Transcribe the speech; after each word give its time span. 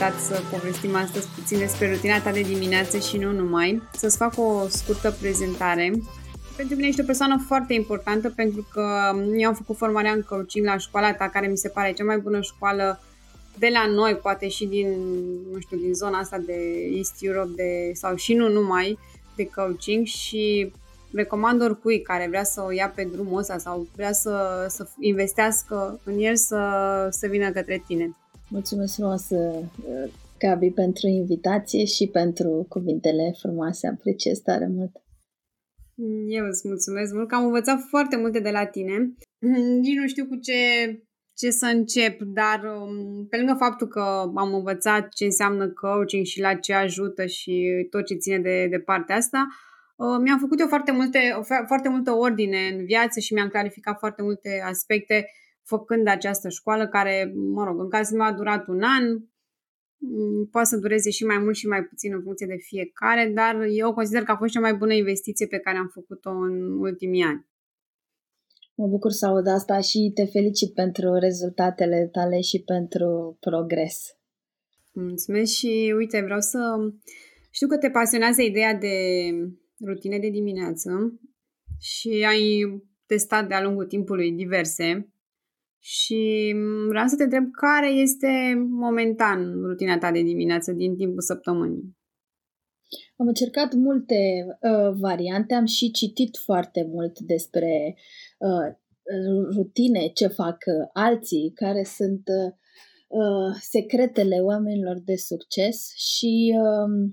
invitat 0.00 0.20
să 0.20 0.42
povestim 0.50 0.94
astăzi 0.94 1.28
puțin 1.34 1.58
despre 1.58 1.92
rutina 1.92 2.20
ta 2.20 2.32
de 2.32 2.40
dimineață 2.40 2.98
și 2.98 3.16
nu 3.16 3.32
numai. 3.32 3.82
Să-ți 3.92 4.16
fac 4.16 4.32
o 4.36 4.68
scurtă 4.68 5.14
prezentare. 5.20 5.92
Pentru 6.56 6.76
mine 6.76 6.88
ești 6.88 7.00
o 7.00 7.04
persoană 7.04 7.44
foarte 7.46 7.74
importantă 7.74 8.30
pentru 8.30 8.68
că 8.72 9.12
eu 9.36 9.48
am 9.48 9.54
făcut 9.54 9.76
formarea 9.76 10.12
în 10.12 10.22
coaching 10.22 10.66
la 10.66 10.76
școala 10.76 11.12
ta, 11.12 11.28
care 11.28 11.46
mi 11.46 11.56
se 11.56 11.68
pare 11.68 11.92
cea 11.92 12.04
mai 12.04 12.18
bună 12.18 12.40
școală 12.40 13.00
de 13.58 13.68
la 13.72 13.86
noi, 13.86 14.14
poate 14.14 14.48
și 14.48 14.66
din, 14.66 14.88
nu 15.52 15.58
știu, 15.58 15.76
din 15.76 15.94
zona 15.94 16.18
asta 16.18 16.38
de 16.38 16.56
East 16.96 17.14
Europe 17.20 17.52
de, 17.54 17.90
sau 17.94 18.14
și 18.14 18.34
nu 18.34 18.48
numai 18.48 18.98
de 19.36 19.46
coaching 19.54 20.06
și 20.06 20.72
recomand 21.12 21.62
oricui 21.62 22.02
care 22.02 22.26
vrea 22.28 22.44
să 22.44 22.64
o 22.66 22.70
ia 22.70 22.92
pe 22.94 23.08
drumul 23.12 23.38
ăsta 23.38 23.58
sau 23.58 23.86
vrea 23.94 24.12
să, 24.12 24.66
să 24.68 24.88
investească 25.00 26.00
în 26.04 26.18
el 26.18 26.36
să, 26.36 26.58
să 27.10 27.26
vină 27.26 27.50
către 27.50 27.82
tine. 27.86 28.14
Mulțumesc 28.50 28.94
frumos, 28.94 29.30
uh, 29.30 30.10
Gabi, 30.38 30.70
pentru 30.70 31.06
invitație 31.06 31.84
și 31.84 32.06
pentru 32.06 32.66
cuvintele 32.68 33.34
frumoase. 33.40 33.86
Apreciez 33.86 34.38
tare 34.38 34.66
mult. 34.68 34.90
Eu 36.28 36.46
îți 36.46 36.68
mulțumesc 36.68 37.12
mult 37.12 37.28
că 37.28 37.34
am 37.34 37.44
învățat 37.44 37.80
foarte 37.88 38.16
multe 38.16 38.40
de 38.40 38.50
la 38.50 38.66
tine. 38.66 39.14
Nici 39.80 39.98
nu 39.98 40.06
știu 40.06 40.26
cu 40.26 40.36
ce, 40.36 40.58
ce 41.34 41.50
să 41.50 41.66
încep, 41.66 42.22
dar 42.22 42.60
um, 42.64 43.26
pe 43.26 43.36
lângă 43.36 43.54
faptul 43.58 43.86
că 43.86 44.30
am 44.34 44.54
învățat 44.54 45.08
ce 45.08 45.24
înseamnă 45.24 45.68
coaching 45.68 46.24
și 46.24 46.40
la 46.40 46.54
ce 46.54 46.72
ajută 46.72 47.26
și 47.26 47.86
tot 47.90 48.06
ce 48.06 48.14
ține 48.14 48.38
de, 48.38 48.66
de 48.70 48.78
partea 48.78 49.16
asta, 49.16 49.46
uh, 49.96 50.18
mi-am 50.22 50.38
făcut 50.38 50.60
eu 50.60 50.66
foarte, 50.66 50.92
multe, 50.92 51.18
foarte 51.66 51.88
multă 51.88 52.12
ordine 52.12 52.58
în 52.72 52.84
viață 52.84 53.20
și 53.20 53.34
mi-am 53.34 53.48
clarificat 53.48 53.98
foarte 53.98 54.22
multe 54.22 54.62
aspecte 54.64 55.26
făcând 55.64 56.06
această 56.08 56.48
școală 56.48 56.88
care, 56.88 57.32
mă 57.34 57.64
rog, 57.64 57.80
în 57.80 57.88
cazul 57.88 58.16
meu 58.16 58.26
a 58.26 58.32
durat 58.32 58.66
un 58.66 58.82
an, 58.82 59.04
mm, 59.96 60.46
poate 60.50 60.68
să 60.68 60.76
dureze 60.76 61.10
și 61.10 61.24
mai 61.24 61.38
mult 61.38 61.56
și 61.56 61.66
mai 61.66 61.82
puțin 61.82 62.12
în 62.14 62.22
funcție 62.22 62.46
de 62.46 62.56
fiecare, 62.58 63.32
dar 63.34 63.60
eu 63.60 63.94
consider 63.94 64.22
că 64.22 64.30
a 64.30 64.36
fost 64.36 64.52
cea 64.52 64.60
mai 64.60 64.74
bună 64.74 64.92
investiție 64.92 65.46
pe 65.46 65.58
care 65.58 65.78
am 65.78 65.90
făcut-o 65.92 66.30
în 66.30 66.78
ultimii 66.78 67.22
ani. 67.22 67.48
Mă 68.74 68.86
bucur 68.86 69.10
să 69.10 69.26
aud 69.26 69.46
asta 69.46 69.80
și 69.80 70.10
te 70.14 70.24
felicit 70.24 70.74
pentru 70.74 71.14
rezultatele 71.14 72.08
tale 72.12 72.40
și 72.40 72.62
pentru 72.62 73.36
progres. 73.40 73.96
Mulțumesc 74.92 75.52
și 75.52 75.94
uite, 75.96 76.20
vreau 76.20 76.40
să... 76.40 76.58
Știu 77.50 77.66
că 77.66 77.76
te 77.76 77.90
pasionează 77.90 78.42
ideea 78.42 78.74
de 78.74 78.94
rutine 79.86 80.18
de 80.18 80.28
dimineață 80.28 81.20
și 81.78 82.24
ai 82.28 82.64
testat 83.06 83.48
de-a 83.48 83.62
lungul 83.62 83.86
timpului 83.86 84.32
diverse 84.32 85.12
și 85.80 86.54
vreau 86.88 87.06
să 87.06 87.16
te 87.16 87.22
întreb 87.22 87.50
care 87.50 87.90
este 87.90 88.54
momentan 88.68 89.62
rutina 89.62 89.98
ta 89.98 90.10
de 90.10 90.22
dimineață 90.22 90.72
din 90.72 90.96
timpul 90.96 91.20
săptămânii. 91.22 91.98
Am 93.16 93.26
încercat 93.26 93.74
multe 93.74 94.46
uh, 94.60 94.92
variante, 94.98 95.54
am 95.54 95.64
și 95.64 95.90
citit 95.90 96.36
foarte 96.36 96.88
mult 96.92 97.18
despre 97.18 97.96
uh, 98.38 98.74
rutine, 99.54 100.06
ce 100.06 100.26
fac 100.26 100.56
uh, 100.66 100.88
alții, 100.92 101.52
care 101.54 101.82
sunt 101.82 102.22
uh, 103.08 103.56
secretele 103.60 104.36
oamenilor 104.40 105.00
de 105.04 105.16
succes 105.16 105.92
și 105.96 106.54
uh, 106.62 107.10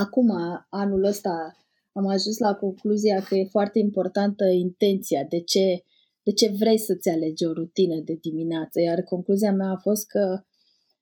acum, 0.00 0.30
anul 0.68 1.04
ăsta, 1.04 1.56
am 1.92 2.06
ajuns 2.06 2.38
la 2.38 2.54
concluzia 2.54 3.20
că 3.20 3.34
e 3.34 3.44
foarte 3.44 3.78
importantă 3.78 4.44
intenția, 4.44 5.24
de 5.24 5.40
ce 5.40 5.84
de 6.22 6.32
ce 6.32 6.54
vrei 6.58 6.78
să-ți 6.78 7.08
alegi 7.08 7.46
o 7.46 7.52
rutină 7.52 8.00
de 8.00 8.18
dimineață. 8.20 8.80
Iar 8.80 9.02
concluzia 9.02 9.52
mea 9.52 9.70
a 9.70 9.76
fost 9.76 10.06
că, 10.06 10.44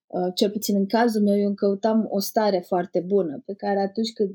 uh, 0.06 0.32
cel 0.34 0.50
puțin 0.50 0.76
în 0.76 0.86
cazul 0.86 1.22
meu, 1.22 1.36
eu 1.38 1.46
îmi 1.46 1.56
căutam 1.56 2.06
o 2.10 2.18
stare 2.18 2.58
foarte 2.66 3.00
bună, 3.00 3.42
pe 3.46 3.54
care 3.54 3.80
atunci 3.80 4.12
când, 4.12 4.32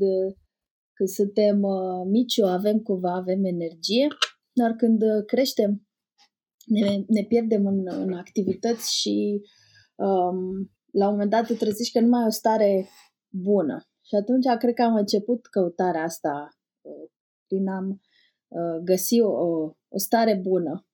când 0.93 1.09
suntem 1.09 1.61
uh, 1.61 2.05
mici, 2.05 2.37
o 2.37 2.45
avem 2.45 2.79
cumva, 2.79 3.13
avem 3.13 3.45
energie, 3.45 4.07
dar 4.53 4.71
când 4.71 5.01
creștem, 5.25 5.87
ne, 6.65 7.03
ne 7.07 7.23
pierdem 7.23 7.65
în, 7.65 7.87
în 7.87 8.13
activități 8.13 8.95
și 8.95 9.41
um, 9.95 10.71
la 10.91 11.05
un 11.05 11.11
moment 11.11 11.29
dat 11.29 11.47
te 11.47 11.53
trezești 11.53 11.93
că 11.93 11.99
nu 11.99 12.07
mai 12.07 12.21
ai 12.21 12.27
o 12.27 12.31
stare 12.31 12.87
bună. 13.29 13.83
Și 14.07 14.15
atunci 14.15 14.45
cred 14.59 14.73
că 14.73 14.81
am 14.81 14.95
început 14.95 15.45
căutarea 15.45 16.03
asta 16.03 16.49
uh, 16.81 17.09
prin 17.47 17.67
am 17.67 17.87
Uh, 17.87 18.04
găsi 18.83 19.21
o, 19.21 19.29
o 19.88 19.97
stare 19.97 20.39
bună, 20.43 20.88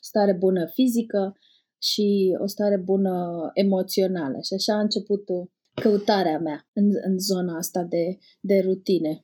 stare 0.00 0.32
bună 0.32 0.66
fizică 0.66 1.36
și 1.82 2.36
o 2.40 2.46
stare 2.46 2.76
bună 2.76 3.14
emoțională. 3.54 4.38
Și 4.42 4.54
așa 4.54 4.74
a 4.74 4.80
început 4.80 5.28
uh, 5.28 5.48
căutarea 5.82 6.38
mea 6.38 6.68
în, 6.72 6.90
în 7.06 7.18
zona 7.18 7.56
asta 7.56 7.82
de, 7.82 8.18
de 8.40 8.58
rutine. 8.64 9.22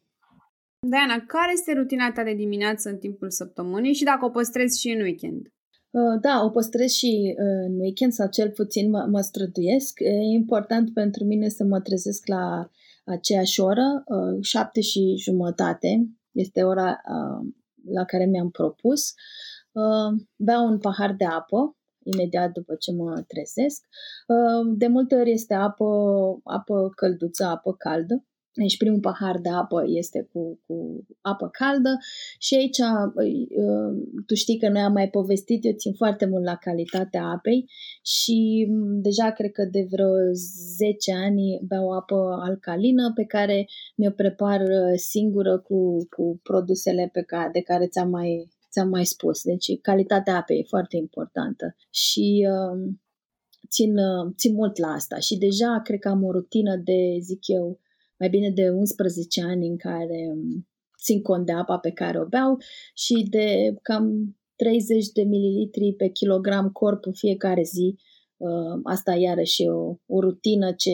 Diana, 0.88 1.24
care 1.26 1.52
este 1.52 1.72
rutina 1.72 2.12
ta 2.12 2.22
de 2.22 2.34
dimineață 2.34 2.88
în 2.88 2.98
timpul 2.98 3.30
săptămânii 3.30 3.94
și 3.94 4.04
dacă 4.04 4.24
o 4.24 4.30
păstrezi 4.30 4.80
și 4.80 4.88
în 4.88 5.00
weekend? 5.00 5.46
Uh, 5.90 6.20
da, 6.20 6.42
o 6.44 6.50
păstrez 6.50 6.90
și 6.90 7.34
în 7.36 7.78
weekend 7.78 8.12
sau 8.12 8.28
cel 8.28 8.50
puțin 8.50 8.90
mă, 8.90 9.06
mă 9.10 9.20
străduiesc. 9.20 10.00
E 10.00 10.34
important 10.34 10.92
pentru 10.92 11.24
mine 11.24 11.48
să 11.48 11.64
mă 11.64 11.80
trezesc 11.80 12.26
la 12.26 12.70
aceeași 13.04 13.60
oră, 13.60 14.04
șapte 14.40 14.80
și 14.80 15.14
jumătate. 15.16 16.08
Este 16.32 16.62
ora 16.62 17.00
la 17.92 18.04
care 18.04 18.24
mi-am 18.24 18.50
propus, 18.50 19.14
uh, 19.72 20.20
beau 20.36 20.66
un 20.66 20.78
pahar 20.78 21.12
de 21.12 21.24
apă 21.24 21.76
imediat 22.04 22.52
după 22.52 22.74
ce 22.74 22.92
mă 22.92 23.24
trezesc. 23.26 23.84
Uh, 24.26 24.74
de 24.76 24.86
multe 24.86 25.14
ori 25.14 25.30
este 25.30 25.54
apă, 25.54 25.84
apă 26.44 26.90
călduță, 26.96 27.44
apă 27.44 27.72
caldă. 27.72 28.24
Deci 28.54 28.76
primul 28.76 29.00
pahar 29.00 29.38
de 29.38 29.48
apă 29.48 29.84
este 29.86 30.28
cu, 30.32 30.60
cu 30.66 31.06
apă 31.20 31.48
caldă 31.48 31.98
și 32.38 32.54
aici 32.54 32.78
uh, 32.78 34.02
tu 34.26 34.34
știi 34.34 34.58
că 34.58 34.68
noi 34.68 34.80
am 34.80 34.92
mai 34.92 35.08
povestit, 35.08 35.64
eu 35.64 35.72
țin 35.72 35.92
foarte 35.92 36.26
mult 36.26 36.44
la 36.44 36.56
calitatea 36.56 37.24
apei 37.24 37.70
și 38.02 38.66
mm, 38.70 39.00
deja 39.00 39.30
cred 39.30 39.50
că 39.52 39.64
de 39.64 39.86
vreo 39.90 40.32
10 40.76 41.12
ani 41.12 41.60
beau 41.66 41.90
apă 41.90 42.38
alcalină 42.40 43.12
pe 43.14 43.24
care 43.24 43.68
mi-o 43.96 44.10
prepar 44.10 44.60
uh, 44.60 44.92
singură 44.96 45.58
cu, 45.58 46.06
cu 46.10 46.40
produsele 46.42 47.10
pe 47.12 47.22
care, 47.22 47.50
de 47.52 47.60
care 47.60 47.86
ți-am 47.86 48.08
mai, 48.08 48.48
ți-am 48.70 48.88
mai 48.88 49.04
spus. 49.04 49.42
Deci 49.42 49.80
calitatea 49.80 50.36
apei 50.36 50.58
e 50.58 50.66
foarte 50.68 50.96
importantă 50.96 51.76
și 51.90 52.46
uh, 52.50 52.94
țin, 53.68 53.96
uh, 53.96 54.32
țin 54.36 54.54
mult 54.54 54.76
la 54.78 54.88
asta 54.88 55.18
și 55.18 55.38
deja 55.38 55.80
cred 55.84 55.98
că 55.98 56.08
am 56.08 56.24
o 56.24 56.30
rutină 56.32 56.76
de, 56.76 57.18
zic 57.20 57.40
eu, 57.46 57.78
mai 58.18 58.28
bine 58.28 58.50
de 58.50 58.68
11 58.68 59.42
ani 59.42 59.66
în 59.66 59.76
care 59.76 60.32
um, 60.32 60.68
țin 61.02 61.22
cont 61.22 61.46
de 61.46 61.52
apa 61.52 61.78
pe 61.78 61.90
care 61.90 62.20
o 62.20 62.24
beau 62.24 62.58
și 62.94 63.26
de 63.30 63.74
cam 63.82 64.36
30 64.56 65.08
de 65.08 65.22
mililitri 65.22 65.94
pe 65.94 66.08
kilogram 66.08 66.70
corp 66.70 67.06
în 67.06 67.12
fiecare 67.12 67.62
zi. 67.62 67.98
Uh, 68.36 68.80
asta 68.82 69.14
iarăși 69.14 69.62
e 69.62 69.70
o, 69.70 69.96
o 70.06 70.20
rutină 70.20 70.72
ce 70.72 70.90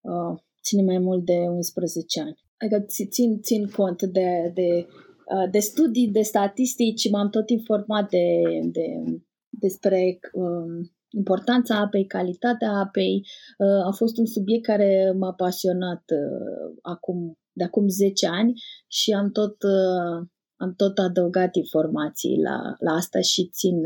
uh, 0.00 0.38
ține 0.62 0.82
mai 0.82 0.98
mult 0.98 1.24
de 1.24 1.38
11 1.48 2.20
ani. 2.20 2.44
Adică 2.58 2.80
țin, 3.10 3.40
țin 3.40 3.68
cont 3.68 4.02
de, 4.02 4.50
de, 4.54 4.86
uh, 5.34 5.50
de 5.50 5.58
studii, 5.58 6.08
de 6.08 6.22
statistici, 6.22 7.10
m-am 7.10 7.30
tot 7.30 7.50
informat 7.50 8.08
de, 8.08 8.42
de, 8.62 8.86
despre 9.48 10.18
um, 10.32 10.95
importanța 11.16 11.76
apei, 11.80 12.06
calitatea 12.06 12.70
apei. 12.70 13.26
Uh, 13.58 13.86
a 13.86 13.90
fost 13.90 14.18
un 14.18 14.26
subiect 14.26 14.64
care 14.64 15.14
m-a 15.18 15.32
pasionat 15.32 16.04
uh, 16.10 16.76
acum, 16.82 17.38
de 17.52 17.64
acum 17.64 17.88
10 17.88 18.26
ani 18.26 18.52
și 18.86 19.12
am 19.12 19.30
tot, 19.30 19.62
uh, 19.62 20.26
am 20.56 20.74
tot 20.76 20.98
adăugat 20.98 21.54
informații 21.54 22.40
la, 22.42 22.58
la 22.78 22.92
asta 22.92 23.20
și 23.20 23.50
țin, 23.52 23.76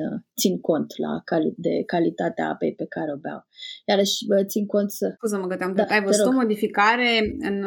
țin 0.40 0.60
cont 0.60 0.92
la 0.96 1.20
cali- 1.24 1.54
de 1.56 1.82
calitatea 1.86 2.48
apei 2.48 2.74
pe 2.74 2.86
care 2.86 3.12
o 3.12 3.16
beau. 3.16 3.46
Iarăși 3.86 4.16
țin 4.46 4.66
cont 4.66 4.90
să... 4.90 5.12
Scuză-mă 5.16 5.46
că 5.46 5.56
te-am 5.56 5.74
da, 5.74 5.84
Ai 5.88 6.02
văzut 6.02 6.26
o 6.26 6.32
modificare 6.32 7.36
în, 7.38 7.64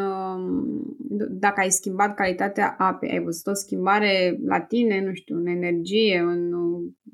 dacă 1.29 1.59
ai 1.59 1.69
schimbat 1.69 2.15
calitatea 2.15 2.75
apei? 2.77 3.11
Ai 3.11 3.23
văzut 3.23 3.47
o 3.47 3.53
schimbare 3.53 4.39
la 4.45 4.61
tine, 4.61 5.05
nu 5.05 5.13
știu, 5.13 5.35
în 5.35 5.47
energie, 5.47 6.19
în 6.19 6.51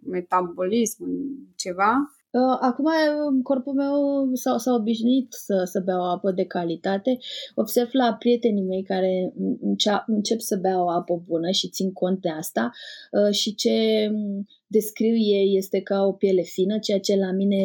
metabolism, 0.05 1.03
în 1.03 1.15
ceva? 1.55 1.93
Uh, 2.31 2.57
acum 2.59 2.85
um, 2.85 3.41
corpul 3.41 3.73
meu 3.73 4.29
s-a, 4.33 4.57
s-a 4.57 4.73
obișnuit 4.73 5.27
să, 5.33 5.61
să 5.65 5.81
beau 5.85 6.11
apă 6.11 6.31
de 6.31 6.45
calitate. 6.45 7.17
Observ 7.55 7.89
la 7.91 8.15
prietenii 8.19 8.63
mei 8.63 8.83
care 8.83 9.33
încep, 9.61 10.03
încep 10.07 10.39
să 10.39 10.57
beau 10.61 10.87
apă 10.87 11.23
bună 11.27 11.51
și 11.51 11.69
țin 11.69 11.91
cont 11.91 12.21
de 12.21 12.29
asta 12.29 12.71
uh, 13.11 13.33
și 13.33 13.55
ce 13.55 14.07
um, 14.13 14.45
descriu 14.67 15.15
ei 15.15 15.57
este 15.57 15.81
ca 15.81 16.01
o 16.01 16.11
piele 16.11 16.41
fină, 16.41 16.79
ceea 16.79 16.99
ce 16.99 17.15
la 17.15 17.31
mine 17.31 17.61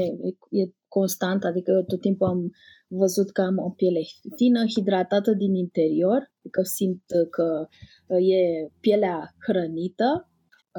e 0.51 0.71
constant, 0.89 1.45
adică 1.45 1.71
eu 1.71 1.83
tot 1.83 2.01
timpul 2.01 2.27
am 2.27 2.51
văzut 2.87 3.31
că 3.31 3.41
am 3.41 3.59
o 3.59 3.71
piele 3.71 4.01
fină, 4.37 4.65
hidratată 4.67 5.33
din 5.33 5.55
interior, 5.55 6.33
adică 6.39 6.63
simt 6.63 7.05
că 7.31 7.69
uh, 8.07 8.19
e 8.19 8.71
pielea 8.81 9.35
hrănită, 9.47 10.29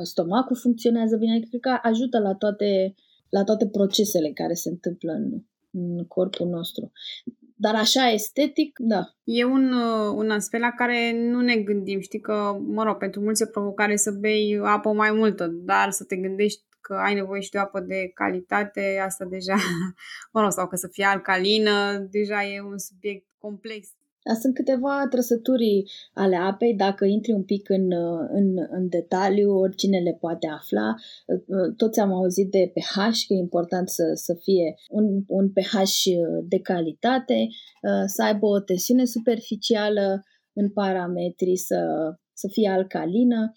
stomacul 0.03 0.55
funcționează 0.55 1.17
bine, 1.17 1.39
cred 1.39 1.59
că 1.61 1.79
ajută 1.81 2.19
la 2.19 2.33
toate 2.33 2.95
la 3.29 3.43
toate 3.43 3.67
procesele 3.67 4.31
care 4.33 4.53
se 4.53 4.69
întâmplă 4.69 5.11
în, 5.11 5.41
în 5.71 6.05
corpul 6.07 6.47
nostru. 6.47 6.91
Dar 7.57 7.75
așa 7.75 8.09
estetic, 8.09 8.79
da. 8.79 9.01
E 9.23 9.43
un, 9.43 9.73
uh, 9.73 10.13
un 10.15 10.29
aspect 10.29 10.63
la 10.63 10.71
care 10.71 11.11
nu 11.29 11.41
ne 11.41 11.55
gândim. 11.55 11.99
Știi 11.99 12.19
că, 12.19 12.57
mă 12.65 12.83
rog, 12.83 12.97
pentru 12.97 13.21
mulți 13.21 13.43
e 13.43 13.45
provocare 13.45 13.95
să 13.95 14.11
bei 14.11 14.59
apă 14.63 14.91
mai 14.93 15.11
multă, 15.11 15.47
dar 15.47 15.91
să 15.91 16.03
te 16.03 16.15
gândești 16.15 16.63
că 16.81 16.93
ai 16.93 17.13
nevoie 17.13 17.41
și 17.41 17.49
de 17.49 17.57
apă 17.57 17.79
de 17.79 18.11
calitate, 18.13 19.01
asta 19.05 19.25
deja, 19.25 19.55
mă 20.33 20.41
rog, 20.41 20.51
sau 20.51 20.67
că 20.67 20.75
să 20.75 20.87
fie 20.91 21.05
alcalină, 21.05 21.97
deja 22.11 22.45
e 22.45 22.61
un 22.61 22.77
subiect 22.77 23.25
complex. 23.37 23.87
Sunt 24.39 24.53
câteva 24.53 25.07
trăsături 25.09 25.83
ale 26.13 26.35
apei, 26.35 26.75
dacă 26.75 27.05
intri 27.05 27.31
un 27.31 27.43
pic 27.43 27.69
în, 27.69 27.91
în, 28.29 28.57
în 28.69 28.89
detaliu, 28.89 29.51
oricine 29.51 29.99
le 29.99 30.17
poate 30.19 30.47
afla. 30.47 30.95
Toți 31.77 31.99
am 31.99 32.13
auzit 32.13 32.51
de 32.51 32.71
pH, 32.73 32.95
că 33.27 33.33
e 33.33 33.37
important 33.37 33.89
să, 33.89 34.03
să 34.13 34.33
fie 34.33 34.75
un, 34.89 35.23
un 35.27 35.51
pH 35.51 35.73
de 36.43 36.59
calitate, 36.59 37.47
să 38.05 38.23
aibă 38.23 38.45
o 38.45 38.59
tensiune 38.59 39.05
superficială 39.05 40.23
în 40.53 40.69
parametri, 40.69 41.55
să, 41.55 41.85
să 42.33 42.47
fie 42.51 42.69
alcalină 42.69 43.51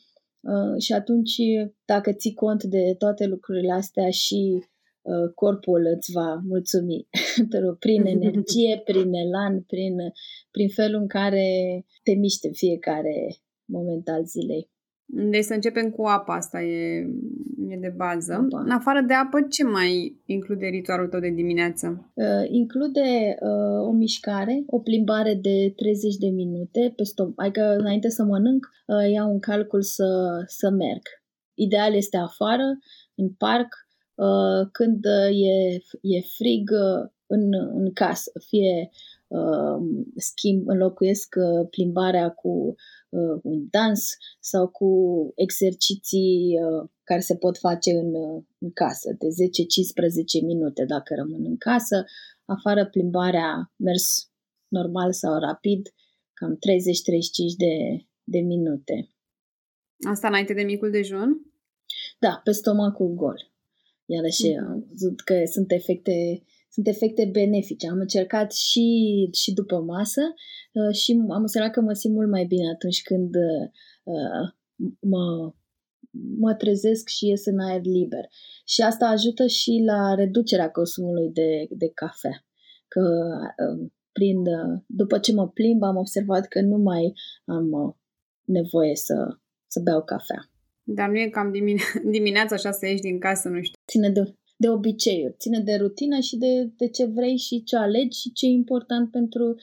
și 0.79 0.93
atunci, 0.93 1.37
dacă 1.85 2.13
ții 2.13 2.35
cont 2.35 2.65
de 2.65 2.95
toate 2.99 3.27
lucrurile 3.27 3.73
astea 3.73 4.11
și 4.11 4.59
Uh, 4.59 4.75
corpul 5.35 5.83
îți 5.97 6.13
va 6.13 6.41
mulțumi 6.45 7.09
prin 7.79 8.07
energie, 8.17 8.83
prin 8.85 9.13
elan, 9.13 9.61
prin, 9.61 9.97
prin 10.51 10.69
felul 10.69 11.01
în 11.01 11.07
care 11.07 11.47
te 12.03 12.13
miști 12.15 12.47
în 12.47 12.53
fiecare 12.53 13.37
moment 13.65 14.09
al 14.09 14.25
zilei. 14.25 14.71
Deci 15.11 15.45
să 15.45 15.55
începem 15.55 15.91
cu 15.91 16.03
apa, 16.05 16.35
asta 16.35 16.63
e, 16.63 17.07
e 17.69 17.77
de 17.81 17.95
bază. 17.97 18.33
Apa. 18.33 18.61
În 18.61 18.71
afară 18.71 19.01
de 19.07 19.15
apă, 19.15 19.47
ce 19.51 19.65
mai 19.65 20.21
include 20.27 20.67
ritualul 20.67 21.09
tău 21.09 21.21
de 21.21 21.31
dimineață? 21.31 22.13
Uh, 22.15 22.49
include 22.49 23.37
uh, 23.41 23.87
o 23.87 23.93
mișcare, 23.93 24.63
o 24.67 24.79
plimbare 24.79 25.35
de 25.35 25.73
30 25.77 26.17
de 26.17 26.29
minute, 26.29 26.93
pe 26.97 27.03
stop, 27.03 27.33
adică 27.37 27.77
înainte 27.79 28.09
să 28.09 28.25
mănânc, 28.25 28.69
uh, 28.87 29.11
iau 29.11 29.33
un 29.33 29.39
calcul 29.39 29.83
să, 29.83 30.07
să 30.47 30.71
merg. 30.71 31.03
Ideal 31.55 31.95
este 31.95 32.17
afară, 32.17 32.79
în 33.15 33.29
parc, 33.29 33.69
Uh, 33.69 33.88
când 34.73 35.05
uh, 35.05 35.31
e, 35.31 35.83
e 36.01 36.21
frig 36.21 36.71
uh, 36.71 37.11
în, 37.27 37.53
în 37.53 37.93
casă, 37.93 38.33
fie 38.47 38.91
schimb, 40.17 40.69
înlocuiesc 40.69 41.35
plimbarea 41.71 42.31
cu 42.31 42.75
un 43.43 43.67
dans 43.71 44.17
sau 44.41 44.69
cu 44.69 44.89
exerciții 45.35 46.59
care 47.05 47.21
se 47.21 47.37
pot 47.37 47.59
face 47.59 47.91
în, 47.91 48.15
în 48.59 48.71
casă, 48.73 49.17
de 49.19 49.27
10-15 50.41 50.45
minute 50.45 50.85
dacă 50.85 51.15
rămân 51.15 51.45
în 51.45 51.57
casă, 51.57 52.05
afară 52.45 52.87
plimbarea 52.87 53.73
mers 53.77 54.31
normal 54.69 55.13
sau 55.13 55.39
rapid, 55.39 55.89
cam 56.33 56.55
30-35 56.55 56.59
de, 57.57 58.07
de 58.25 58.39
minute. 58.39 59.09
Asta 60.09 60.29
înainte 60.29 60.55
de 60.55 60.63
micul 60.63 60.91
dejun? 60.91 61.53
Da, 62.19 62.41
pe 62.45 62.53
stomacul 62.53 63.09
gol. 63.15 63.53
Iarăși 64.15 64.43
mm-hmm. 64.49 64.69
am 64.69 64.87
văzut 64.89 65.21
că 65.21 65.35
sunt 65.45 65.73
efecte, 65.73 66.43
sunt 66.71 66.87
efecte 66.87 67.29
benefice. 67.33 67.89
Am 67.89 67.99
încercat 67.99 68.53
și, 68.53 68.87
și 69.33 69.53
după 69.53 69.77
masă 69.81 70.21
uh, 70.73 70.95
și 70.95 71.11
am 71.29 71.43
observat 71.43 71.71
că 71.71 71.81
mă 71.81 71.93
simt 71.93 72.15
mult 72.15 72.31
mai 72.31 72.45
bine 72.45 72.69
atunci 72.69 73.03
când 73.03 73.35
uh, 73.35 74.47
mă, 75.01 75.53
mă 76.39 76.55
trezesc 76.55 77.09
și 77.09 77.27
ies 77.27 77.47
în 77.47 77.59
aer 77.59 77.81
liber. 77.85 78.25
Și 78.65 78.83
asta 78.83 79.07
ajută 79.07 79.47
și 79.47 79.83
la 79.87 80.15
reducerea 80.15 80.71
consumului 80.71 81.31
de, 81.33 81.67
de 81.71 81.91
cafea. 81.95 82.47
Că 82.89 83.01
uh, 83.69 83.91
prin, 84.13 84.39
uh, 84.39 84.83
după 84.87 85.19
ce 85.19 85.33
mă 85.33 85.49
plimb 85.49 85.83
am 85.83 85.97
observat 85.97 86.47
că 86.47 86.61
nu 86.61 86.77
mai 86.77 87.15
am 87.45 87.71
uh, 87.71 87.95
nevoie 88.45 88.97
să, 88.97 89.39
să 89.67 89.81
beau 89.81 90.03
cafea. 90.03 90.48
Dar 90.91 91.09
nu 91.09 91.19
e 91.19 91.29
cam 91.29 91.51
dimine- 91.53 92.01
dimineața 92.17 92.55
așa 92.55 92.71
să 92.71 92.87
ieși 92.87 93.01
din 93.01 93.19
casă, 93.19 93.49
nu 93.49 93.63
știu. 93.63 93.81
Ține 93.87 94.11
de, 94.11 94.35
de 94.57 94.69
obiceiuri, 94.69 95.35
ține 95.39 95.61
de 95.61 95.75
rutină 95.75 96.21
și 96.21 96.37
de, 96.37 96.73
de 96.77 96.89
ce 96.89 97.05
vrei 97.05 97.37
și 97.37 97.63
ce 97.63 97.77
alegi 97.77 98.21
și 98.21 98.33
ce 98.33 98.47
e 98.47 98.49
important 98.49 99.11
pentru 99.11 99.55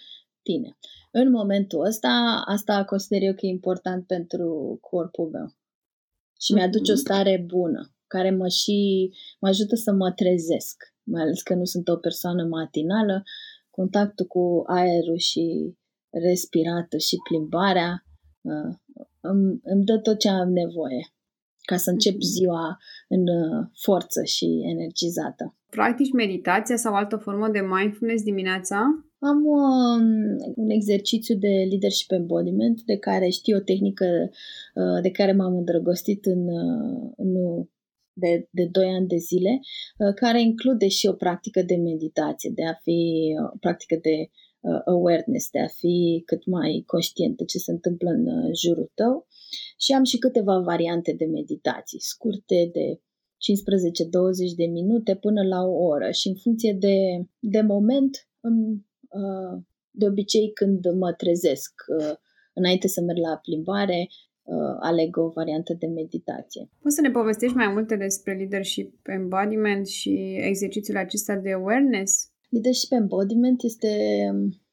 tine. 0.42 0.78
În 1.12 1.30
momentul 1.32 1.86
ăsta, 1.86 2.44
asta 2.46 2.84
consider 2.84 3.22
eu 3.22 3.34
că 3.34 3.46
e 3.46 3.50
important 3.50 4.06
pentru 4.06 4.78
corpul 4.82 5.30
meu. 5.30 5.48
Și 5.48 6.52
mm-hmm. 6.52 6.56
mi-aduce 6.56 6.92
o 6.92 6.96
stare 6.96 7.44
bună, 7.48 7.94
care 8.08 8.32
mă 8.32 8.48
și 8.48 9.10
mă 9.40 9.48
ajută 9.48 9.76
să 9.76 9.92
mă 9.92 10.12
trezesc, 10.12 10.84
mai 11.04 11.22
ales 11.22 11.42
că 11.42 11.54
nu 11.54 11.66
sunt 11.66 11.88
o 11.88 11.96
persoană 11.96 12.44
matinală. 12.44 13.24
Contactul 13.70 14.26
cu 14.26 14.64
aerul 14.66 15.18
și 15.18 15.74
respiratul 16.10 17.00
și 17.00 17.16
plimbarea 17.30 18.06
uh, 18.42 18.76
îmi, 19.20 19.60
îmi 19.64 19.84
dă 19.84 19.98
tot 19.98 20.20
ce 20.20 20.30
am 20.30 20.52
nevoie 20.52 21.15
ca 21.66 21.78
să 21.78 21.90
încep 21.90 22.14
mhm. 22.14 22.26
ziua 22.26 22.78
în 23.08 23.22
uh, 23.22 23.68
forță 23.86 24.24
și 24.24 24.48
energizată. 24.74 25.56
Practici 25.70 26.12
meditația 26.12 26.76
sau 26.76 26.94
altă 26.94 27.16
formă 27.16 27.50
de 27.50 27.60
mindfulness 27.60 28.24
dimineața? 28.24 28.78
Am 29.20 29.46
um, 29.46 30.06
un 30.56 30.70
exercițiu 30.70 31.36
de 31.36 31.54
leadership 31.70 32.12
embodiment 32.12 32.82
de 32.82 32.98
care 32.98 33.30
știu 33.30 33.58
o 33.58 33.60
tehnică 33.60 34.06
uh, 34.74 35.02
de 35.02 35.12
care 35.12 35.32
m-am 35.32 35.56
îndrăgostit 35.56 36.26
în, 36.26 36.48
uh, 36.48 37.12
în 37.16 37.34
de, 38.14 38.48
de 38.52 38.66
2 38.72 38.88
ani 38.88 39.08
de 39.08 39.18
zile, 39.18 39.60
uh, 39.98 40.14
care 40.16 40.42
include 40.42 40.88
și 40.88 41.08
o 41.08 41.14
practică 41.14 41.62
de 41.62 41.76
meditație, 41.76 42.52
de 42.56 42.66
a 42.66 42.74
fi 42.74 43.00
o 43.40 43.44
uh, 43.44 43.58
practică 43.60 43.96
de 44.02 44.30
uh, 44.60 44.82
awareness, 44.86 45.50
de 45.50 45.60
a 45.60 45.68
fi 45.68 46.24
cât 46.26 46.46
mai 46.46 46.84
conștient 46.86 47.38
de 47.38 47.46
ce 47.46 47.58
se 47.58 47.72
întâmplă 47.72 48.10
în 48.10 48.28
uh, 48.28 48.52
jurul 48.64 48.92
tău 48.94 49.28
și 49.80 49.94
am 49.94 50.04
și 50.04 50.18
câteva 50.18 50.60
variante 50.60 51.14
de 51.18 51.26
meditații, 51.26 52.02
scurte 52.02 52.70
de 52.74 53.00
15-20 53.00 54.56
de 54.56 54.66
minute 54.66 55.16
până 55.16 55.44
la 55.44 55.62
o 55.62 55.84
oră 55.84 56.12
și 56.12 56.28
în 56.28 56.36
funcție 56.36 56.74
de, 56.80 56.98
de 57.40 57.62
moment, 57.62 58.28
uh, 58.42 59.62
de 59.92 60.06
obicei 60.06 60.52
când 60.54 60.94
mă 60.94 61.14
trezesc 61.14 61.74
uh, 62.00 62.14
înainte 62.54 62.88
să 62.88 63.02
merg 63.02 63.18
la 63.18 63.38
plimbare, 63.38 64.08
uh, 64.44 64.76
aleg 64.80 65.18
o 65.18 65.30
variantă 65.30 65.74
de 65.74 65.88
meditație. 65.88 66.70
Poți 66.82 66.96
să 66.96 67.02
ne 67.02 67.12
povestești 67.12 67.56
mai 67.56 67.72
multe 67.74 67.96
despre 67.96 68.34
leadership 68.34 69.08
embodiment 69.08 69.88
și 69.88 70.38
exercițiul 70.42 70.98
acesta 70.98 71.36
de 71.36 71.52
awareness? 71.52 72.32
Leadership 72.50 72.92
embodiment 72.92 73.64
este 73.64 73.90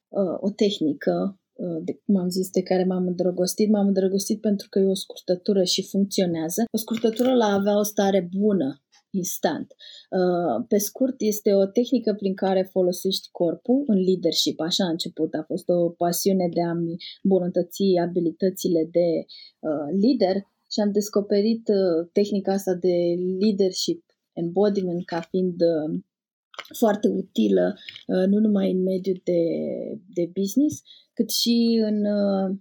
uh, 0.09 0.37
o 0.39 0.49
tehnică 0.49 1.13
Uh, 1.13 1.42
de 1.83 1.99
cum 2.05 2.15
am 2.17 2.29
zis, 2.29 2.49
de 2.49 2.61
care 2.61 2.83
m-am 2.83 3.07
îndrăgostit. 3.07 3.69
M-am 3.69 3.87
îndrăgostit 3.87 4.41
pentru 4.41 4.67
că 4.69 4.79
e 4.79 4.85
o 4.85 4.93
scurtătură 4.93 5.63
și 5.63 5.87
funcționează. 5.87 6.63
O 6.71 6.77
scurtătură 6.77 7.33
la 7.33 7.45
avea 7.45 7.77
o 7.77 7.83
stare 7.83 8.29
bună, 8.37 8.83
instant. 9.09 9.67
Uh, 10.09 10.65
pe 10.67 10.77
scurt, 10.77 11.15
este 11.17 11.53
o 11.53 11.65
tehnică 11.65 12.13
prin 12.13 12.33
care 12.33 12.69
folosești 12.71 13.27
corpul 13.31 13.83
în 13.87 13.99
leadership. 14.07 14.59
Așa 14.59 14.83
a 14.85 14.89
început. 14.89 15.33
A 15.33 15.43
fost 15.47 15.69
o 15.69 15.89
pasiune 15.89 16.49
de 16.53 16.61
a-mi 16.61 16.95
îmbunătăți 17.23 17.83
abilitățile 18.01 18.87
de 18.91 19.07
uh, 19.59 19.87
lider 20.01 20.35
și 20.71 20.79
am 20.79 20.91
descoperit 20.91 21.63
tehnica 22.11 22.51
asta 22.53 22.73
de 22.73 22.95
leadership 23.39 24.03
embodiment 24.33 25.05
ca 25.05 25.19
fiind 25.29 25.55
foarte 26.77 27.07
utilă, 27.07 27.75
uh, 28.07 28.25
nu 28.27 28.39
numai 28.39 28.71
în 28.71 28.81
mediul 28.83 29.21
de, 29.23 29.41
de 30.13 30.29
business, 30.33 30.81
cât 31.13 31.29
și 31.29 31.81
în, 31.85 32.05
uh, 32.05 32.55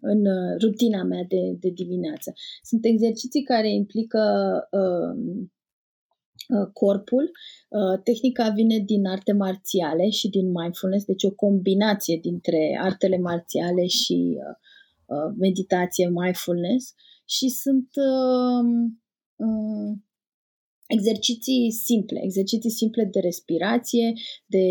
în 0.00 0.26
uh, 0.26 0.60
rutina 0.62 1.02
mea 1.02 1.24
de, 1.28 1.56
de 1.60 1.68
dimineață. 1.68 2.32
Sunt 2.62 2.84
exerciții 2.84 3.42
care 3.42 3.72
implică 3.72 4.22
uh, 4.70 5.16
corpul. 6.72 7.30
Tehnica 8.02 8.48
vine 8.48 8.78
din 8.78 9.06
arte 9.06 9.32
marțiale 9.32 10.08
și 10.08 10.28
din 10.28 10.50
mindfulness, 10.50 11.04
deci 11.04 11.24
o 11.24 11.30
combinație 11.30 12.18
dintre 12.22 12.78
artele 12.82 13.18
marțiale 13.18 13.86
și 13.86 14.38
meditație, 15.38 16.08
mindfulness 16.08 16.94
și 17.24 17.48
sunt 17.48 17.88
exerciții 20.86 21.70
simple, 21.70 22.20
exerciții 22.22 22.70
simple 22.70 23.04
de 23.04 23.20
respirație, 23.20 24.12
de, 24.46 24.66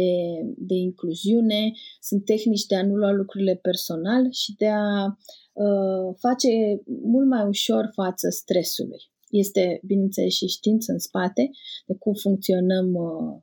de 0.58 0.74
incluziune, 0.74 1.72
sunt 2.00 2.26
tehnici 2.26 2.66
de 2.66 2.76
a 2.76 2.86
nu 2.86 2.96
lua 2.96 3.12
lucrurile 3.12 3.56
personal 3.56 4.32
și 4.32 4.56
de 4.58 4.68
a 4.68 5.06
uh, 5.54 6.16
face 6.20 6.50
mult 6.86 7.28
mai 7.28 7.48
ușor 7.48 7.90
față 7.94 8.30
stresului. 8.30 9.02
Este, 9.30 9.80
bineînțeles, 9.86 10.34
și 10.34 10.48
știință 10.48 10.92
în 10.92 11.00
spate 11.00 11.50
de 11.86 11.96
cum 12.00 12.14
funcționăm, 12.14 12.94
uh, 12.94 13.42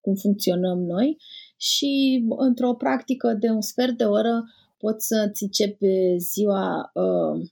cum 0.00 0.14
funcționăm 0.14 0.78
noi 0.78 1.16
și 1.56 2.22
într-o 2.36 2.74
practică 2.74 3.36
de 3.40 3.48
un 3.48 3.60
sfert 3.60 3.96
de 3.96 4.04
oră 4.04 4.42
poți 4.78 5.06
să-ți 5.06 5.42
începi 5.42 5.86
ziua 6.16 6.90
uh, 6.94 7.48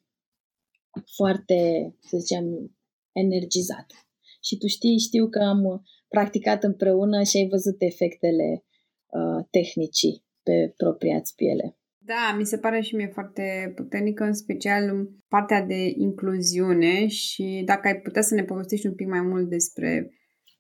foarte, 1.16 1.58
să 2.00 2.18
zicem, 2.18 2.76
energizată. 3.12 3.94
Și 4.42 4.56
tu 4.56 4.66
știi, 4.66 4.98
știu 4.98 5.28
că 5.28 5.38
am 5.38 5.82
practicat 6.08 6.64
împreună 6.64 7.22
și 7.22 7.36
ai 7.36 7.48
văzut 7.48 7.76
efectele 7.78 8.64
uh, 9.06 9.46
tehnicii 9.50 10.24
pe 10.42 10.74
propria 10.76 11.22
piele. 11.36 11.76
Da, 12.04 12.36
mi 12.38 12.46
se 12.46 12.58
pare 12.58 12.80
și 12.80 12.94
mie 12.94 13.10
foarte 13.12 13.72
puternică, 13.74 14.24
în 14.24 14.32
special 14.34 15.08
partea 15.28 15.62
de 15.62 15.92
incluziune 15.96 17.06
și 17.06 17.62
dacă 17.64 17.88
ai 17.88 18.00
putea 18.00 18.22
să 18.22 18.34
ne 18.34 18.44
povestești 18.44 18.86
un 18.86 18.94
pic 18.94 19.06
mai 19.06 19.20
mult 19.20 19.48
despre 19.48 20.10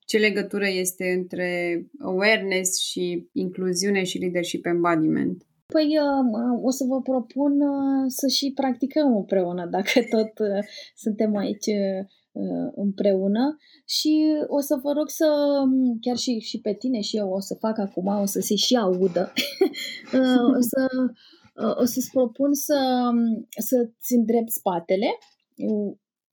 ce 0.06 0.18
legătură 0.18 0.68
este 0.68 1.04
între 1.18 1.50
awareness 1.98 2.80
și 2.80 3.28
incluziune 3.32 4.02
și 4.02 4.18
leadership 4.18 4.66
embodiment. 4.66 5.46
Păi 5.66 5.88
uh, 5.98 6.62
o 6.62 6.70
să 6.70 6.84
vă 6.88 7.00
propun 7.00 7.52
uh, 7.60 8.04
să 8.06 8.26
și 8.26 8.52
practicăm 8.54 9.16
împreună, 9.16 9.66
dacă 9.66 9.92
tot 10.14 10.46
uh, 10.48 10.64
suntem 10.94 11.36
aici 11.36 11.70
împreună. 12.74 13.56
Și 13.86 14.24
o 14.46 14.60
să 14.60 14.78
vă 14.82 14.92
rog 14.92 15.08
să, 15.08 15.26
um, 15.62 15.98
chiar 16.00 16.16
și, 16.16 16.38
și 16.38 16.60
pe 16.60 16.74
tine 16.74 17.00
și 17.00 17.16
eu 17.16 17.30
o 17.30 17.40
să 17.40 17.54
fac 17.60 17.78
acum, 17.78 18.06
o 18.06 18.24
să 18.24 18.40
se 18.40 18.54
și 18.54 18.76
audă, 18.76 19.32
o, 20.56 20.60
să, 20.60 20.86
o 21.80 21.84
să-ți 21.84 22.10
propun 22.10 22.54
să, 22.54 23.10
um, 23.10 23.48
să-ți 23.58 24.14
îndrept 24.14 24.50
spatele, 24.50 25.06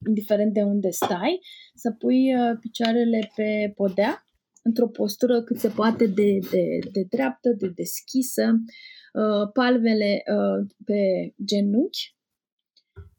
indiferent 0.08 0.54
de 0.54 0.62
unde 0.62 0.90
stai, 0.90 1.40
să 1.76 1.92
pui 1.92 2.34
picioarele 2.60 3.32
pe 3.36 3.74
podea, 3.76 4.24
într-o 4.64 4.88
postură 4.88 5.44
cât 5.44 5.58
se 5.58 5.68
poate 5.68 6.06
de, 6.06 6.40
de, 6.52 6.80
de 6.92 7.06
dreaptă, 7.10 7.50
de 7.58 7.68
deschisă, 7.76 8.44
Uh, 9.14 9.50
palmele 9.54 10.24
uh, 10.26 10.68
pe 10.86 11.34
genunchi 11.46 12.16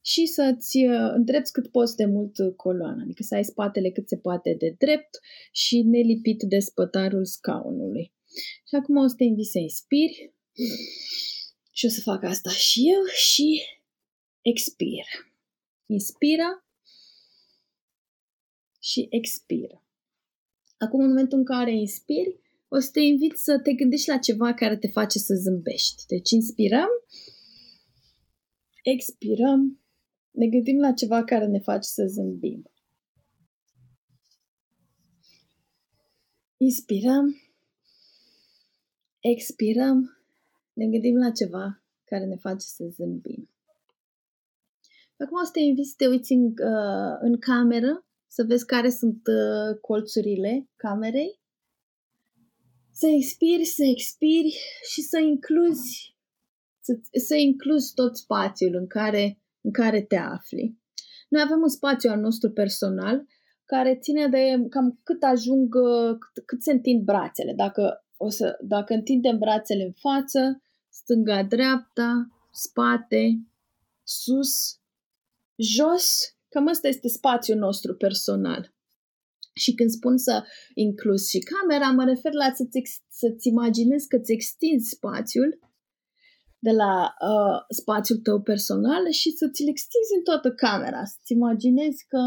și 0.02 0.26
să-ți 0.26 0.76
uh, 0.76 1.11
îndrepți 1.14 1.52
cât 1.52 1.71
poți 1.71 1.97
de 1.97 2.04
mult 2.04 2.37
coloana, 2.57 3.02
adică 3.02 3.23
să 3.23 3.35
ai 3.35 3.45
spatele 3.45 3.90
cât 3.90 4.09
se 4.09 4.16
poate 4.16 4.54
de 4.59 4.75
drept 4.78 5.19
și 5.52 5.83
nelipit 5.83 6.42
de 6.42 6.59
spătarul 6.59 7.25
scaunului. 7.25 8.12
Și 8.69 8.75
acum 8.75 8.97
o 8.97 9.07
să 9.07 9.14
te 9.16 9.25
invit 9.25 9.47
să 9.47 9.59
inspiri 9.59 10.35
și 11.73 11.87
o 11.87 11.88
să 11.88 12.00
fac 12.00 12.25
asta 12.25 12.50
și 12.50 12.80
eu 12.90 13.04
și 13.04 13.62
expir. 14.42 15.04
Inspira 15.87 16.64
și 18.80 19.07
expiră. 19.11 19.85
Acum, 20.78 21.00
în 21.00 21.09
momentul 21.09 21.38
în 21.38 21.45
care 21.45 21.75
inspiri, 21.75 22.40
o 22.69 22.78
să 22.78 22.90
te 22.90 23.00
invit 23.00 23.37
să 23.37 23.61
te 23.62 23.73
gândești 23.73 24.09
la 24.09 24.19
ceva 24.19 24.54
care 24.54 24.76
te 24.76 24.88
face 24.88 25.19
să 25.19 25.35
zâmbești. 25.35 26.07
Deci 26.07 26.30
inspirăm, 26.30 26.88
expirăm, 28.83 29.80
ne 30.31 30.47
gândim 30.47 30.79
la 30.79 30.93
ceva 30.93 31.25
care 31.25 31.47
ne 31.47 31.59
face 31.59 31.89
să 31.89 32.07
zâmbim. 32.07 32.71
Inspirăm, 36.57 37.37
expirăm, 39.21 40.19
ne 40.73 40.87
gândim 40.87 41.17
la 41.17 41.31
ceva 41.31 41.83
care 42.05 42.25
ne 42.25 42.37
face 42.37 42.67
să 42.67 42.85
zâmbim. 42.89 43.49
Acum 45.17 45.41
o 45.41 45.45
să 45.45 45.51
te 45.53 45.61
invit 45.61 45.87
să 45.87 45.95
te 45.97 46.07
uiți 46.07 46.33
în, 46.33 46.45
uh, 46.45 47.19
în 47.21 47.39
cameră, 47.39 48.07
să 48.27 48.45
vezi 48.45 48.67
care 48.67 48.91
sunt 48.91 49.21
uh, 49.27 49.79
colțurile 49.81 50.69
camerei 50.77 51.41
să 53.01 53.07
expiri, 53.07 53.65
să 53.65 53.85
expiri 53.85 54.59
și 54.93 55.03
să 55.03 55.19
incluzi, 55.19 56.17
să, 56.81 56.99
să 57.27 57.35
incluzi 57.35 57.95
tot 57.95 58.17
spațiul 58.17 58.75
în 58.75 58.87
care, 58.87 59.39
în 59.61 59.73
care 59.73 60.02
te 60.02 60.17
afli. 60.17 60.79
Noi 61.29 61.43
avem 61.45 61.61
un 61.62 61.69
spațiu 61.69 62.11
al 62.11 62.21
nostru 62.21 62.50
personal 62.50 63.26
care 63.64 63.99
ține 63.99 64.29
de 64.29 64.67
cam 64.69 65.00
cât 65.02 65.23
ajung, 65.23 65.75
cât, 66.19 66.45
cât 66.45 66.62
se 66.62 66.73
întind 66.73 67.05
brațele. 67.05 67.52
Dacă, 67.57 68.05
o 68.17 68.29
să, 68.29 68.59
dacă 68.61 68.95
întindem 68.95 69.38
brațele 69.38 69.83
în 69.83 69.93
față, 69.93 70.62
stânga-dreapta, 70.88 72.29
spate, 72.52 73.40
sus, 74.02 74.79
jos, 75.57 76.37
cam 76.49 76.69
asta 76.69 76.88
este 76.88 77.09
spațiul 77.09 77.59
nostru 77.59 77.95
personal. 77.95 78.75
Și 79.52 79.75
când 79.75 79.90
spun 79.90 80.17
să 80.17 80.45
inclus 80.75 81.29
și 81.29 81.38
camera, 81.38 81.90
mă 81.90 82.05
refer 82.05 82.33
la 82.33 82.52
să-ți, 82.55 83.02
să-ți 83.09 83.49
imaginezi 83.49 84.09
că 84.09 84.19
ți 84.19 84.33
extinzi 84.33 84.90
spațiul 84.90 85.59
de 86.62 86.71
la 86.71 87.14
uh, 87.31 87.64
spațiul 87.69 88.19
tău 88.19 88.40
personal 88.43 89.11
și 89.11 89.31
să 89.31 89.49
ți-l 89.52 89.69
extinzi 89.69 90.14
în 90.17 90.23
toată 90.23 90.52
camera. 90.52 91.05
Să-ți 91.05 91.33
imaginezi 91.33 92.07
că 92.07 92.23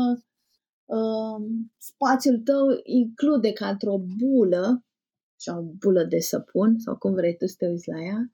uh, 0.98 1.38
spațiul 1.78 2.40
tău 2.40 2.66
include 2.84 3.52
ca 3.52 3.68
într-o 3.70 3.98
bulă, 4.18 4.86
sau 5.36 5.60
o 5.60 5.72
bulă 5.80 6.04
de 6.04 6.20
săpun, 6.20 6.80
sau 6.80 6.98
cum 6.98 7.14
vrei 7.14 7.38
tu 7.38 7.46
să 7.46 7.56
te 7.58 7.68
uiți 7.68 7.90
la 7.90 8.04
ea, 8.04 8.34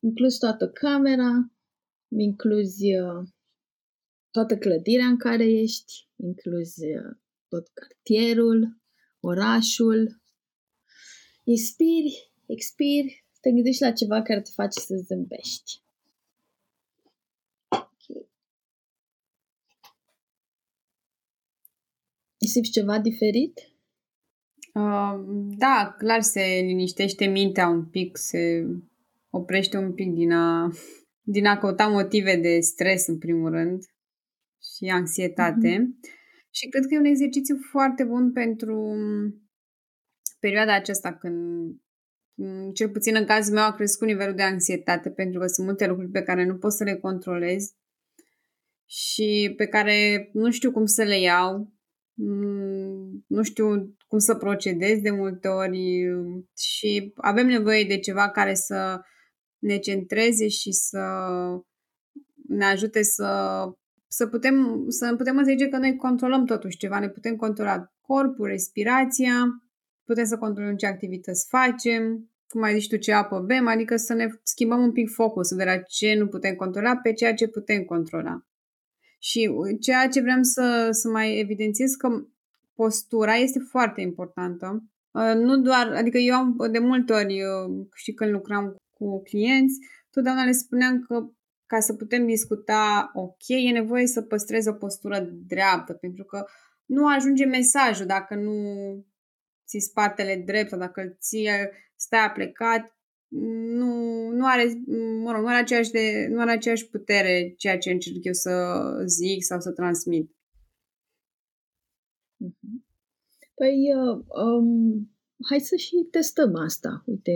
incluzi 0.00 0.38
toată 0.38 0.68
camera, 0.68 1.30
incluzi 2.08 2.94
uh, 3.00 3.28
toată 4.30 4.58
clădirea 4.58 5.06
în 5.06 5.18
care 5.18 5.44
ești, 5.44 6.08
incluzi 6.16 6.84
uh, 6.84 7.16
tot 7.48 7.68
cartierul, 7.68 8.80
orașul. 9.20 10.22
Inspiri, 11.44 12.32
expiri, 12.46 13.23
te 13.44 13.50
gândești 13.50 13.82
la 13.82 13.92
ceva 13.92 14.22
care 14.22 14.40
te 14.40 14.50
face 14.54 14.80
să 14.80 14.94
zâmbești. 14.96 15.82
Okay. 17.68 18.28
Simți 22.36 22.70
ceva 22.70 22.98
diferit? 22.98 23.60
Uh, 24.74 25.14
da, 25.58 25.94
clar 25.98 26.20
se 26.20 26.60
liniștește 26.62 27.26
mintea 27.26 27.68
un 27.68 27.84
pic, 27.84 28.16
se 28.16 28.66
oprește 29.30 29.76
un 29.76 29.94
pic 29.94 30.12
din 30.12 30.32
a, 30.32 30.72
din 31.20 31.46
a 31.46 31.58
căuta 31.58 31.88
motive 31.88 32.36
de 32.36 32.60
stres 32.60 33.06
în 33.06 33.18
primul 33.18 33.50
rând 33.50 33.82
și 34.76 34.84
anxietate. 34.84 35.78
Mm-hmm. 35.78 36.10
Și 36.50 36.68
cred 36.68 36.86
că 36.86 36.94
e 36.94 36.98
un 36.98 37.04
exercițiu 37.04 37.56
foarte 37.70 38.04
bun 38.04 38.32
pentru 38.32 38.94
perioada 40.38 40.74
aceasta 40.74 41.16
când, 41.16 41.70
cel 42.72 42.90
puțin 42.90 43.16
în 43.16 43.24
cazul 43.24 43.54
meu, 43.54 43.64
a 43.64 43.74
crescut 43.74 44.06
nivelul 44.06 44.34
de 44.34 44.42
anxietate 44.42 45.10
pentru 45.10 45.40
că 45.40 45.46
sunt 45.46 45.66
multe 45.66 45.86
lucruri 45.86 46.10
pe 46.10 46.22
care 46.22 46.44
nu 46.44 46.56
pot 46.56 46.72
să 46.72 46.84
le 46.84 46.96
controlez 46.96 47.72
și 48.86 49.54
pe 49.56 49.66
care 49.66 50.30
nu 50.32 50.50
știu 50.50 50.72
cum 50.72 50.84
să 50.84 51.02
le 51.02 51.20
iau, 51.20 51.72
nu 53.26 53.42
știu 53.42 53.96
cum 54.06 54.18
să 54.18 54.34
procedez 54.34 55.00
de 55.00 55.10
multe 55.10 55.48
ori 55.48 56.04
și 56.56 57.12
avem 57.16 57.46
nevoie 57.46 57.84
de 57.84 57.98
ceva 57.98 58.30
care 58.30 58.54
să 58.54 59.00
ne 59.58 59.78
centreze 59.78 60.48
și 60.48 60.72
să 60.72 60.98
ne 62.48 62.64
ajute 62.64 63.02
să 63.02 63.62
să 64.16 64.26
putem, 64.26 64.84
să 64.88 65.14
putem 65.16 65.36
înțelege 65.36 65.68
că 65.68 65.76
noi 65.76 65.96
controlăm 65.96 66.44
totuși 66.44 66.76
ceva, 66.76 66.98
ne 66.98 67.08
putem 67.08 67.36
controla 67.36 67.92
corpul, 68.00 68.46
respirația, 68.46 69.34
putem 70.04 70.24
să 70.24 70.38
controlăm 70.38 70.76
ce 70.76 70.86
activități 70.86 71.46
facem, 71.48 72.30
cum 72.48 72.62
ai 72.62 72.78
zis 72.78 72.86
tu, 72.86 72.96
ce 72.96 73.12
apă 73.12 73.38
bem, 73.38 73.66
adică 73.66 73.96
să 73.96 74.14
ne 74.14 74.28
schimbăm 74.42 74.82
un 74.82 74.92
pic 74.92 75.10
focusul 75.10 75.56
de 75.56 75.64
la 75.64 75.76
ce 75.76 76.14
nu 76.14 76.26
putem 76.26 76.54
controla 76.54 76.96
pe 76.96 77.12
ceea 77.12 77.34
ce 77.34 77.48
putem 77.48 77.82
controla. 77.84 78.46
Și 79.18 79.50
ceea 79.80 80.08
ce 80.08 80.20
vreau 80.20 80.42
să, 80.42 80.88
să 80.90 81.08
mai 81.08 81.38
evidențiez 81.38 81.90
că 81.92 82.08
postura 82.74 83.34
este 83.34 83.58
foarte 83.58 84.00
importantă. 84.00 84.82
Uh, 85.10 85.34
nu 85.34 85.56
doar, 85.56 85.92
adică 85.92 86.18
eu 86.18 86.34
am 86.34 86.56
de 86.70 86.78
multe 86.78 87.12
ori, 87.12 87.42
uh, 87.42 87.86
și 87.94 88.12
când 88.12 88.30
lucram 88.30 88.76
cu 88.92 89.22
clienți, 89.22 89.78
totdeauna 90.10 90.44
le 90.44 90.52
spuneam 90.52 91.00
că 91.00 91.28
ca 91.66 91.80
să 91.80 91.94
putem 91.94 92.26
discuta 92.26 93.10
ok, 93.14 93.44
e 93.46 93.70
nevoie 93.70 94.06
să 94.06 94.22
păstrezi 94.22 94.68
o 94.68 94.72
postură 94.72 95.28
dreaptă, 95.46 95.92
pentru 95.92 96.24
că 96.24 96.44
nu 96.84 97.06
ajunge 97.06 97.44
mesajul 97.44 98.06
dacă 98.06 98.34
nu 98.34 98.54
ți 99.66 99.78
spatele 99.78 100.42
drept 100.46 100.68
sau 100.68 100.78
dacă 100.78 101.16
ți 101.20 101.48
stai 101.96 102.32
plecat, 102.34 102.98
nu, 103.78 103.90
nu 104.28 104.46
are, 104.46 104.82
mă 105.22 105.32
rog, 105.32 105.42
nu 105.42 105.48
are, 105.48 105.62
aceeași 105.62 105.90
de, 105.90 106.26
nu 106.30 106.40
are 106.40 106.50
aceeași 106.50 106.88
putere 106.88 107.54
ceea 107.56 107.78
ce 107.78 107.90
încerc 107.90 108.24
eu 108.24 108.32
să 108.32 108.52
zic 109.06 109.42
sau 109.42 109.60
să 109.60 109.72
transmit. 109.72 110.30
Mhm. 112.36 112.86
Păi, 113.54 113.76
uh, 113.94 114.24
um, 114.46 115.10
hai 115.48 115.60
să 115.60 115.76
și 115.76 116.08
testăm 116.10 116.54
asta. 116.56 117.02
Uite, 117.06 117.32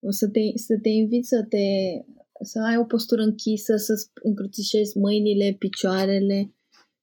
o 0.00 0.10
să 0.10 0.28
te, 0.28 0.40
să 0.54 0.78
te 0.82 0.88
invit 0.88 1.26
să 1.26 1.46
te 1.48 1.64
să 2.44 2.58
ai 2.60 2.76
o 2.76 2.84
postură 2.84 3.22
închisă, 3.22 3.76
să 3.76 4.06
încrucișezi 4.22 4.98
mâinile, 4.98 5.56
picioarele 5.58 6.54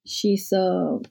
și 0.10 0.36
să 0.36 0.60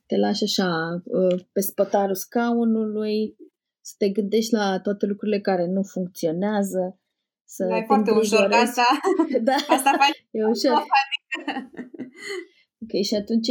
te 0.06 0.16
lași 0.16 0.42
așa 0.42 1.02
uh, 1.04 1.40
pe 1.52 1.60
spătarul 1.60 2.14
scaunului, 2.14 3.36
să 3.80 3.94
te 3.98 4.08
gândești 4.08 4.52
la 4.52 4.80
toate 4.80 5.06
lucrurile 5.06 5.40
care 5.40 5.66
nu 5.66 5.82
funcționează. 5.82 7.00
Să 7.44 7.64
da, 7.64 7.76
e 7.76 7.84
foarte 7.86 8.10
ușor, 8.10 8.48
asta, 8.52 8.84
da. 9.48 9.54
asta 9.54 9.90
faci 9.90 10.26
e 10.38 10.44
ușor. 10.44 10.84
ok, 12.82 13.02
și 13.02 13.14
atunci 13.14 13.48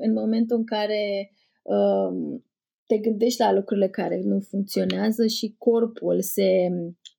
în 0.00 0.12
momentul 0.12 0.56
în 0.56 0.64
care 0.64 1.30
um, 1.62 2.44
te 2.86 2.98
gândești 2.98 3.40
la 3.40 3.52
lucrurile 3.52 3.88
care 3.88 4.20
nu 4.24 4.40
funcționează 4.40 5.26
și 5.26 5.54
corpul 5.58 6.22
se, 6.22 6.68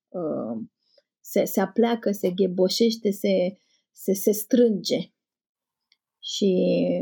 uh, 0.10 0.64
se, 1.22 1.44
se 1.44 1.60
apleacă, 1.60 2.12
se 2.12 2.30
gheboșește, 2.30 3.12
se, 3.12 3.58
se, 3.92 4.14
se 4.14 4.32
strânge. 4.32 5.11
Și 6.24 6.50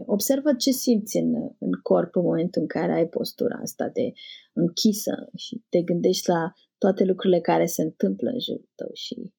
observă 0.06 0.54
ce 0.54 0.72
simți 0.72 1.18
în, 1.18 1.34
în 1.60 1.72
corp 1.84 2.16
în 2.16 2.22
momentul 2.22 2.62
în 2.62 2.68
care 2.68 2.92
ai 2.94 3.08
postura 3.08 3.60
asta 3.62 3.90
de 3.94 4.12
închisă 4.54 5.30
și 5.36 5.64
te 5.70 5.82
gândești 5.82 6.30
la 6.30 6.54
toate 6.78 7.04
lucrurile 7.04 7.40
care 7.40 7.66
se 7.66 7.82
întâmplă 7.82 8.30
în 8.30 8.40
jurul 8.40 8.70
tău 8.76 8.90
și 8.94 9.34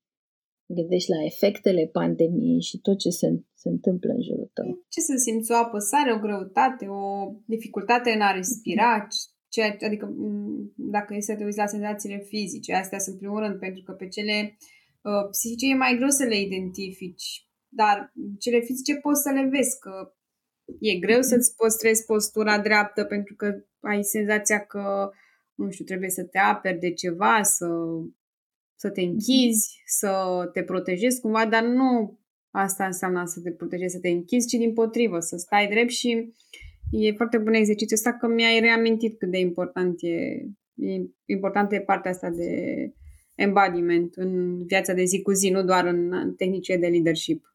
gândești 0.67 1.11
la 1.11 1.25
efectele 1.25 1.87
pandemiei 1.87 2.61
și 2.61 2.79
tot 2.79 2.99
ce 2.99 3.11
se, 3.11 3.27
se 3.55 3.69
întâmplă 3.69 4.13
în 4.13 4.23
jurul 4.23 4.51
tău. 4.53 4.85
Ce 4.89 5.01
să 5.01 5.15
simți? 5.17 5.53
O 5.53 5.55
apăsare, 5.55 6.13
o 6.13 6.19
greutate, 6.19 6.87
o 6.87 7.05
dificultate 7.47 8.11
în 8.11 8.21
a 8.21 8.31
respira? 8.31 9.07
Ce, 9.49 9.63
adică 9.63 10.15
dacă 10.77 11.15
e 11.15 11.21
să 11.21 11.35
te 11.37 11.45
uiți 11.45 11.59
la 11.59 11.67
senzațiile 11.67 12.19
fizice, 12.19 12.75
astea 12.75 12.99
sunt 12.99 13.17
primul 13.19 13.41
rând, 13.41 13.59
pentru 13.59 13.83
că 13.83 13.93
pe 13.93 14.09
cele 14.09 14.57
uh, 15.03 15.29
psihice 15.31 15.67
e 15.67 15.75
mai 15.75 15.97
greu 15.97 16.09
să 16.09 16.25
le 16.25 16.41
identifici, 16.41 17.50
dar 17.73 18.13
cele 18.39 18.61
fizice 18.61 18.97
poți 18.97 19.23
să 19.23 19.31
le 19.31 19.49
vezi, 19.49 19.79
că 19.79 20.13
e 20.81 20.99
greu 20.99 21.23
să-ți 21.23 21.55
păstrezi 21.57 22.05
postura 22.05 22.59
dreaptă 22.59 23.05
pentru 23.05 23.35
că 23.35 23.65
ai 23.81 24.03
senzația 24.03 24.59
că, 24.59 25.11
nu 25.55 25.71
știu, 25.71 25.85
trebuie 25.85 26.11
să 26.11 26.25
te 26.25 26.39
aperi 26.39 26.79
de 26.79 26.93
ceva, 26.93 27.43
să 27.43 27.67
să 28.81 28.91
te 28.91 29.01
închizi, 29.01 29.83
să 29.87 30.13
te 30.53 30.63
protejezi 30.63 31.21
cumva, 31.21 31.47
dar 31.47 31.65
nu 31.65 32.19
asta 32.51 32.85
înseamnă 32.87 33.23
să 33.27 33.41
te 33.41 33.51
protejezi, 33.51 33.95
să 33.95 34.01
te 34.01 34.09
închizi, 34.09 34.47
ci 34.47 34.59
din 34.59 34.73
potrivă, 34.73 35.21
să 35.21 35.37
stai 35.37 35.69
drept 35.69 35.91
și 35.91 36.33
e 36.91 37.13
foarte 37.13 37.39
bun 37.39 37.55
exercițiul 37.55 37.99
ăsta 37.99 38.13
că 38.13 38.27
mi-ai 38.29 38.61
reamintit 38.61 39.19
cât 39.19 39.31
de 39.31 39.39
important 39.39 40.03
e, 40.03 40.17
e 40.75 41.07
importantă 41.27 41.75
e 41.75 41.81
partea 41.81 42.11
asta 42.11 42.31
de 42.31 42.51
embodiment 43.35 44.15
în 44.15 44.65
viața 44.67 44.93
de 44.93 45.05
zi 45.05 45.23
cu 45.23 45.33
zi, 45.33 45.51
nu 45.51 45.63
doar 45.63 45.87
în 45.87 46.35
tehnice 46.37 46.77
de 46.77 46.87
leadership. 46.87 47.50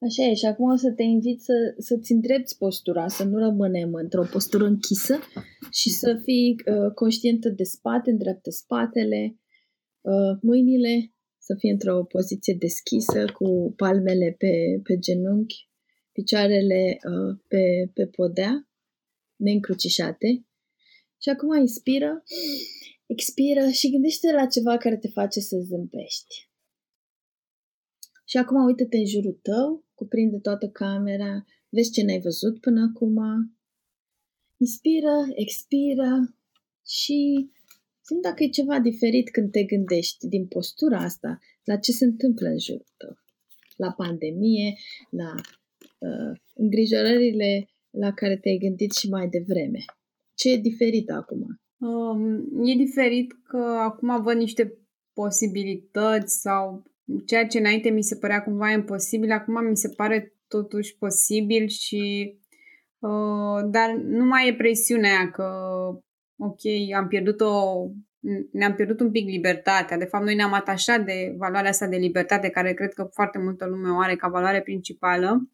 Așa 0.00 0.22
e, 0.22 0.34
și 0.34 0.44
acum 0.44 0.70
o 0.70 0.76
să 0.76 0.90
te 0.90 1.02
invit 1.02 1.40
să, 1.40 1.74
să-ți 1.78 2.12
îndrepti 2.12 2.56
postura, 2.56 3.08
să 3.08 3.24
nu 3.24 3.38
rămânem 3.38 3.94
într-o 3.94 4.24
postură 4.32 4.64
închisă 4.64 5.18
și 5.70 5.90
să 5.90 6.20
fii 6.24 6.54
uh, 6.66 6.92
conștientă 6.94 7.48
de 7.48 7.62
spate, 7.62 8.10
îndreaptă 8.10 8.50
spatele, 8.50 9.38
Uh, 10.00 10.38
mâinile 10.42 11.12
să 11.38 11.54
fie 11.58 11.70
într-o 11.70 12.04
poziție 12.04 12.54
deschisă, 12.58 13.24
cu 13.32 13.72
palmele 13.76 14.34
pe, 14.38 14.80
pe 14.82 14.98
genunchi, 14.98 15.68
picioarele 16.12 16.98
uh, 17.10 17.40
pe, 17.48 17.90
pe 17.94 18.06
podea, 18.06 18.68
neîncrucișate. 19.36 20.46
Și 21.22 21.28
acum 21.28 21.56
inspiră, 21.58 22.22
expiră 23.06 23.68
și 23.70 23.90
gândește 23.90 24.32
la 24.32 24.46
ceva 24.46 24.76
care 24.76 24.96
te 24.96 25.08
face 25.08 25.40
să 25.40 25.56
zâmbești. 25.58 26.50
Și 28.24 28.36
acum 28.36 28.64
uită-te 28.64 28.96
în 28.96 29.06
jurul 29.06 29.38
tău, 29.42 29.84
cuprinde 29.98 30.38
toată 30.38 30.68
camera, 30.68 31.44
vezi 31.68 31.90
ce 31.90 32.04
n-ai 32.04 32.20
văzut 32.20 32.60
până 32.60 32.92
acum. 32.94 33.18
Inspiră, 34.56 35.14
expiră 35.34 36.34
și 36.86 37.50
Simt 38.08 38.22
dacă 38.22 38.42
e 38.42 38.48
ceva 38.48 38.80
diferit 38.80 39.30
când 39.30 39.50
te 39.50 39.62
gândești 39.62 40.26
din 40.26 40.46
postura 40.46 40.98
asta 40.98 41.38
la 41.64 41.76
ce 41.76 41.92
se 41.92 42.04
întâmplă 42.04 42.48
în 42.48 42.58
jurul 42.58 42.86
tău. 42.96 43.18
La 43.76 43.92
pandemie, 43.92 44.76
la 45.10 45.34
uh, 45.98 46.40
îngrijorările 46.54 47.68
la 47.90 48.12
care 48.12 48.36
te-ai 48.36 48.56
gândit 48.56 48.92
și 48.92 49.08
mai 49.08 49.28
devreme. 49.28 49.78
Ce 50.34 50.52
e 50.52 50.56
diferit 50.56 51.10
acum? 51.10 51.60
Um, 51.78 52.66
e 52.66 52.74
diferit 52.74 53.32
că 53.42 53.58
acum 53.58 54.22
văd 54.22 54.36
niște 54.36 54.78
posibilități 55.12 56.40
sau 56.40 56.82
ceea 57.26 57.46
ce 57.46 57.58
înainte 57.58 57.90
mi 57.90 58.02
se 58.02 58.16
părea 58.16 58.42
cumva 58.42 58.70
imposibil, 58.70 59.32
acum 59.32 59.64
mi 59.68 59.76
se 59.76 59.88
pare 59.96 60.32
totuși 60.48 60.96
posibil 60.98 61.66
și 61.66 62.34
uh, 62.98 63.70
dar 63.70 63.90
nu 64.04 64.24
mai 64.24 64.48
e 64.48 64.54
presiunea 64.54 65.30
că 65.30 65.44
ok, 66.36 66.60
am 66.96 67.08
pierdut 67.08 67.40
o 67.40 67.86
ne-am 68.52 68.74
pierdut 68.74 69.00
un 69.00 69.10
pic 69.10 69.28
libertatea. 69.28 69.98
De 69.98 70.04
fapt, 70.04 70.24
noi 70.24 70.34
ne-am 70.34 70.52
atașat 70.52 71.04
de 71.04 71.34
valoarea 71.36 71.70
asta 71.70 71.86
de 71.86 71.96
libertate, 71.96 72.48
care 72.48 72.72
cred 72.72 72.92
că 72.92 73.08
foarte 73.12 73.38
multă 73.38 73.66
lume 73.66 73.90
o 73.90 73.98
are 73.98 74.16
ca 74.16 74.28
valoare 74.28 74.60
principală. 74.60 75.48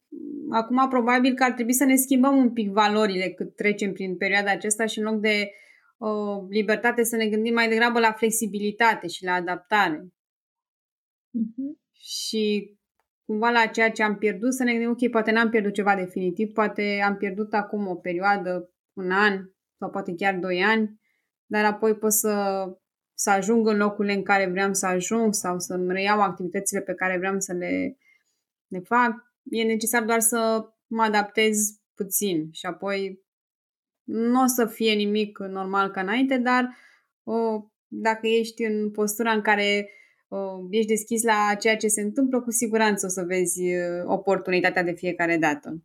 Acum, 0.51 0.88
probabil 0.88 1.35
că 1.35 1.45
ar 1.45 1.53
trebui 1.53 1.73
să 1.73 1.85
ne 1.85 1.95
schimbăm 1.95 2.37
un 2.37 2.53
pic 2.53 2.71
valorile 2.71 3.29
cât 3.29 3.57
trecem 3.57 3.93
prin 3.93 4.17
perioada 4.17 4.51
aceasta 4.51 4.87
și 4.87 4.99
în 4.99 5.05
loc 5.05 5.21
de 5.21 5.51
uh, 5.99 6.47
libertate 6.49 7.03
să 7.03 7.17
ne 7.17 7.27
gândim 7.27 7.55
mai 7.55 7.69
degrabă 7.69 7.99
la 7.99 8.12
flexibilitate 8.12 9.07
și 9.07 9.25
la 9.25 9.33
adaptare. 9.33 10.07
Uh-huh. 11.38 11.83
Și 11.92 12.77
cumva 13.25 13.51
la 13.51 13.66
ceea 13.66 13.90
ce 13.90 14.03
am 14.03 14.16
pierdut 14.16 14.55
să 14.55 14.62
ne 14.62 14.73
gândim, 14.73 14.90
ok, 14.90 15.11
poate 15.11 15.31
n-am 15.31 15.51
pierdut 15.51 15.73
ceva 15.73 15.94
definitiv, 15.94 16.53
poate 16.53 17.01
am 17.05 17.16
pierdut 17.16 17.53
acum 17.53 17.87
o 17.87 17.94
perioadă, 17.94 18.70
un 18.92 19.11
an 19.11 19.44
sau 19.79 19.90
poate 19.90 20.14
chiar 20.14 20.38
doi 20.38 20.62
ani, 20.62 21.01
dar 21.47 21.64
apoi 21.64 21.97
pot 21.97 22.12
să, 22.12 22.64
să 23.14 23.31
ajung 23.31 23.66
în 23.66 23.77
locurile 23.77 24.14
în 24.14 24.23
care 24.23 24.47
vreau 24.47 24.75
să 24.75 24.87
ajung 24.87 25.35
sau 25.35 25.59
să-mi 25.59 25.92
reiau 25.92 26.20
activitățile 26.20 26.81
pe 26.81 26.94
care 26.94 27.18
vreau 27.18 27.40
să 27.40 27.53
le, 27.53 27.99
le 28.66 28.79
fac. 28.79 29.12
E 29.51 29.62
necesar 29.62 30.03
doar 30.05 30.20
să 30.20 30.68
mă 30.87 31.03
adaptez 31.03 31.57
puțin 31.94 32.49
și 32.53 32.66
apoi 32.66 33.23
nu 34.03 34.42
o 34.42 34.47
să 34.47 34.66
fie 34.66 34.92
nimic 34.92 35.38
normal 35.38 35.90
ca 35.90 36.01
înainte, 36.01 36.38
dar 36.38 36.77
o, 37.23 37.68
dacă 37.87 38.27
ești 38.27 38.64
în 38.64 38.90
postura 38.90 39.33
în 39.33 39.40
care 39.40 39.88
o, 39.88 39.88
ești 40.71 40.89
deschis 40.89 41.23
la 41.23 41.55
ceea 41.61 41.77
ce 41.77 41.89
se 41.89 42.01
întâmplă, 42.01 42.41
cu 42.41 42.51
siguranță 42.51 43.07
o 43.07 43.09
să 43.09 43.23
vezi 43.23 43.63
oportunitatea 44.05 44.83
de 44.83 44.93
fiecare 44.93 45.37
dată. 45.37 45.83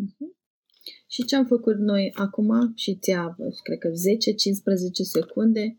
Mm-hmm. 0.00 0.34
Și 1.08 1.24
ce 1.24 1.36
am 1.36 1.46
făcut 1.46 1.76
noi 1.76 2.12
acum 2.14 2.72
și 2.74 2.98
ți-a, 2.98 3.36
cred 3.62 3.78
că 3.78 3.88
10-15 3.88 3.92
secunde, 5.12 5.78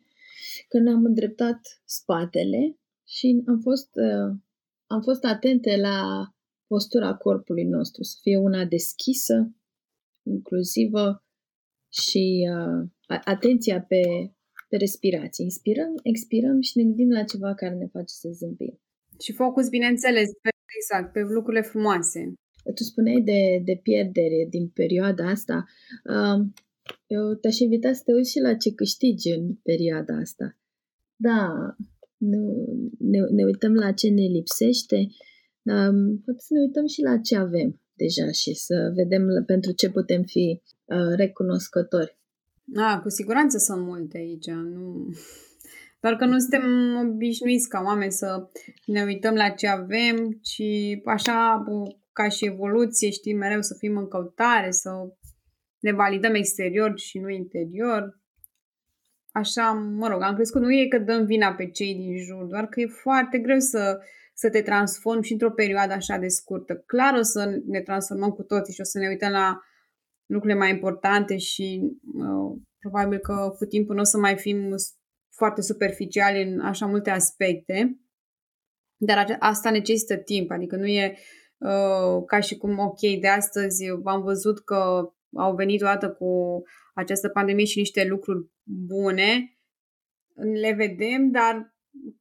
când 0.68 0.86
ne-am 0.86 1.04
îndreptat 1.06 1.60
spatele 1.86 2.80
și 3.08 3.44
am 3.48 3.60
fost, 3.60 3.90
uh, 3.96 4.38
am 4.88 5.02
fost 5.02 5.24
atente 5.24 5.78
la 5.78 6.30
postura 6.68 7.16
corpului 7.16 7.64
nostru, 7.64 8.04
să 8.04 8.18
fie 8.22 8.38
una 8.38 8.66
deschisă, 8.66 9.56
inclusivă 10.24 11.24
și 11.90 12.50
uh, 12.54 12.90
atenția 13.24 13.82
pe, 13.82 14.02
pe 14.76 14.82
respirație. 14.82 15.44
Inspirăm, 15.44 15.94
expirăm 16.04 16.62
și 16.62 16.78
ne 16.78 16.84
gândim 16.84 17.12
la 17.12 17.24
ceva 17.24 17.54
care 17.54 17.76
ne 17.76 17.88
face 17.88 18.14
să 18.22 18.30
zâmbim. 18.32 18.80
Și 19.20 19.32
focus, 19.34 19.70
bineînțeles, 19.70 20.30
pe, 20.42 20.50
exact, 20.78 21.14
pe 21.14 21.20
lucrurile 21.20 21.62
frumoase. 21.62 22.34
Tu 22.76 22.84
spuneai 22.84 23.22
de, 23.22 23.62
de 23.64 23.80
pierdere 23.84 24.48
din 24.50 24.68
perioada 24.68 25.30
asta. 25.30 25.66
Eu 27.08 27.34
te-aș 27.34 27.60
invita 27.60 27.94
să 27.94 28.02
te 28.06 28.14
uiți 28.14 28.32
și 28.32 28.40
la 28.40 28.54
ce 28.56 28.74
câștigi 28.74 29.30
în 29.30 29.54
perioada 29.54 30.16
asta. 30.18 30.58
Da, 31.16 31.40
ne, 32.18 32.38
ne, 33.00 33.20
ne 33.20 33.44
uităm 33.44 33.74
la 33.74 33.92
ce 33.92 34.10
ne 34.10 34.26
lipsește, 34.38 35.08
dar 35.62 35.92
poate 36.26 36.40
să 36.40 36.54
ne 36.54 36.60
uităm 36.60 36.86
și 36.86 37.02
la 37.02 37.18
ce 37.18 37.36
avem 37.36 37.82
deja 37.94 38.32
și 38.32 38.54
să 38.54 38.92
vedem 38.96 39.44
pentru 39.46 39.72
ce 39.72 39.90
putem 39.90 40.24
fi 40.24 40.62
uh, 40.86 41.14
recunoscători. 41.16 42.18
Da, 42.68 43.00
cu 43.04 43.10
siguranță 43.10 43.58
sunt 43.58 43.82
multe 43.82 44.18
aici. 44.18 44.48
Nu... 44.48 45.08
Doar 46.02 46.16
că 46.16 46.26
nu 46.26 46.40
suntem 46.40 46.64
obișnuiți 47.10 47.70
ca 47.70 47.82
oameni 47.86 48.12
să 48.12 48.50
ne 48.86 49.04
uităm 49.04 49.34
la 49.34 49.50
ce 49.50 49.68
avem, 49.68 50.40
ci 50.42 50.62
așa 51.06 51.64
ca 52.14 52.28
și 52.28 52.46
evoluție, 52.46 53.10
știi, 53.10 53.34
mereu 53.34 53.62
să 53.62 53.76
fim 53.78 53.98
în 53.98 54.08
căutare, 54.08 54.72
să 54.72 54.90
ne 55.80 55.92
validăm 55.92 56.34
exterior 56.34 57.00
și 57.00 57.20
nu 57.20 57.30
interior. 57.30 58.20
Așa, 59.32 59.72
mă 59.72 60.08
rog, 60.08 60.22
am 60.22 60.36
crezut 60.36 60.62
nu 60.62 60.72
e 60.72 60.88
că 60.88 60.98
dăm 60.98 61.26
vina 61.26 61.54
pe 61.54 61.70
cei 61.70 61.96
din 61.96 62.18
jur, 62.18 62.44
doar 62.44 62.68
că 62.68 62.80
e 62.80 62.86
foarte 62.86 63.38
greu 63.38 63.60
să, 63.60 64.00
să 64.34 64.50
te 64.50 64.62
transformi 64.62 65.24
și 65.24 65.32
într-o 65.32 65.52
perioadă 65.52 65.94
așa 65.94 66.18
de 66.18 66.28
scurtă. 66.28 66.84
Clar 66.86 67.14
o 67.14 67.22
să 67.22 67.62
ne 67.66 67.82
transformăm 67.82 68.30
cu 68.30 68.44
toții 68.44 68.74
și 68.74 68.82
o 68.82 68.84
să 68.84 69.00
ne 69.00 69.08
uităm 69.08 69.32
la 69.32 69.60
lucrurile 70.26 70.60
mai 70.60 70.70
importante 70.70 71.38
și 71.38 71.82
uh, 72.14 72.62
probabil 72.80 73.18
că 73.18 73.54
cu 73.58 73.66
timpul 73.66 73.96
nu 73.96 74.02
o 74.02 74.04
să 74.04 74.18
mai 74.18 74.38
fim 74.38 74.76
foarte 75.36 75.62
superficiali 75.62 76.42
în 76.42 76.60
așa 76.60 76.86
multe 76.86 77.10
aspecte, 77.10 78.00
dar 78.98 79.36
asta 79.40 79.72
necesită 79.72 80.18
timp, 80.18 80.52
adică 80.52 80.76
nu 80.76 80.86
e 80.86 81.18
Uh, 81.58 82.24
ca 82.26 82.40
și 82.40 82.58
cum, 82.58 82.80
ok, 82.80 83.00
de 83.20 83.28
astăzi 83.28 83.86
am 84.04 84.22
văzut 84.22 84.60
că 84.60 85.10
au 85.36 85.56
venit 85.56 85.82
o 85.82 85.86
dată 85.86 86.10
cu 86.10 86.62
această 86.94 87.30
pandemie 87.30 87.66
și 87.66 87.78
niște 87.78 88.06
lucruri 88.06 88.50
bune, 88.64 89.58
le 90.62 90.74
vedem, 90.74 91.32
dar 91.32 91.76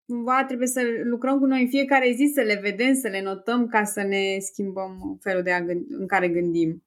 cumva 0.06 0.44
trebuie 0.44 0.68
să 0.68 0.80
lucrăm 1.02 1.38
cu 1.38 1.44
noi 1.44 1.60
în 1.60 1.68
fiecare 1.68 2.12
zi, 2.12 2.30
să 2.34 2.40
le 2.40 2.58
vedem, 2.62 2.94
să 2.94 3.08
le 3.08 3.22
notăm 3.22 3.66
ca 3.66 3.84
să 3.84 4.02
ne 4.02 4.38
schimbăm 4.38 5.18
felul 5.22 5.42
de 5.42 5.50
a 5.50 5.62
gândi, 5.62 5.86
în 5.88 6.06
care 6.06 6.28
gândim. 6.28 6.84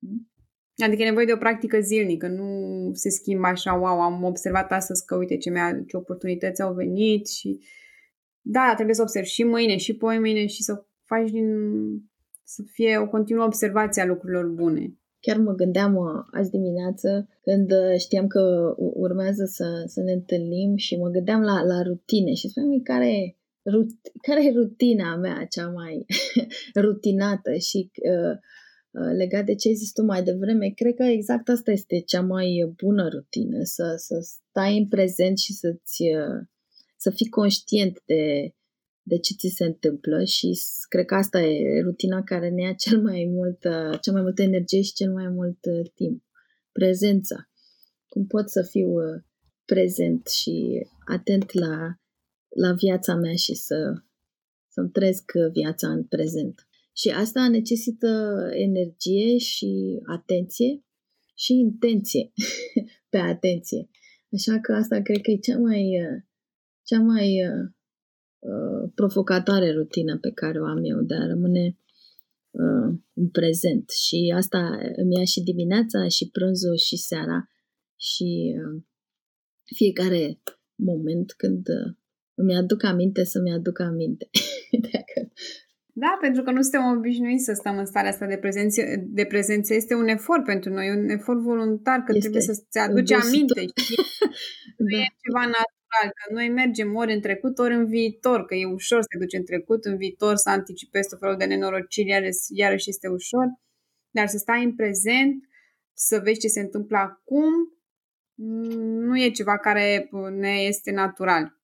Mhm. 0.00 0.28
Adică 0.76 1.02
e 1.02 1.04
nevoie 1.04 1.26
de 1.26 1.32
o 1.32 1.36
practică 1.36 1.80
zilnică, 1.80 2.28
nu 2.28 2.90
se 2.92 3.08
schimbă 3.08 3.46
așa, 3.46 3.74
wow, 3.74 4.00
am 4.00 4.24
observat 4.24 4.72
astăzi 4.72 5.04
că 5.04 5.16
uite 5.16 5.36
ce, 5.36 5.50
mi-a, 5.50 5.82
ce 5.86 5.96
oportunități 5.96 6.62
au 6.62 6.74
venit 6.74 7.28
și 7.28 7.60
da, 8.40 8.72
trebuie 8.74 8.94
să 8.94 9.02
observi 9.02 9.28
și 9.28 9.42
mâine 9.42 9.76
și 9.76 9.96
poi 9.96 10.18
mâine 10.18 10.46
și 10.46 10.62
să 10.62 10.84
faci 11.04 11.30
din 11.30 11.48
să 12.44 12.62
fie 12.72 12.98
o 12.98 13.08
continuă 13.08 13.44
observație 13.44 14.02
a 14.02 14.06
lucrurilor 14.06 14.46
bune. 14.46 14.94
Chiar 15.20 15.36
mă 15.36 15.52
gândeam 15.52 15.94
uh, 15.94 16.24
azi 16.30 16.50
dimineață 16.50 17.28
când 17.42 17.70
uh, 17.72 17.98
știam 17.98 18.26
că 18.26 18.74
urmează 18.76 19.44
să, 19.44 19.82
să 19.86 20.00
ne 20.02 20.12
întâlnim 20.12 20.76
și 20.76 20.96
mă 20.96 21.08
gândeam 21.08 21.40
la, 21.40 21.62
la 21.62 21.82
rutine 21.82 22.32
și 22.32 22.48
spuneam 22.48 22.82
care 22.82 23.36
rut, 23.64 23.90
care 24.22 24.44
e 24.44 24.52
rutina 24.52 25.16
mea 25.16 25.46
cea 25.50 25.68
mai 25.68 26.06
rutinată 26.84 27.52
și 27.54 27.90
uh, 27.94 28.10
uh, 28.12 28.38
legat 28.92 29.44
de 29.44 29.54
ce 29.54 29.68
ai 29.68 29.74
zis 29.74 29.92
tu 29.92 30.02
mai 30.02 30.22
devreme, 30.22 30.68
cred 30.68 30.94
că 30.94 31.02
exact 31.02 31.48
asta 31.48 31.70
este 31.70 32.00
cea 32.00 32.20
mai 32.20 32.72
bună 32.76 33.08
rutină, 33.08 33.60
să, 33.62 33.94
să 33.96 34.18
stai 34.20 34.78
în 34.78 34.88
prezent 34.88 35.38
și 35.38 35.52
să-ți, 35.52 36.02
uh, 36.02 36.46
să 36.96 37.10
fii 37.10 37.28
conștient 37.28 38.02
de, 38.04 38.54
de 39.02 39.18
ce 39.18 39.34
ți 39.34 39.54
se 39.56 39.64
întâmplă 39.64 40.24
și 40.24 40.60
cred 40.88 41.04
că 41.04 41.14
asta 41.14 41.40
e 41.40 41.80
rutina 41.80 42.22
care 42.22 42.48
ne 42.48 42.62
ia 42.62 42.72
cel 42.72 43.02
mai 43.02 43.28
mult, 43.30 43.60
cea 44.00 44.12
mai 44.12 44.22
multă 44.22 44.42
energie 44.42 44.82
și 44.82 44.92
cel 44.92 45.12
mai 45.12 45.28
mult 45.28 45.58
timp. 45.94 46.24
Prezența. 46.72 47.48
Cum 48.08 48.26
pot 48.26 48.50
să 48.50 48.62
fiu 48.62 48.88
prezent 49.64 50.26
și 50.26 50.86
atent 51.06 51.52
la, 51.52 51.94
la 52.48 52.72
viața 52.72 53.14
mea 53.14 53.34
și 53.34 53.54
să, 53.54 54.02
să-mi 54.68 54.90
trăiesc 54.90 55.32
viața 55.52 55.88
în 55.88 56.04
prezent. 56.04 56.68
Și 56.92 57.08
asta 57.08 57.48
necesită 57.48 58.40
energie 58.52 59.38
și 59.38 60.00
atenție 60.06 60.84
și 61.34 61.52
intenție 61.52 62.32
pe 63.12 63.18
atenție. 63.18 63.88
Așa 64.32 64.60
că 64.60 64.72
asta 64.72 65.00
cred 65.02 65.20
că 65.20 65.30
e 65.30 65.36
cea 65.36 65.58
mai, 65.58 65.90
cea 66.82 67.00
mai 67.00 67.38
Uh, 68.40 68.90
provocatoare 68.94 69.72
rutină 69.72 70.18
pe 70.18 70.30
care 70.30 70.60
o 70.60 70.64
am 70.64 70.84
eu 70.84 71.00
de 71.02 71.14
a 71.14 71.26
rămâne 71.26 71.78
uh, 72.50 72.98
în 73.12 73.28
prezent. 73.28 73.90
Și 73.90 74.32
asta 74.36 74.78
îmi 74.96 75.14
ia 75.14 75.24
și 75.24 75.40
dimineața, 75.40 76.08
și 76.08 76.30
prânzul, 76.30 76.76
și 76.76 76.96
seara, 76.96 77.48
și 77.96 78.54
uh, 78.56 78.82
fiecare 79.64 80.40
moment 80.74 81.32
când 81.32 81.68
uh, 81.68 81.96
îmi 82.34 82.56
aduc 82.56 82.82
aminte 82.82 83.24
să-mi 83.24 83.52
aduc 83.52 83.78
aminte. 83.78 84.30
Dacă... 84.92 85.32
Da, 86.02 86.18
pentru 86.20 86.42
că 86.42 86.50
nu 86.50 86.62
suntem 86.62 86.84
obișnuiți 86.96 87.44
să 87.44 87.52
stăm 87.52 87.78
în 87.78 87.86
starea 87.86 88.10
asta 88.10 88.26
de 88.26 88.36
prezență. 88.36 88.82
De 88.98 89.24
prezență 89.24 89.74
este 89.74 89.94
un 89.94 90.08
efort 90.08 90.44
pentru 90.44 90.72
noi, 90.72 90.90
un 90.90 91.08
efort 91.08 91.38
voluntar, 91.38 91.98
că 91.98 92.12
este 92.14 92.20
trebuie 92.20 92.42
să-ți 92.42 92.78
aduci 92.78 93.12
aminte. 93.12 93.60
Și 93.60 93.94
nu 94.76 94.86
da. 94.92 94.98
e 94.98 95.06
ceva 95.24 95.44
nat- 95.48 95.80
natural, 95.90 96.12
că 96.14 96.32
noi 96.32 96.48
mergem 96.48 96.94
ori 96.94 97.12
în 97.12 97.20
trecut, 97.20 97.58
ori 97.58 97.74
în 97.74 97.86
viitor, 97.86 98.44
că 98.44 98.54
e 98.54 98.64
ușor 98.64 99.00
să 99.00 99.06
te 99.10 99.18
duci 99.18 99.38
în 99.38 99.44
trecut, 99.44 99.84
în 99.84 99.96
viitor 99.96 100.36
să 100.36 100.50
anticipezi 100.50 101.08
tot 101.08 101.18
felul 101.18 101.36
de 101.36 101.44
nenorociri, 101.44 102.08
iarăși, 102.08 102.38
iarăși 102.48 102.90
este 102.90 103.08
ușor, 103.08 103.46
dar 104.10 104.26
să 104.26 104.36
stai 104.36 104.64
în 104.64 104.74
prezent, 104.74 105.44
să 105.92 106.20
vezi 106.22 106.40
ce 106.40 106.48
se 106.48 106.60
întâmplă 106.60 106.96
acum, 106.96 107.52
nu 109.06 109.18
e 109.18 109.30
ceva 109.30 109.58
care 109.58 110.08
ne 110.30 110.50
este 110.50 110.90
natural 110.90 111.58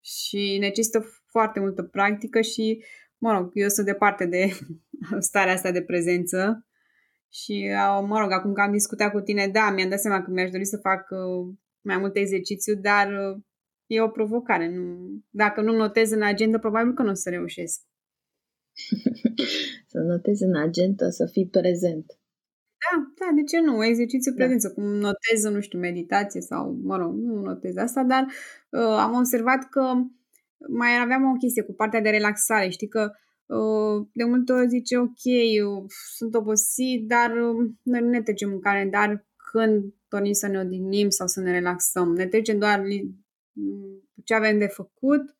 și 0.00 0.56
necesită 0.60 1.06
foarte 1.26 1.60
multă 1.60 1.82
practică 1.82 2.40
și, 2.40 2.84
mă 3.24 3.32
rog, 3.32 3.50
eu 3.52 3.68
sunt 3.68 3.86
departe 3.86 4.26
de 4.26 4.42
starea 5.28 5.52
asta 5.52 5.70
de 5.70 5.82
prezență 5.82 6.66
și, 7.30 7.70
mă 8.06 8.18
rog, 8.18 8.30
acum 8.32 8.52
că 8.52 8.60
am 8.60 8.72
discutat 8.72 9.10
cu 9.12 9.20
tine, 9.20 9.48
da, 9.48 9.70
mi-am 9.70 9.88
dat 9.88 10.00
seama 10.00 10.22
că 10.22 10.30
mi-aș 10.30 10.50
dori 10.50 10.64
să 10.64 10.76
fac 10.76 11.10
uh, 11.10 11.54
mai 11.80 11.98
mult 11.98 12.16
exercițiu, 12.16 12.74
dar 12.74 13.06
uh, 13.08 13.42
e 13.86 14.00
o 14.00 14.08
provocare. 14.08 14.68
Nu, 14.68 15.10
dacă 15.30 15.60
nu 15.60 15.72
notez 15.76 16.10
în 16.10 16.22
agenda, 16.22 16.58
probabil 16.58 16.94
că 16.94 17.02
nu 17.02 17.10
o 17.10 17.14
să 17.14 17.30
reușesc. 17.30 17.80
să 19.90 19.98
notezi 19.98 20.42
în 20.42 20.56
agenda, 20.56 21.10
să 21.10 21.26
fii 21.32 21.48
prezent. 21.48 22.06
Da, 22.84 23.12
da, 23.18 23.32
de 23.34 23.42
ce 23.42 23.60
nu? 23.60 23.84
Exercițiu 23.84 24.32
da. 24.32 24.36
prezență, 24.36 24.72
cum 24.72 24.84
notez, 24.84 25.44
nu 25.50 25.60
știu, 25.60 25.78
meditație 25.78 26.40
sau, 26.40 26.78
mă 26.82 26.96
rog, 26.96 27.14
nu 27.14 27.40
notez 27.40 27.76
asta, 27.76 28.02
dar 28.02 28.24
uh, 28.70 28.96
am 29.06 29.14
observat 29.14 29.68
că 29.68 29.82
mai 30.68 31.00
aveam 31.02 31.24
o 31.24 31.36
chestie 31.36 31.62
cu 31.62 31.72
partea 31.72 32.00
de 32.00 32.10
relaxare. 32.10 32.68
Știi 32.68 32.88
că 32.88 33.10
uh, 33.46 34.06
de 34.12 34.24
multe 34.24 34.52
ori 34.52 34.68
zice, 34.68 34.98
ok, 34.98 35.24
eu 35.56 35.86
sunt 36.16 36.34
obosit, 36.34 37.06
dar 37.06 37.30
uh, 37.30 37.70
noi 37.82 38.00
nu 38.00 38.08
ne 38.08 38.22
trecem 38.22 38.52
în 38.52 38.60
calendar 38.60 39.26
când 39.52 39.94
dorim 40.08 40.32
să 40.32 40.46
ne 40.46 40.58
odihnim 40.58 41.08
sau 41.08 41.26
să 41.26 41.40
ne 41.40 41.50
relaxăm. 41.50 42.12
Ne 42.12 42.26
trecem 42.26 42.58
doar 42.58 42.82
ce 44.24 44.34
avem 44.34 44.58
de 44.58 44.66
făcut 44.66 45.36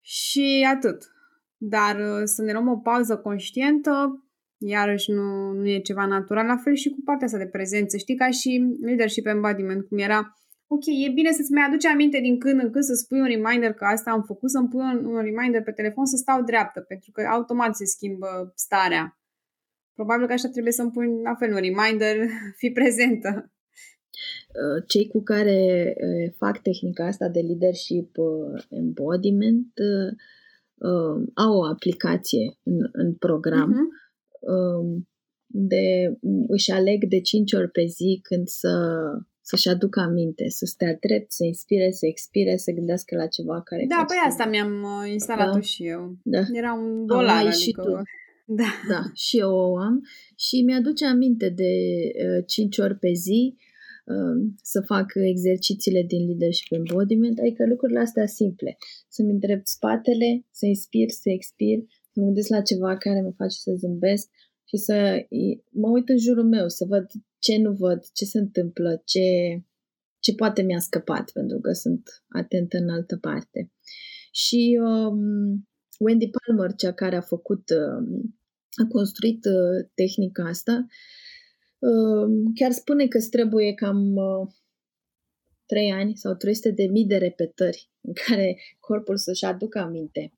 și 0.00 0.68
atât. 0.74 1.10
Dar 1.56 1.96
uh, 1.96 2.22
să 2.24 2.42
ne 2.42 2.52
luăm 2.52 2.68
o 2.68 2.76
pauză 2.76 3.16
conștientă, 3.16 4.24
iarăși 4.58 5.10
nu, 5.10 5.52
nu 5.52 5.68
e 5.68 5.80
ceva 5.80 6.06
natural, 6.06 6.46
la 6.46 6.56
fel 6.56 6.74
și 6.74 6.88
cu 6.88 7.00
partea 7.04 7.26
asta 7.26 7.38
de 7.38 7.46
prezență. 7.46 7.96
Știi, 7.96 8.16
ca 8.16 8.30
și 8.30 8.76
leadership 8.80 9.26
embodiment, 9.26 9.86
cum 9.86 9.98
era 9.98 10.36
ok, 10.74 10.86
e 11.06 11.16
bine 11.18 11.32
să-ți 11.32 11.52
mai 11.52 11.64
aduci 11.66 11.84
aminte 11.84 12.18
din 12.20 12.38
când 12.38 12.62
în 12.62 12.70
când 12.70 12.84
să-ți 12.84 13.06
pui 13.08 13.20
un 13.20 13.26
reminder 13.34 13.72
că 13.72 13.84
asta 13.84 14.10
am 14.10 14.22
făcut, 14.22 14.50
să-mi 14.50 14.68
pui 14.68 14.84
un, 14.92 15.04
un 15.04 15.22
reminder 15.22 15.62
pe 15.62 15.72
telefon 15.72 16.06
să 16.06 16.16
stau 16.16 16.42
dreaptă, 16.42 16.80
pentru 16.80 17.10
că 17.10 17.20
automat 17.22 17.76
se 17.76 17.84
schimbă 17.84 18.52
starea. 18.54 19.04
Probabil 19.94 20.26
că 20.26 20.32
așa 20.32 20.48
trebuie 20.48 20.72
să-mi 20.72 20.90
pui 20.90 21.06
la 21.22 21.34
fel 21.34 21.50
un 21.52 21.60
reminder, 21.68 22.16
fi 22.60 22.70
prezentă. 22.70 23.30
Uh, 24.60 24.84
cei 24.86 25.06
cu 25.08 25.22
care 25.22 25.58
uh, 25.96 26.32
fac 26.36 26.58
tehnica 26.58 27.06
asta 27.06 27.28
de 27.28 27.40
leadership 27.40 28.16
uh, 28.16 28.64
embodiment 28.68 29.72
au 31.34 31.56
o 31.58 31.64
aplicație 31.64 32.58
în, 32.62 32.88
în 32.92 33.14
program 33.14 33.72
uh-huh. 33.72 35.04
de 35.46 36.18
își 36.46 36.70
aleg 36.70 37.04
de 37.04 37.20
5 37.20 37.52
ori 37.52 37.70
pe 37.70 37.84
zi 37.84 38.20
când 38.22 38.46
să 38.46 38.74
să-și 39.42 39.68
aducă 39.68 40.00
aminte, 40.00 40.48
să 40.48 40.64
stea 40.64 40.96
drept, 41.00 41.32
să 41.32 41.44
inspire, 41.44 41.90
să 41.90 42.06
expire, 42.06 42.56
să 42.56 42.70
gândească 42.70 43.16
la 43.16 43.26
ceva 43.26 43.62
care... 43.62 43.84
Da, 43.88 44.04
păi 44.06 44.16
asta 44.26 44.46
mi-am 44.46 44.86
instalat-o 45.12 45.52
da? 45.52 45.60
și 45.60 45.86
eu. 45.86 46.16
Da. 46.22 46.42
Era 46.52 46.72
un 46.72 47.06
dolar, 47.06 47.36
adică... 47.36 47.56
și 47.56 47.70
tu. 47.70 48.02
Da. 48.44 48.64
da, 48.88 49.02
și 49.14 49.38
eu 49.38 49.50
o 49.50 49.76
am 49.76 50.00
și 50.36 50.62
mi-aduce 50.62 51.06
aminte 51.06 51.48
de 51.48 51.72
uh, 52.38 52.44
5 52.46 52.78
ori 52.78 52.98
pe 52.98 53.12
zi 53.12 53.56
Um, 54.04 54.54
să 54.62 54.80
fac 54.80 55.12
exercițiile 55.14 56.02
din 56.02 56.26
leadership 56.26 56.72
embodiment, 56.72 57.38
adică 57.38 57.66
lucrurile 57.66 57.98
astea 57.98 58.26
simple. 58.26 58.76
Să-mi 59.08 59.30
îndrept 59.30 59.66
spatele, 59.66 60.46
să 60.50 60.66
inspir, 60.66 61.08
să 61.08 61.30
expir, 61.30 61.78
să 62.12 62.20
mă 62.20 62.24
gândesc 62.24 62.48
la 62.48 62.60
ceva 62.60 62.96
care 62.96 63.20
mă 63.20 63.32
face 63.36 63.56
să 63.58 63.72
zâmbesc 63.76 64.28
și 64.64 64.76
să 64.76 65.26
mă 65.70 65.88
uit 65.90 66.08
în 66.08 66.18
jurul 66.18 66.48
meu, 66.48 66.68
să 66.68 66.84
văd 66.88 67.06
ce 67.42 67.58
nu 67.58 67.72
văd, 67.72 68.04
ce 68.12 68.24
se 68.24 68.38
întâmplă, 68.38 69.02
ce, 69.04 69.20
ce 70.18 70.34
poate 70.34 70.62
mi-a 70.62 70.78
scăpat, 70.78 71.30
pentru 71.30 71.58
că 71.60 71.72
sunt 71.72 72.24
atentă 72.28 72.76
în 72.76 72.88
altă 72.88 73.16
parte. 73.16 73.72
Și 74.32 74.78
um, 74.82 75.68
Wendy 75.98 76.30
Palmer, 76.30 76.74
cea 76.74 76.92
care 76.92 77.16
a 77.16 77.20
făcut, 77.20 77.70
um, 77.70 78.38
a 78.84 78.86
construit 78.88 79.44
uh, 79.44 79.88
tehnica 79.94 80.42
asta, 80.44 80.86
Ehm, 81.82 82.52
chiar 82.54 82.70
spune 82.70 83.06
că 83.06 83.16
îți 83.16 83.30
trebuie 83.30 83.74
cam 83.74 84.14
3 85.66 85.90
uh, 85.90 85.96
ani 85.98 86.16
sau 86.16 86.34
300 86.34 86.70
de 86.70 86.84
mii 86.84 87.06
de 87.06 87.16
repetări 87.16 87.90
în 88.00 88.12
care 88.26 88.58
corpul 88.80 89.16
să-și 89.16 89.44
aducă 89.44 89.78
aminte 89.78 90.32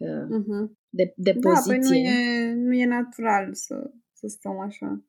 uh-huh. 0.00 0.70
de, 0.88 1.12
de 1.16 1.32
poziție. 1.32 1.78
Da, 1.78 1.88
păi 1.88 1.90
nu 1.90 1.94
e, 1.94 2.54
nu 2.54 2.72
e 2.72 2.86
natural 2.86 3.54
să, 3.54 3.90
să 4.12 4.26
stăm 4.26 4.58
așa. 4.58 5.04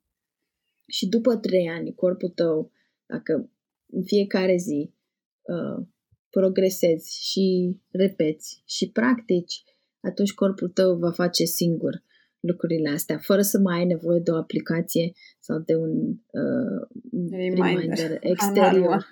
Și 0.92 1.08
după 1.08 1.36
3 1.36 1.70
ani, 1.70 1.94
corpul 1.96 2.30
tău, 2.30 2.72
dacă 3.06 3.50
în 3.92 4.04
fiecare 4.04 4.56
zi 4.58 4.94
uh, 5.42 5.86
progresezi 6.30 7.30
și 7.30 7.78
repeți 7.92 8.64
și 8.66 8.92
practici, 8.92 9.64
atunci 10.00 10.34
corpul 10.34 10.70
tău 10.70 10.98
va 10.98 11.12
face 11.12 11.44
singur 11.44 12.04
lucrurile 12.40 12.90
astea, 12.90 13.18
fără 13.18 13.42
să 13.42 13.60
mai 13.60 13.78
ai 13.78 13.86
nevoie 13.86 14.20
de 14.20 14.32
o 14.32 14.36
aplicație 14.36 15.12
sau 15.40 15.60
de 15.60 15.76
un 15.76 15.92
uh, 16.32 16.88
reminder, 17.32 17.66
reminder 17.66 18.18
exterior. 18.20 19.06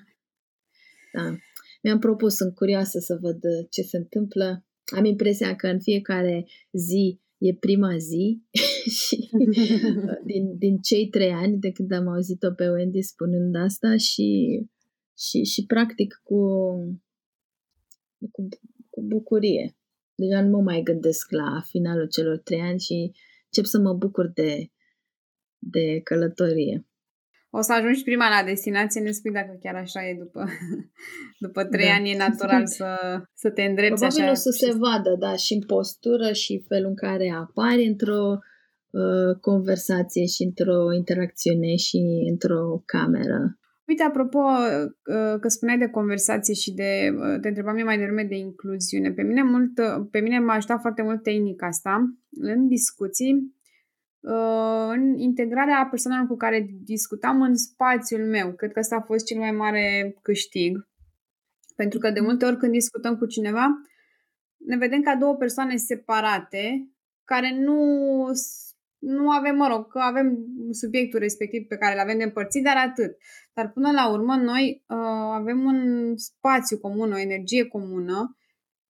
Da. 1.14 1.36
Mi-am 1.84 2.00
propus, 2.00 2.36
sunt 2.36 2.56
curioasă 2.56 3.00
să 3.00 3.18
văd 3.22 3.36
uh, 3.36 3.68
ce 3.70 3.82
se 3.82 3.98
întâmplă. 3.98 4.66
Am 4.96 5.06
impresia 5.06 5.56
că 5.56 5.68
în 5.68 5.80
fiecare 5.80 6.46
zi 6.72 7.20
e 7.38 7.54
prima 7.54 7.98
zi 7.98 8.42
și 8.90 9.30
din, 10.32 10.58
din 10.58 10.78
cei 10.78 11.08
trei 11.08 11.32
ani 11.32 11.58
de 11.58 11.72
când 11.72 11.92
am 11.92 12.08
auzit-o 12.08 12.52
pe 12.52 12.70
Wendy 12.70 13.02
spunând 13.02 13.56
asta 13.56 13.98
și, 13.98 14.60
și, 15.18 15.44
și 15.44 15.66
practic 15.66 16.22
cu, 16.24 16.40
cu, 18.32 18.48
cu 18.90 19.02
bucurie 19.02 19.74
deja 20.20 20.42
nu 20.42 20.50
mă 20.50 20.62
mai 20.62 20.82
gândesc 20.84 21.32
la 21.32 21.62
finalul 21.72 22.08
celor 22.08 22.38
trei 22.38 22.60
ani 22.60 22.80
și 22.80 23.12
încep 23.46 23.66
să 23.66 23.80
mă 23.80 23.94
bucur 23.94 24.28
de, 24.34 24.72
de 25.58 26.00
călătorie. 26.04 26.86
o 27.50 27.62
să 27.62 27.74
ajungi 27.74 28.04
prima 28.04 28.30
la 28.30 28.44
destinație, 28.46 29.02
ne 29.02 29.12
spui 29.12 29.32
dacă 29.32 29.58
chiar 29.62 29.76
așa 29.76 30.08
e 30.08 30.14
după, 30.20 30.46
după 31.46 31.64
trei 31.64 31.86
da. 31.86 31.94
ani, 31.94 32.12
e 32.12 32.18
natural 32.18 32.66
să, 32.66 33.22
să 33.34 33.50
te 33.50 33.64
îndrepți 33.64 34.02
Probabil 34.02 34.24
așa. 34.24 34.32
o 34.32 34.36
să 34.36 34.50
se 34.50 34.72
vadă, 34.72 35.16
da, 35.20 35.36
și 35.36 35.54
în 35.54 35.66
postură 35.66 36.32
și 36.32 36.64
felul 36.68 36.90
în 36.90 36.96
care 36.96 37.30
apari 37.30 37.84
într-o 37.84 38.32
uh, 38.32 38.40
conversație 39.42 40.26
și 40.26 40.44
într-o 40.44 40.94
interacțiune 40.94 41.76
și 41.76 42.00
într-o 42.32 42.84
cameră. 42.86 43.60
Uite, 43.88 44.04
apropo, 44.04 44.40
uh, 44.40 45.40
că 45.40 45.48
spuneai 45.48 45.78
de 45.78 45.88
conversație 45.88 46.54
și 46.54 46.74
de, 46.74 47.10
uh, 47.16 47.40
te 47.42 47.48
întrebam 47.48 47.78
eu 47.78 47.86
mai 47.86 47.98
devreme 47.98 48.24
de 48.24 48.36
incluziune. 48.36 49.12
Pe 49.12 49.22
mine, 49.22 49.44
mult, 49.44 49.78
uh, 49.78 50.08
pe 50.12 50.20
mine 50.20 50.40
m-a 50.40 50.54
ajutat 50.54 50.80
foarte 50.82 51.02
mult 51.02 51.24
tehnica 51.24 51.68
asta 51.68 52.18
în 52.30 52.68
discuții 52.68 53.58
Uh, 54.22 54.90
în 54.92 55.18
integrarea 55.18 55.88
persoanelor 55.90 56.28
cu 56.28 56.36
care 56.36 56.68
discutam 56.84 57.42
în 57.42 57.56
spațiul 57.56 58.26
meu. 58.26 58.54
Cred 58.54 58.72
că 58.72 58.80
asta 58.80 58.96
a 58.96 59.02
fost 59.02 59.26
cel 59.26 59.38
mai 59.38 59.52
mare 59.52 60.16
câștig. 60.22 60.88
Pentru 61.76 62.00
că 62.00 62.12
de 62.12 62.20
multe 62.20 62.46
ori 62.46 62.58
când 62.58 62.72
discutăm 62.72 63.18
cu 63.18 63.26
cineva, 63.26 63.68
ne 64.58 64.78
vedem 64.78 65.02
ca 65.02 65.16
două 65.16 65.36
persoane 65.36 65.76
separate 65.76 66.90
care 67.24 67.58
nu, 67.60 67.78
nu 69.00 69.30
avem, 69.30 69.56
mă 69.56 69.68
rog, 69.68 69.92
că 69.92 70.00
avem 70.00 70.38
subiectul 70.72 71.20
respectiv 71.20 71.68
pe 71.68 71.78
care 71.78 71.94
îl 71.94 72.00
avem 72.00 72.18
de 72.18 72.24
împărțit, 72.24 72.64
dar 72.64 72.76
atât. 72.78 73.18
Dar 73.54 73.72
până 73.72 73.92
la 73.92 74.12
urmă 74.12 74.36
noi 74.36 74.84
uh, 74.88 75.30
avem 75.34 75.64
un 75.64 76.12
spațiu 76.18 76.78
comun, 76.78 77.12
o 77.12 77.20
energie 77.20 77.66
comună 77.66 78.38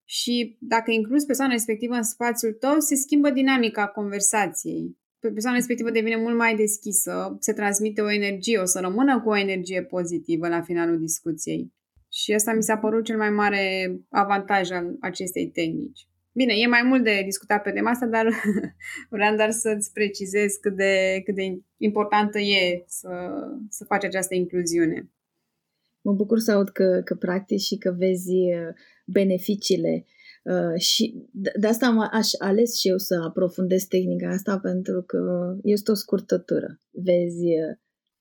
și 0.05 0.57
dacă 0.59 0.91
incluzi 0.91 1.25
persoana 1.25 1.51
respectivă 1.51 1.95
în 1.95 2.03
spațiul 2.03 2.53
tău, 2.53 2.79
se 2.79 2.95
schimbă 2.95 3.29
dinamica 3.29 3.87
conversației 3.87 4.97
persoana 5.19 5.55
respectivă 5.55 5.91
devine 5.91 6.15
mult 6.15 6.35
mai 6.35 6.55
deschisă, 6.55 7.37
se 7.39 7.53
transmite 7.53 8.01
o 8.01 8.11
energie, 8.11 8.57
o 8.57 8.65
să 8.65 8.79
rămână 8.79 9.21
cu 9.21 9.29
o 9.29 9.37
energie 9.37 9.83
pozitivă 9.83 10.47
la 10.47 10.61
finalul 10.61 10.99
discuției. 10.99 11.73
Și 12.11 12.33
asta 12.33 12.53
mi 12.53 12.63
s-a 12.63 12.77
părut 12.77 13.05
cel 13.05 13.17
mai 13.17 13.29
mare 13.29 13.95
avantaj 14.09 14.71
al 14.71 14.95
acestei 14.99 15.49
tehnici. 15.49 16.07
Bine, 16.39 16.53
e 16.53 16.67
mai 16.67 16.81
mult 16.83 17.03
de 17.03 17.21
discutat 17.25 17.61
pe 17.61 17.71
tema 17.71 17.89
asta, 17.89 18.05
dar 18.05 18.25
vreau 19.15 19.35
doar 19.35 19.51
să-ți 19.51 19.91
precizez 19.93 20.53
cât 20.53 20.75
de, 20.75 21.21
cât 21.25 21.35
de 21.35 21.61
importantă 21.77 22.39
e 22.39 22.83
să, 22.87 23.09
să 23.69 23.85
faci 23.85 24.03
această 24.03 24.35
incluziune. 24.35 25.09
Mă 26.01 26.13
bucur 26.13 26.39
să 26.39 26.51
aud 26.51 26.69
că, 26.69 27.01
că 27.05 27.15
practici 27.15 27.61
și 27.61 27.77
că 27.77 27.95
vezi 27.97 28.31
uh, 28.31 28.73
beneficiile 29.05 30.05
Uh, 30.47 30.79
și 30.79 31.27
de, 31.31 31.51
de 31.59 31.67
asta 31.67 31.85
am 31.85 32.09
aș 32.11 32.29
ales 32.37 32.79
și 32.79 32.87
eu 32.87 32.97
să 32.97 33.21
aprofundez 33.27 33.83
tehnica 33.83 34.29
asta 34.29 34.59
pentru 34.59 35.01
că 35.01 35.53
este 35.63 35.91
o 35.91 35.93
scurtătură. 35.93 36.79
Vezi 36.91 37.45
uh, 37.45 37.77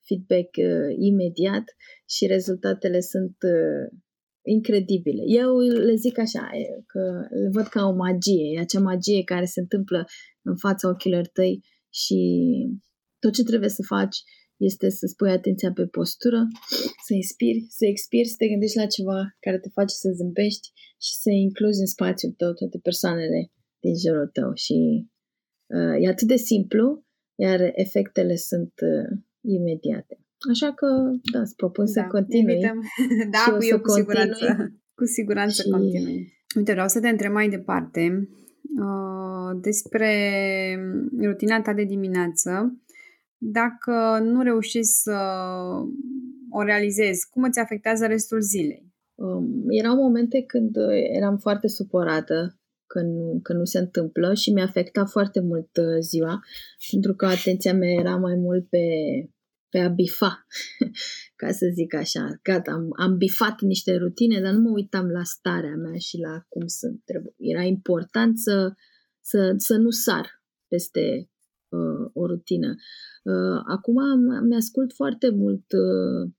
feedback 0.06 0.56
uh, 0.56 0.94
imediat 0.98 1.64
și 2.08 2.26
rezultatele 2.26 3.00
sunt 3.00 3.36
uh, 3.42 3.98
incredibile. 4.46 5.22
Eu 5.26 5.58
le 5.58 5.94
zic 5.94 6.18
așa, 6.18 6.50
că 6.86 7.00
le 7.42 7.48
văd 7.52 7.66
ca 7.66 7.86
o 7.86 7.94
magie, 7.94 8.52
e 8.54 8.60
acea 8.60 8.80
magie 8.80 9.24
care 9.24 9.44
se 9.44 9.60
întâmplă 9.60 10.04
în 10.42 10.56
fața 10.56 10.88
ochilor 10.88 11.26
tăi 11.26 11.60
și 11.90 12.20
tot 13.18 13.32
ce 13.32 13.42
trebuie 13.42 13.68
să 13.68 13.82
faci 13.86 14.16
este 14.56 14.88
să 14.88 15.06
spui 15.06 15.30
atenția 15.30 15.72
pe 15.72 15.86
postură, 15.86 16.40
să 17.06 17.14
inspiri, 17.14 17.66
să 17.68 17.84
expiri, 17.86 18.28
să 18.28 18.34
te 18.38 18.48
gândești 18.48 18.76
la 18.76 18.86
ceva 18.86 19.36
care 19.40 19.58
te 19.58 19.68
face 19.68 19.94
să 19.94 20.08
zâmbești 20.14 20.68
și 21.04 21.12
să 21.22 21.30
incluzi 21.30 21.80
în 21.80 21.86
spațiul 21.86 22.32
tău 22.32 22.52
toate 22.52 22.78
persoanele 22.82 23.52
din 23.80 23.94
jurul 24.04 24.28
tău. 24.32 24.50
Și 24.54 24.76
uh, 25.76 25.96
e 26.02 26.08
atât 26.08 26.28
de 26.28 26.36
simplu, 26.36 27.04
iar 27.34 27.60
efectele 27.74 28.36
sunt 28.36 28.72
uh, 28.92 29.18
imediate. 29.40 30.25
Așa 30.50 30.72
că, 30.72 30.86
da, 31.32 31.40
îți 31.40 31.56
propun 31.56 31.84
da, 31.84 31.90
să 31.90 32.06
continui. 32.08 32.60
da, 33.36 33.52
cu 33.56 33.64
eu 33.64 33.80
cu 33.80 33.90
siguranță. 33.90 34.72
Cu 34.94 35.04
siguranță 35.04 35.62
și... 35.62 35.68
continui. 35.68 36.32
Uite, 36.56 36.72
vreau 36.72 36.88
să 36.88 37.00
te 37.00 37.08
întreb 37.08 37.32
mai 37.32 37.48
departe 37.48 38.28
uh, 38.80 39.60
despre 39.60 40.10
rutina 41.22 41.60
ta 41.60 41.72
de 41.72 41.84
dimineață 41.84 42.80
dacă 43.38 44.18
nu 44.22 44.42
reușești 44.42 44.92
să 44.92 45.18
o 46.50 46.62
realizezi, 46.62 47.28
cum 47.30 47.42
îți 47.42 47.58
afectează 47.58 48.06
restul 48.06 48.40
zilei? 48.40 48.94
Um, 49.14 49.64
erau 49.68 49.94
momente 49.96 50.42
când 50.46 50.76
eram 51.16 51.36
foarte 51.36 51.68
supărată 51.68 52.60
când, 52.86 53.42
când 53.42 53.58
nu 53.58 53.64
se 53.64 53.78
întâmplă 53.78 54.34
și 54.34 54.52
mi-a 54.52 54.64
afectat 54.64 55.08
foarte 55.08 55.40
mult 55.40 55.76
uh, 55.76 55.98
ziua, 56.00 56.40
pentru 56.90 57.14
că 57.14 57.26
atenția 57.26 57.74
mea 57.74 57.90
era 57.90 58.16
mai 58.16 58.34
mult 58.34 58.68
pe, 58.68 58.78
pe 59.68 59.78
a 59.78 59.88
bifa, 59.88 60.46
ca 61.40 61.50
să 61.52 61.66
zic 61.74 61.94
așa. 61.94 62.38
Gata, 62.42 62.72
am, 62.72 62.88
am 62.96 63.16
bifat 63.16 63.60
niște 63.60 63.96
rutine, 63.96 64.40
dar 64.40 64.52
nu 64.52 64.60
mă 64.60 64.70
uitam 64.70 65.06
la 65.06 65.22
starea 65.22 65.76
mea 65.76 65.98
și 65.98 66.18
la 66.18 66.44
cum 66.48 66.66
sunt. 66.66 67.02
Era 67.36 67.62
important 67.62 68.38
să, 68.38 68.72
să, 69.20 69.54
să 69.56 69.76
nu 69.76 69.90
sar 69.90 70.42
peste 70.68 71.30
uh, 71.68 72.10
o 72.12 72.26
rutină. 72.26 72.74
Uh, 73.22 73.62
acum 73.66 73.96
mi-ascult 74.48 74.92
foarte 74.92 75.30
mult 75.30 75.72
uh, 75.72 76.30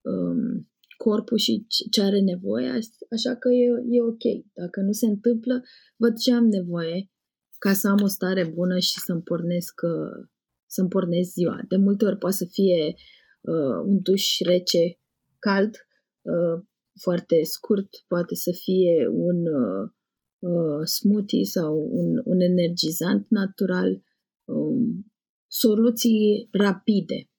um, 0.00 0.70
corpul 0.96 1.38
și 1.38 1.66
ce 1.90 2.02
are 2.02 2.20
nevoie, 2.20 2.78
așa 3.10 3.34
că 3.36 3.48
e, 3.48 3.96
e 3.96 4.02
ok. 4.02 4.52
Dacă 4.52 4.80
nu 4.80 4.92
se 4.92 5.06
întâmplă, 5.06 5.62
văd 5.96 6.16
ce 6.16 6.32
am 6.32 6.46
nevoie 6.46 7.10
ca 7.58 7.72
să 7.72 7.88
am 7.88 8.02
o 8.02 8.06
stare 8.06 8.44
bună 8.54 8.78
și 8.78 8.98
să-mi 8.98 9.22
pornesc, 9.22 9.80
uh, 9.82 10.28
să-mi 10.68 10.88
pornesc 10.88 11.30
ziua. 11.30 11.60
De 11.68 11.76
multe 11.76 12.04
ori 12.04 12.18
poate 12.18 12.36
să 12.36 12.46
fie 12.50 12.94
uh, 13.40 13.78
un 13.84 13.98
duș 14.02 14.38
rece, 14.40 14.98
cald, 15.38 15.74
uh, 16.22 16.64
foarte 17.00 17.42
scurt, 17.42 17.88
poate 18.08 18.34
să 18.34 18.50
fie 18.62 19.08
un 19.10 19.46
uh, 19.46 19.90
uh, 20.38 20.86
smoothie 20.86 21.44
sau 21.44 21.88
un, 21.90 22.20
un 22.24 22.40
energizant 22.40 23.26
natural, 23.28 24.02
um, 24.44 25.12
soluții 25.46 26.48
rapide, 26.50 27.30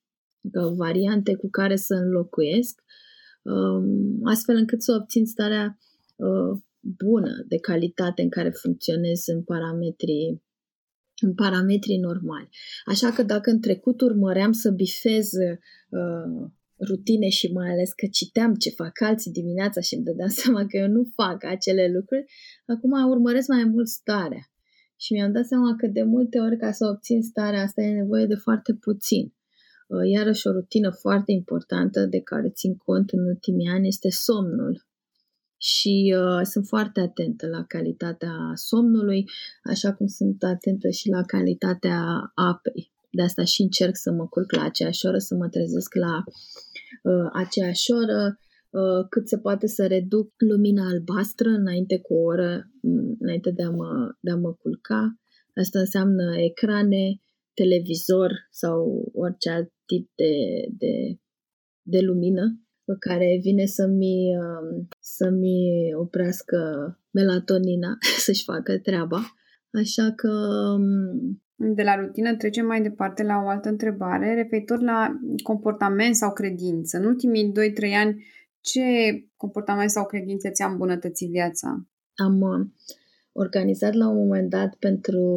adică 0.42 0.74
variante 0.76 1.34
cu 1.36 1.48
care 1.50 1.76
să 1.76 1.94
înlocuiesc, 1.94 2.82
um, 3.42 4.20
astfel 4.24 4.56
încât 4.56 4.82
să 4.82 4.96
obțin 5.00 5.26
starea 5.26 5.78
uh, 6.16 6.60
bună, 6.80 7.44
de 7.48 7.56
calitate 7.56 8.22
în 8.22 8.28
care 8.28 8.50
funcționez 8.50 9.26
în 9.26 9.42
parametrii 9.42 10.42
în 11.20 11.34
parametrii 11.34 11.98
normali. 11.98 12.48
Așa 12.84 13.10
că 13.10 13.22
dacă 13.22 13.50
în 13.50 13.60
trecut 13.60 14.00
urmăream 14.00 14.52
să 14.52 14.70
bifez 14.70 15.28
uh, 15.32 16.50
rutine 16.88 17.28
și 17.28 17.52
mai 17.52 17.70
ales 17.70 17.92
că 17.92 18.06
citeam 18.06 18.54
ce 18.54 18.70
fac 18.70 19.00
alții 19.00 19.32
dimineața 19.32 19.80
și 19.80 19.94
îmi 19.94 20.04
dădeam 20.04 20.28
seama 20.40 20.66
că 20.66 20.76
eu 20.76 20.88
nu 20.88 21.02
fac 21.14 21.44
acele 21.44 21.90
lucruri, 21.94 22.24
acum 22.66 23.10
urmăresc 23.10 23.48
mai 23.48 23.64
mult 23.64 23.88
starea. 23.88 24.44
Și 24.96 25.12
mi-am 25.12 25.32
dat 25.32 25.46
seama 25.46 25.76
că 25.76 25.86
de 25.86 26.02
multe 26.02 26.38
ori 26.38 26.56
ca 26.56 26.70
să 26.72 26.86
obțin 26.86 27.22
starea 27.22 27.62
asta 27.62 27.82
e 27.82 27.92
nevoie 28.02 28.26
de 28.26 28.34
foarte 28.34 28.74
puțin. 28.74 29.34
Uh, 29.86 30.10
iarăși 30.12 30.46
o 30.46 30.50
rutină 30.50 30.90
foarte 30.90 31.32
importantă 31.32 32.06
de 32.06 32.20
care 32.20 32.50
țin 32.50 32.76
cont 32.76 33.10
în 33.10 33.24
ultimii 33.26 33.68
ani 33.68 33.88
este 33.88 34.10
somnul. 34.10 34.88
Și 35.62 36.14
uh, 36.16 36.40
sunt 36.42 36.66
foarte 36.66 37.00
atentă 37.00 37.46
la 37.46 37.64
calitatea 37.64 38.34
somnului, 38.54 39.24
așa 39.64 39.94
cum 39.94 40.06
sunt 40.06 40.42
atentă 40.42 40.90
și 40.90 41.08
la 41.08 41.22
calitatea 41.22 42.30
apei. 42.34 42.92
De 43.10 43.22
asta 43.22 43.44
și 43.44 43.62
încerc 43.62 43.96
să 43.96 44.12
mă 44.12 44.26
culc 44.26 44.52
la 44.52 44.62
aceeași 44.62 45.06
oră, 45.06 45.18
să 45.18 45.34
mă 45.34 45.48
trezesc 45.48 45.94
la 45.94 46.24
uh, 47.02 47.30
aceeași 47.32 47.92
oră, 47.92 48.38
Uh, 48.70 49.06
cât 49.08 49.28
se 49.28 49.38
poate 49.38 49.66
să 49.66 49.86
reduc 49.86 50.32
lumina 50.36 50.88
albastră 50.88 51.48
înainte 51.48 51.98
cu 51.98 52.14
o 52.14 52.22
oră, 52.22 52.70
mm, 52.82 53.16
înainte 53.18 53.50
de 53.50 53.62
a 53.62 53.70
mă, 53.70 54.14
de 54.20 54.30
a 54.30 54.36
mă 54.36 54.52
culca. 54.52 55.18
Asta 55.54 55.78
înseamnă 55.78 56.36
ecrane, 56.38 57.20
televizor 57.54 58.32
sau 58.50 59.10
orice 59.14 59.50
alt 59.50 59.72
tip 59.86 60.10
de, 60.14 60.32
de, 60.78 61.18
de 61.82 62.00
lumină 62.00 62.60
care 62.98 63.38
vine 63.42 63.66
să-mi, 63.66 64.36
um, 64.36 64.88
să-mi 65.00 65.94
oprească 65.94 66.58
melatonina 67.10 67.98
să-și 68.24 68.44
facă 68.44 68.78
treaba. 68.78 69.20
Așa 69.72 70.12
că... 70.16 70.30
Um, 70.76 71.42
de 71.74 71.82
la 71.82 71.94
rutină 71.94 72.36
trecem 72.36 72.66
mai 72.66 72.82
departe 72.82 73.22
la 73.22 73.42
o 73.44 73.48
altă 73.48 73.68
întrebare 73.68 74.34
referitor 74.34 74.80
la 74.80 75.20
comportament 75.42 76.14
sau 76.14 76.32
credință. 76.32 76.96
În 76.96 77.04
ultimii 77.04 77.52
2-3 77.52 77.52
ani 78.04 78.24
ce 78.60 78.80
comportament 79.36 79.90
sau 79.90 80.06
credințe 80.06 80.50
ți-a 80.50 80.66
îmbunătățit 80.66 81.30
viața? 81.30 81.86
Am 82.14 82.40
uh, 82.40 82.66
organizat 83.32 83.92
la 83.92 84.08
un 84.08 84.16
moment 84.16 84.50
dat 84.50 84.74
pentru 84.74 85.34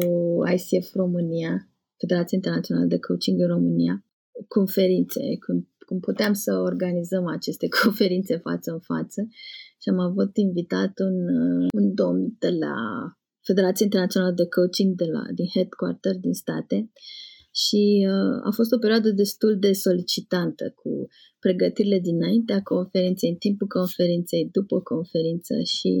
ICF 0.52 0.94
România, 0.94 1.68
Federația 1.96 2.36
Internațională 2.36 2.86
de 2.86 2.98
Coaching 2.98 3.40
în 3.40 3.46
România, 3.46 4.04
conferințe, 4.48 5.20
când, 5.40 5.66
când 5.94 6.14
puteam 6.14 6.32
să 6.32 6.52
organizăm 6.70 7.26
aceste 7.26 7.66
conferințe 7.82 8.36
față 8.36 8.70
în 8.70 8.80
față 8.80 9.20
și 9.82 9.88
am 9.88 9.98
avut 9.98 10.36
invitat 10.36 10.92
un, 10.98 11.16
uh, 11.40 11.66
un 11.78 11.94
domn 11.94 12.36
de 12.38 12.50
la 12.64 12.74
Federația 13.46 13.84
Internațională 13.84 14.34
de 14.34 14.46
Coaching 14.46 14.94
de 14.94 15.04
la, 15.04 15.22
din 15.34 15.48
headquarter 15.54 16.16
din 16.16 16.32
state 16.32 16.90
și 17.62 17.82
uh, 18.12 18.36
a 18.48 18.50
fost 18.50 18.72
o 18.72 18.78
perioadă 18.78 19.10
destul 19.10 19.58
de 19.58 19.72
solicitantă 19.72 20.64
cu 20.80 20.90
pregătirile 21.38 21.98
dinaintea 21.98 22.60
conferinței, 22.62 23.30
în 23.30 23.36
timpul 23.36 23.66
conferinței, 23.66 24.48
după 24.52 24.80
conferință 24.80 25.54
și 25.76 25.92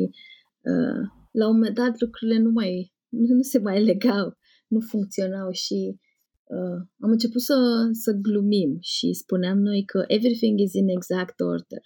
uh, 0.70 1.00
la 1.30 1.44
un 1.48 1.54
moment 1.56 1.74
dat 1.74 2.00
lucrurile 2.00 2.38
nu 2.38 2.50
mai 2.50 2.92
nu, 3.08 3.34
nu 3.38 3.42
se 3.42 3.58
mai 3.58 3.84
legau, 3.84 4.26
nu 4.68 4.80
funcționau 4.80 5.50
și 5.50 5.78
uh, 6.44 6.80
am 7.00 7.10
început 7.10 7.40
să, 7.40 7.54
să 7.92 8.12
glumim 8.12 8.78
și 8.80 9.12
spuneam 9.12 9.58
noi 9.58 9.84
că 9.84 10.04
everything 10.06 10.60
is 10.60 10.72
in 10.72 10.88
exact 10.88 11.40
order. 11.40 11.80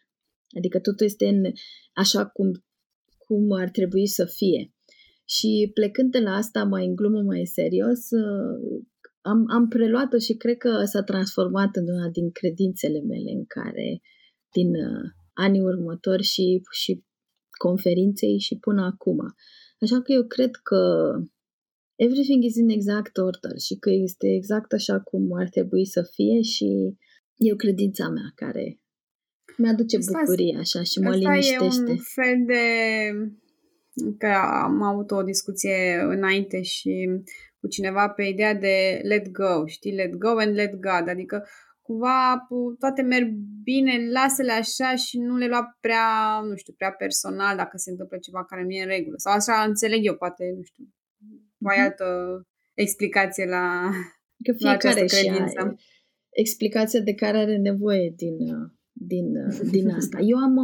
Adică 0.56 0.78
totul 0.80 1.06
este 1.06 1.26
în 1.26 1.52
așa 1.92 2.26
cum, 2.26 2.64
cum 3.18 3.52
ar 3.52 3.70
trebui 3.70 4.06
să 4.06 4.24
fie. 4.24 4.72
Și 5.24 5.70
plecând 5.74 6.10
de 6.10 6.18
la 6.18 6.30
asta 6.34 6.64
mai 6.64 6.86
în 6.86 6.94
glumă, 6.94 7.20
mai 7.20 7.44
serios, 7.44 8.10
uh, 8.10 8.84
am, 9.20 9.44
am 9.50 9.68
preluat-o 9.68 10.18
și 10.18 10.34
cred 10.34 10.56
că 10.56 10.84
s-a 10.84 11.02
transformat 11.02 11.76
în 11.76 11.88
una 11.88 12.08
din 12.08 12.30
credințele 12.30 13.00
mele 13.00 13.30
în 13.30 13.44
care 13.46 14.00
din 14.52 14.74
uh, 14.74 15.04
anii 15.32 15.60
următori 15.60 16.22
și, 16.22 16.62
și 16.70 17.04
conferinței 17.50 18.38
și 18.38 18.58
până 18.58 18.82
acum. 18.82 19.18
Așa 19.80 20.02
că 20.02 20.12
eu 20.12 20.24
cred 20.26 20.54
că 20.54 21.12
everything 22.04 22.44
is 22.44 22.56
in 22.56 22.68
exact 22.68 23.16
order 23.16 23.58
și 23.66 23.74
că 23.74 23.90
este 23.90 24.26
exact 24.38 24.72
așa 24.72 25.00
cum 25.00 25.22
ar 25.40 25.48
trebui 25.48 25.86
să 25.86 26.02
fie 26.14 26.40
și 26.42 26.68
e 27.36 27.52
o 27.52 27.56
credința 27.56 28.08
mea 28.08 28.32
care 28.34 28.80
mi-aduce 29.56 29.96
asta 29.96 30.18
bucurie 30.18 30.56
așa 30.58 30.82
și 30.82 30.98
mă 30.98 31.14
liniștește. 31.14 31.90
e 31.90 31.90
un 31.90 31.96
fel 31.96 32.38
de... 32.46 32.62
că 34.18 34.26
am 34.64 34.82
avut 34.82 35.10
o 35.10 35.22
discuție 35.22 35.76
înainte 36.16 36.62
și 36.62 36.92
cu 37.60 37.66
cineva 37.68 38.08
pe 38.08 38.22
ideea 38.22 38.54
de 38.54 39.00
let 39.02 39.28
go, 39.30 39.66
știi? 39.66 39.94
Let 39.94 40.14
go 40.14 40.28
and 40.28 40.54
let 40.54 40.74
God, 40.74 41.08
adică 41.08 41.46
cumva 41.82 42.46
toate 42.78 43.02
merg 43.02 43.28
bine, 43.62 44.10
lasă-le 44.10 44.52
așa 44.52 44.94
și 44.94 45.18
nu 45.18 45.36
le 45.36 45.46
lua 45.46 45.76
prea, 45.80 46.40
nu 46.48 46.56
știu, 46.56 46.72
prea 46.76 46.92
personal 46.92 47.56
dacă 47.56 47.76
se 47.76 47.90
întâmplă 47.90 48.16
ceva 48.18 48.44
care 48.44 48.62
nu 48.62 48.70
e 48.70 48.82
în 48.82 48.88
regulă. 48.88 49.16
Sau 49.16 49.32
așa 49.32 49.64
înțeleg 49.66 50.00
eu, 50.06 50.14
poate, 50.14 50.44
nu 50.56 50.62
știu, 50.62 50.84
mai 51.58 51.76
mm-hmm. 51.76 51.84
altă 51.84 52.42
explicație 52.74 53.44
la, 53.44 53.90
că 54.44 54.52
fiecare 54.52 54.94
la 54.94 55.02
această 55.02 55.16
credință. 55.16 55.76
explicația 56.30 57.00
de 57.00 57.14
care 57.14 57.38
are 57.38 57.56
nevoie 57.56 58.12
din, 58.16 58.36
din, 58.92 59.26
din 59.70 59.88
asta. 59.98 60.18
Eu 60.20 60.36
am, 60.36 60.56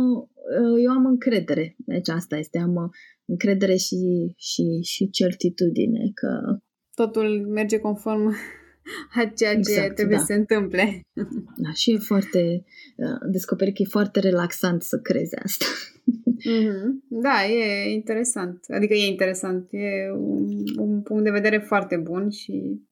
eu 0.84 0.90
am 0.90 1.06
încredere, 1.06 1.74
deci 1.78 2.08
asta 2.08 2.36
este, 2.36 2.58
am 2.58 2.90
încredere 3.24 3.76
și, 3.76 4.32
și, 4.36 4.80
și 4.82 5.10
certitudine 5.10 6.10
că 6.14 6.58
totul 6.94 7.46
merge 7.48 7.78
conform 7.78 8.34
a 9.20 9.32
ceea 9.36 9.52
ce 9.52 9.58
exact, 9.58 9.94
trebuie 9.94 10.16
da. 10.16 10.22
să 10.22 10.26
se 10.32 10.38
întâmple. 10.38 11.00
Da, 11.56 11.72
și 11.72 11.92
e 11.92 11.98
foarte, 11.98 12.64
uh, 12.96 13.30
descoperi 13.30 13.72
că 13.72 13.82
e 13.82 13.88
foarte 13.90 14.20
relaxant 14.20 14.82
să 14.82 14.98
crezi 14.98 15.36
asta. 15.36 15.64
Mm-hmm. 16.04 17.02
Da, 17.26 17.44
e 17.44 17.90
interesant. 17.92 18.64
Adică 18.68 18.94
e 18.94 19.06
interesant. 19.06 19.68
E 19.70 20.10
un, 20.10 20.48
un 20.76 21.02
punct 21.02 21.24
de 21.24 21.30
vedere 21.30 21.58
foarte 21.58 21.96
bun 21.96 22.30
și 22.30 22.82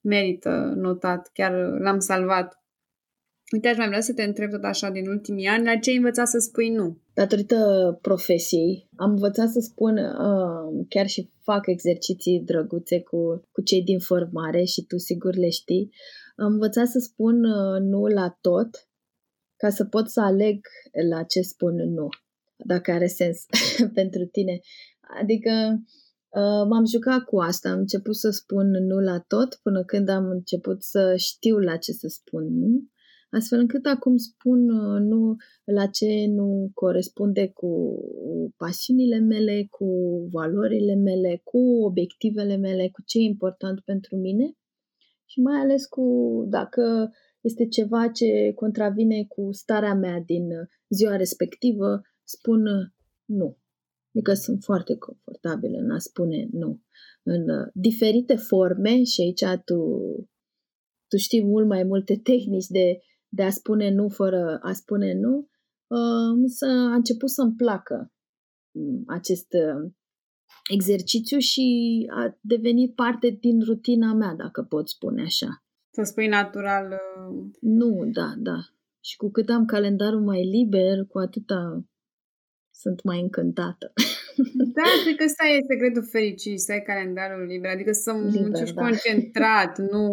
merită 0.00 0.72
notat. 0.76 1.30
Chiar 1.32 1.52
l-am 1.78 1.98
salvat 1.98 2.62
Uite, 3.52 3.68
aș 3.68 3.76
mai 3.76 3.88
vrea 3.88 4.00
să 4.00 4.12
te 4.12 4.22
întreb 4.22 4.50
tot 4.50 4.64
așa 4.64 4.90
din 4.90 5.08
ultimii 5.08 5.46
ani, 5.46 5.64
la 5.64 5.76
ce 5.76 5.90
ai 5.90 5.96
învățat 5.96 6.28
să 6.28 6.38
spui 6.38 6.68
nu? 6.68 7.01
Datorită 7.14 7.98
profesiei, 8.02 8.88
am 8.96 9.10
învățat 9.10 9.48
să 9.48 9.60
spun, 9.60 9.96
uh, 9.96 10.86
chiar 10.88 11.06
și 11.06 11.30
fac 11.42 11.66
exerciții 11.66 12.40
drăguțe 12.40 13.00
cu, 13.00 13.48
cu 13.52 13.62
cei 13.62 13.82
din 13.82 13.98
formare 13.98 14.64
și 14.64 14.82
tu 14.82 14.98
sigur 14.98 15.34
le 15.34 15.48
știi, 15.48 15.90
am 16.36 16.52
învățat 16.52 16.86
să 16.86 16.98
spun 16.98 17.44
uh, 17.44 17.80
nu 17.80 18.06
la 18.06 18.38
tot 18.40 18.88
ca 19.56 19.70
să 19.70 19.84
pot 19.84 20.08
să 20.08 20.20
aleg 20.20 20.66
la 21.10 21.22
ce 21.22 21.40
spun 21.40 21.74
nu, 21.74 22.08
dacă 22.56 22.90
are 22.90 23.06
sens 23.06 23.44
pentru 23.98 24.24
tine. 24.24 24.60
Adică 25.20 25.50
uh, 26.28 26.66
m-am 26.68 26.84
jucat 26.86 27.24
cu 27.24 27.38
asta, 27.38 27.70
am 27.70 27.78
început 27.78 28.16
să 28.16 28.30
spun 28.30 28.70
nu 28.70 28.98
la 28.98 29.18
tot 29.18 29.54
până 29.62 29.84
când 29.84 30.08
am 30.08 30.28
început 30.28 30.82
să 30.82 31.14
știu 31.16 31.58
la 31.58 31.76
ce 31.76 31.92
să 31.92 32.06
spun 32.08 32.58
nu 32.58 32.91
astfel 33.32 33.58
încât 33.58 33.86
acum 33.86 34.16
spun 34.16 34.70
uh, 34.70 35.00
nu 35.00 35.36
la 35.64 35.86
ce 35.86 36.26
nu 36.28 36.70
corespunde 36.74 37.48
cu 37.48 37.98
pasiunile 38.56 39.18
mele, 39.18 39.66
cu 39.70 39.86
valorile 40.30 40.94
mele, 40.94 41.40
cu 41.44 41.58
obiectivele 41.84 42.56
mele, 42.56 42.88
cu 42.88 43.02
ce 43.06 43.18
e 43.18 43.22
important 43.22 43.80
pentru 43.80 44.16
mine 44.16 44.56
și 45.24 45.40
mai 45.40 45.60
ales 45.60 45.86
cu 45.86 46.04
dacă 46.48 47.12
este 47.40 47.66
ceva 47.66 48.08
ce 48.08 48.52
contravine 48.54 49.24
cu 49.24 49.48
starea 49.52 49.94
mea 49.94 50.22
din 50.26 50.48
ziua 50.88 51.16
respectivă, 51.16 52.00
spun 52.24 52.62
nu. 53.24 53.56
Adică 54.14 54.34
sunt 54.34 54.62
foarte 54.62 54.96
confortabilă 54.96 55.78
în 55.78 55.90
a 55.90 55.98
spune 55.98 56.48
nu. 56.50 56.80
În 57.22 57.48
uh, 57.48 57.66
diferite 57.74 58.34
forme 58.34 59.02
și 59.02 59.20
aici 59.20 59.60
tu, 59.64 59.78
tu 61.08 61.16
știi 61.16 61.44
mult 61.44 61.66
mai 61.66 61.82
multe 61.82 62.16
tehnici 62.30 62.66
de 62.66 62.98
de 63.34 63.42
a 63.42 63.50
spune 63.50 63.90
nu 63.90 64.08
fără 64.08 64.58
a 64.62 64.72
spune 64.72 65.12
nu, 65.14 65.48
uh, 65.86 66.42
să 66.46 66.66
a 66.66 66.94
început 66.94 67.30
să-mi 67.30 67.54
placă 67.54 68.12
mm, 68.70 69.02
acest 69.06 69.52
uh, 69.52 69.92
exercițiu 70.70 71.38
și 71.38 71.66
a 72.10 72.38
devenit 72.40 72.94
parte 72.94 73.28
din 73.40 73.60
rutina 73.60 74.12
mea, 74.12 74.34
dacă 74.34 74.62
pot 74.62 74.88
spune 74.88 75.22
așa. 75.22 75.64
Să 75.90 76.02
spui 76.02 76.26
natural. 76.26 76.86
Uh, 76.90 77.50
nu, 77.60 78.10
da, 78.12 78.34
da. 78.36 78.58
Și 79.00 79.16
cu 79.16 79.30
cât 79.30 79.48
am 79.48 79.64
calendarul 79.64 80.20
mai 80.20 80.44
liber, 80.44 81.06
cu 81.06 81.18
atâta 81.18 81.84
sunt 82.70 83.02
mai 83.02 83.20
încântată. 83.20 83.92
Da, 84.76 84.82
cred 85.04 85.16
că 85.16 85.24
ăsta 85.24 85.44
e 85.46 85.72
secretul 85.72 86.08
fericirii, 86.10 86.58
să 86.58 86.72
ai 86.72 86.82
calendarul 86.82 87.44
liber, 87.46 87.70
adică 87.70 87.92
să 87.92 88.12
liber, 88.12 88.40
muncești 88.40 88.74
da. 88.74 88.82
concentrat, 88.82 89.78
nu, 89.78 90.04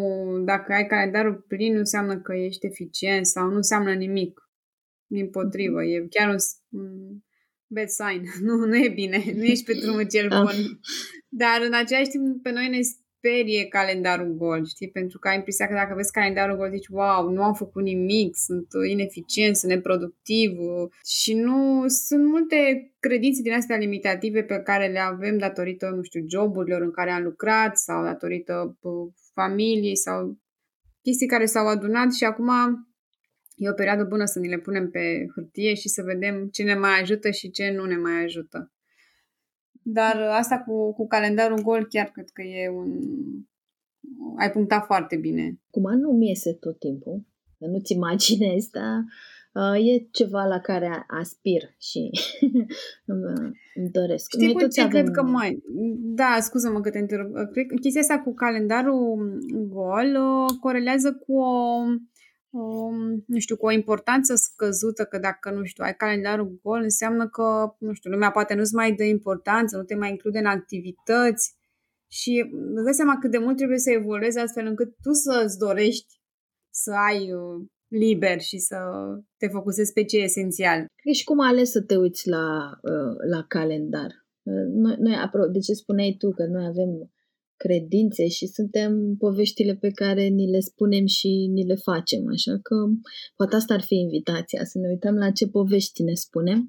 dacă 0.45 0.73
ai 0.73 0.85
calendarul 0.87 1.45
plin 1.47 1.73
nu 1.73 1.79
înseamnă 1.79 2.19
că 2.19 2.33
ești 2.33 2.65
eficient 2.65 3.25
sau 3.25 3.49
nu 3.49 3.55
înseamnă 3.55 3.93
nimic. 3.93 4.39
Din 5.05 5.29
potrivă, 5.29 5.83
e 5.83 6.07
chiar 6.09 6.29
un 6.29 6.37
bad 7.67 7.87
sign, 7.87 8.23
nu, 8.47 8.65
nu 8.65 8.77
e 8.77 8.89
bine, 8.89 9.23
nu 9.35 9.43
ești 9.43 9.65
pe 9.65 9.73
drumul 9.81 10.07
cel 10.07 10.27
da. 10.29 10.41
bun. 10.41 10.79
Dar 11.29 11.61
în 11.65 11.73
același 11.73 12.09
timp 12.09 12.43
pe 12.43 12.51
noi 12.51 12.69
ne 12.69 12.79
sperie 13.19 13.65
calendarul 13.67 14.33
gol, 14.33 14.65
știi? 14.65 14.89
Pentru 14.89 15.19
că 15.19 15.27
ai 15.27 15.35
impresia 15.35 15.67
că 15.67 15.73
dacă 15.73 15.93
vezi 15.95 16.11
calendarul 16.11 16.57
gol, 16.57 16.69
zici, 16.69 16.87
wow, 16.87 17.29
nu 17.29 17.43
am 17.43 17.53
făcut 17.53 17.83
nimic, 17.83 18.35
sunt 18.35 18.67
ineficient, 18.89 19.55
sunt 19.55 19.71
neproductiv 19.71 20.51
și 21.05 21.33
nu 21.33 21.83
sunt 21.87 22.25
multe 22.25 22.91
credințe 22.99 23.41
din 23.41 23.53
astea 23.53 23.77
limitative 23.77 24.43
pe 24.43 24.59
care 24.59 24.87
le 24.87 24.99
avem 24.99 25.37
datorită, 25.37 25.89
nu 25.95 26.01
știu, 26.01 26.21
joburilor 26.27 26.81
în 26.81 26.91
care 26.91 27.11
am 27.11 27.23
lucrat 27.23 27.77
sau 27.77 28.03
datorită 28.03 28.77
familiei 29.33 29.97
sau 29.97 30.37
chestii 31.01 31.27
care 31.27 31.45
s-au 31.45 31.67
adunat 31.67 32.13
și 32.13 32.23
acum 32.23 32.49
e 33.55 33.69
o 33.69 33.73
perioadă 33.73 34.03
bună 34.03 34.25
să 34.25 34.39
ni 34.39 34.47
le 34.47 34.57
punem 34.57 34.89
pe 34.89 35.25
hârtie 35.35 35.73
și 35.73 35.87
să 35.87 36.01
vedem 36.01 36.47
ce 36.47 36.63
ne 36.63 36.75
mai 36.75 36.99
ajută 37.01 37.29
și 37.31 37.49
ce 37.49 37.71
nu 37.71 37.85
ne 37.85 37.97
mai 37.97 38.23
ajută. 38.23 38.71
Dar 39.91 40.15
asta 40.21 40.59
cu, 40.59 40.93
cu 40.93 41.07
calendarul 41.07 41.61
gol 41.61 41.85
chiar 41.85 42.05
cred 42.05 42.29
că 42.29 42.41
e 42.41 42.69
un... 42.69 42.91
Ai 44.37 44.51
punctat 44.51 44.85
foarte 44.85 45.15
bine. 45.15 45.59
Cum 45.69 45.99
nu 45.99 46.11
mi 46.11 46.27
iese 46.27 46.53
tot 46.53 46.79
timpul, 46.79 47.25
nu-ți 47.57 47.93
imaginezi, 47.93 48.71
dar 48.71 49.03
uh, 49.53 49.87
e 49.87 50.07
ceva 50.11 50.45
la 50.45 50.59
care 50.59 51.05
aspir 51.07 51.61
și 51.77 52.09
îmi 53.75 53.89
doresc. 53.91 54.29
Știi 54.29 54.53
Noi 54.53 54.69
ce 54.69 54.81
avem... 54.81 54.91
cred 54.91 55.11
că 55.11 55.21
mai... 55.21 55.63
Da, 55.97 56.37
scuză-mă 56.41 56.79
că 56.81 56.89
te 56.89 56.99
întrerup. 56.99 57.33
Cred 57.51 57.65
că 57.65 57.75
chestia 57.75 58.01
asta 58.01 58.19
cu 58.19 58.33
calendarul 58.33 59.37
gol 59.69 60.15
uh, 60.15 60.57
corelează 60.59 61.13
cu 61.13 61.33
o 61.37 61.83
um, 62.49 63.23
nu 63.27 63.39
știu, 63.39 63.57
cu 63.57 63.65
o 63.65 63.71
importanță 63.71 64.35
scăzută, 64.35 65.05
că 65.05 65.17
dacă, 65.17 65.51
nu 65.51 65.63
știu, 65.63 65.83
ai 65.83 65.95
calendarul 65.95 66.59
gol, 66.63 66.81
înseamnă 66.81 67.29
că, 67.29 67.75
nu 67.79 67.93
știu, 67.93 68.09
lumea 68.09 68.31
poate 68.31 68.53
nu-ți 68.53 68.75
mai 68.75 68.95
dă 68.95 69.03
importanță, 69.03 69.77
nu 69.77 69.83
te 69.83 69.95
mai 69.95 70.09
include 70.09 70.39
în 70.39 70.45
activități 70.45 71.57
și 72.11 72.49
îți 72.75 72.83
dai 72.83 72.93
seama 72.93 73.17
cât 73.19 73.31
de 73.31 73.37
mult 73.37 73.57
trebuie 73.57 73.77
să 73.77 73.91
evoluezi 73.91 74.39
astfel 74.39 74.65
încât 74.65 74.95
tu 75.01 75.11
să-ți 75.11 75.57
dorești 75.57 76.19
să 76.69 76.91
ai 76.91 77.33
uh, 77.33 77.67
liber 77.87 78.39
și 78.39 78.57
să 78.57 78.77
te 79.37 79.47
focusezi 79.47 79.93
pe 79.93 80.03
ce 80.03 80.17
e 80.17 80.23
esențial. 80.23 80.85
Și 81.13 81.23
cum 81.23 81.39
ales 81.39 81.71
să 81.71 81.81
te 81.81 81.95
uiți 81.95 82.27
la, 82.29 82.69
uh, 82.81 83.15
la 83.29 83.43
calendar? 83.47 84.11
Uh, 84.43 84.65
noi, 84.73 84.95
noi, 84.99 85.15
de 85.51 85.59
ce 85.59 85.73
spuneai 85.73 86.15
tu 86.19 86.31
că 86.31 86.45
noi 86.45 86.65
avem 86.65 87.11
credințe 87.63 88.27
și 88.27 88.45
suntem 88.57 88.91
poveștile 89.17 89.75
pe 89.75 89.91
care 90.01 90.23
ni 90.27 90.49
le 90.53 90.59
spunem 90.59 91.05
și 91.05 91.31
ni 91.55 91.63
le 91.65 91.75
facem. 91.75 92.23
Așa 92.35 92.59
că 92.61 92.75
poate 93.35 93.55
asta 93.55 93.73
ar 93.73 93.81
fi 93.81 93.95
invitația, 93.95 94.63
să 94.71 94.77
ne 94.77 94.87
uităm 94.87 95.15
la 95.15 95.31
ce 95.31 95.47
povești 95.47 96.03
ne 96.03 96.13
spunem 96.13 96.59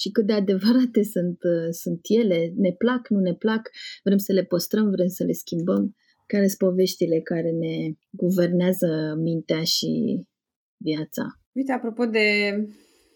și 0.00 0.08
cât 0.10 0.26
de 0.26 0.32
adevărate 0.32 1.02
sunt, 1.14 1.38
sunt 1.70 2.00
ele, 2.02 2.52
ne 2.56 2.72
plac, 2.72 3.08
nu 3.08 3.20
ne 3.20 3.34
plac, 3.34 3.62
vrem 4.04 4.18
să 4.18 4.32
le 4.32 4.44
păstrăm, 4.44 4.90
vrem 4.90 5.08
să 5.08 5.24
le 5.24 5.32
schimbăm. 5.32 5.96
care 6.26 6.46
sunt 6.46 6.70
poveștile 6.70 7.20
care 7.20 7.50
ne 7.50 7.74
guvernează 8.10 8.90
mintea 9.26 9.62
și 9.62 9.90
viața. 10.84 11.24
Uite, 11.52 11.72
apropo 11.72 12.04
de, 12.04 12.26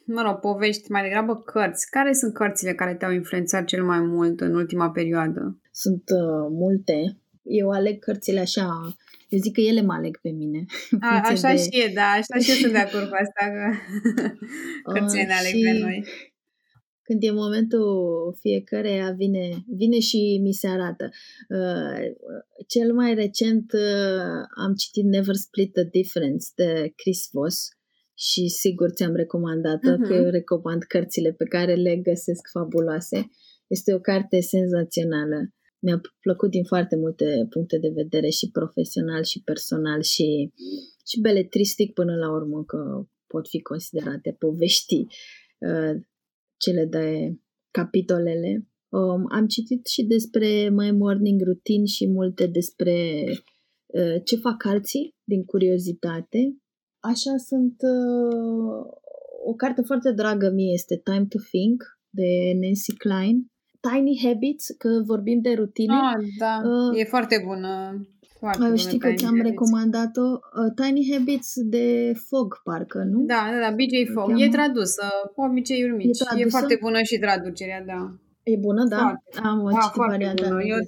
mă 0.06 0.22
rog, 0.22 0.34
povești, 0.34 0.90
mai 0.90 1.02
degrabă 1.02 1.36
cărți. 1.36 1.90
Care 1.90 2.12
sunt 2.12 2.34
cărțile 2.34 2.74
care 2.74 2.94
te-au 2.94 3.12
influențat 3.12 3.64
cel 3.64 3.84
mai 3.84 4.00
mult 4.00 4.40
în 4.40 4.54
ultima 4.54 4.90
perioadă? 4.90 5.60
Sunt 5.72 6.02
uh, 6.10 6.48
multe. 6.50 7.18
Eu 7.42 7.70
aleg 7.70 7.98
cărțile 7.98 8.40
așa, 8.40 8.96
eu 9.28 9.38
zic 9.38 9.54
că 9.54 9.60
ele 9.60 9.82
mă 9.82 9.92
aleg 9.92 10.20
pe 10.20 10.30
mine. 10.30 10.64
A, 11.00 11.20
așa 11.24 11.50
de... 11.50 11.56
și 11.56 11.68
e, 11.70 11.92
da, 11.94 12.02
așa 12.02 12.38
și 12.42 12.50
eu 12.50 12.56
sunt 12.56 12.72
de 12.72 12.78
acord 12.78 13.08
cu 13.08 13.16
asta, 13.20 13.52
că 13.54 13.64
cărțile 14.92 15.20
uh, 15.22 15.26
ne 15.26 15.34
aleg 15.34 15.52
și... 15.52 15.62
pe 15.62 15.78
noi 15.78 16.04
când 17.06 17.22
e 17.22 17.30
momentul 17.30 18.36
fiecare 18.40 19.14
vine, 19.16 19.64
vine 19.66 19.98
și 19.98 20.40
mi 20.42 20.52
se 20.52 20.68
arată. 20.68 21.10
Uh, 21.48 21.98
cel 22.66 22.94
mai 22.94 23.14
recent 23.14 23.72
uh, 23.72 24.62
am 24.64 24.74
citit 24.74 25.04
Never 25.04 25.34
Split 25.34 25.72
the 25.72 25.84
Difference 25.84 26.46
de 26.54 26.92
Chris 26.96 27.28
Voss 27.32 27.68
și 28.14 28.48
sigur 28.48 28.90
ți-am 28.90 29.14
recomandat-o, 29.14 29.92
uh-huh. 29.92 30.08
că 30.08 30.14
eu 30.14 30.30
recomand 30.30 30.82
cărțile 30.82 31.32
pe 31.32 31.44
care 31.44 31.74
le 31.74 31.96
găsesc 31.96 32.48
fabuloase. 32.52 33.30
Este 33.66 33.94
o 33.94 33.98
carte 33.98 34.40
senzațională. 34.40 35.52
Mi-a 35.78 36.00
plăcut 36.20 36.50
din 36.50 36.64
foarte 36.64 36.96
multe 36.96 37.46
puncte 37.50 37.78
de 37.78 37.88
vedere 37.94 38.28
și 38.28 38.50
profesional 38.50 39.22
și 39.22 39.42
personal 39.42 40.02
și, 40.02 40.52
și 41.06 41.20
beletristic 41.20 41.92
până 41.92 42.14
la 42.16 42.32
urmă 42.32 42.64
că 42.64 43.06
pot 43.26 43.48
fi 43.48 43.62
considerate 43.62 44.36
povești 44.38 45.06
uh, 45.58 45.94
cele 46.56 46.84
de 46.84 47.36
capitolele. 47.70 48.68
Um, 48.88 49.24
am 49.28 49.46
citit 49.46 49.86
și 49.86 50.02
despre 50.02 50.68
My 50.68 50.90
Morning 50.90 51.42
Routine 51.42 51.84
și 51.84 52.08
multe 52.08 52.46
despre 52.46 53.24
uh, 53.86 54.16
ce 54.24 54.36
fac 54.36 54.64
alții 54.64 55.14
din 55.24 55.44
curiozitate. 55.44 56.56
Așa 57.10 57.34
sunt 57.50 57.76
uh, 57.94 58.80
o 59.50 59.52
carte 59.52 59.82
foarte 59.82 60.12
dragă 60.12 60.50
mie 60.54 60.72
este 60.72 60.96
Time 61.04 61.26
to 61.28 61.38
Think 61.50 61.82
de 62.10 62.30
Nancy 62.60 62.92
Klein. 62.96 63.36
Tiny 63.86 64.20
Habits, 64.24 64.64
că 64.78 64.88
vorbim 65.06 65.40
de 65.40 65.52
rutine. 65.52 65.94
Ah, 65.94 66.24
da, 66.38 66.54
uh, 66.64 67.00
e 67.00 67.04
foarte 67.04 67.42
bună. 67.46 67.72
Foarte 68.38 68.68
uh, 68.70 68.78
știi 68.78 68.98
că 68.98 69.12
ți-am 69.12 69.36
Habits. 69.36 69.48
recomandat-o 69.48 70.26
uh, 70.30 70.72
Tiny 70.80 71.12
Habits 71.12 71.52
de 71.74 72.12
Fog, 72.28 72.60
parcă, 72.62 72.98
nu? 73.12 73.18
Da, 73.24 73.40
da, 73.52 73.58
da, 73.64 73.70
BJ 73.78 73.94
Fog. 74.14 74.40
E 74.40 74.48
tradusă, 74.48 75.04
obiceiuri 75.34 75.96
mici. 75.96 76.18
E, 76.36 76.40
e 76.40 76.54
foarte 76.56 76.78
bună 76.80 77.02
și 77.02 77.18
traducerea, 77.18 77.82
da. 77.86 78.00
E 78.42 78.56
bună, 78.56 78.84
da? 78.84 78.96
Foarte. 78.96 79.48
Am 79.48 79.58
o 79.62 79.70
da, 79.70 79.78
foarte 79.78 80.34
bună. 80.36 80.62
E 80.62 80.74
o, 80.74 80.82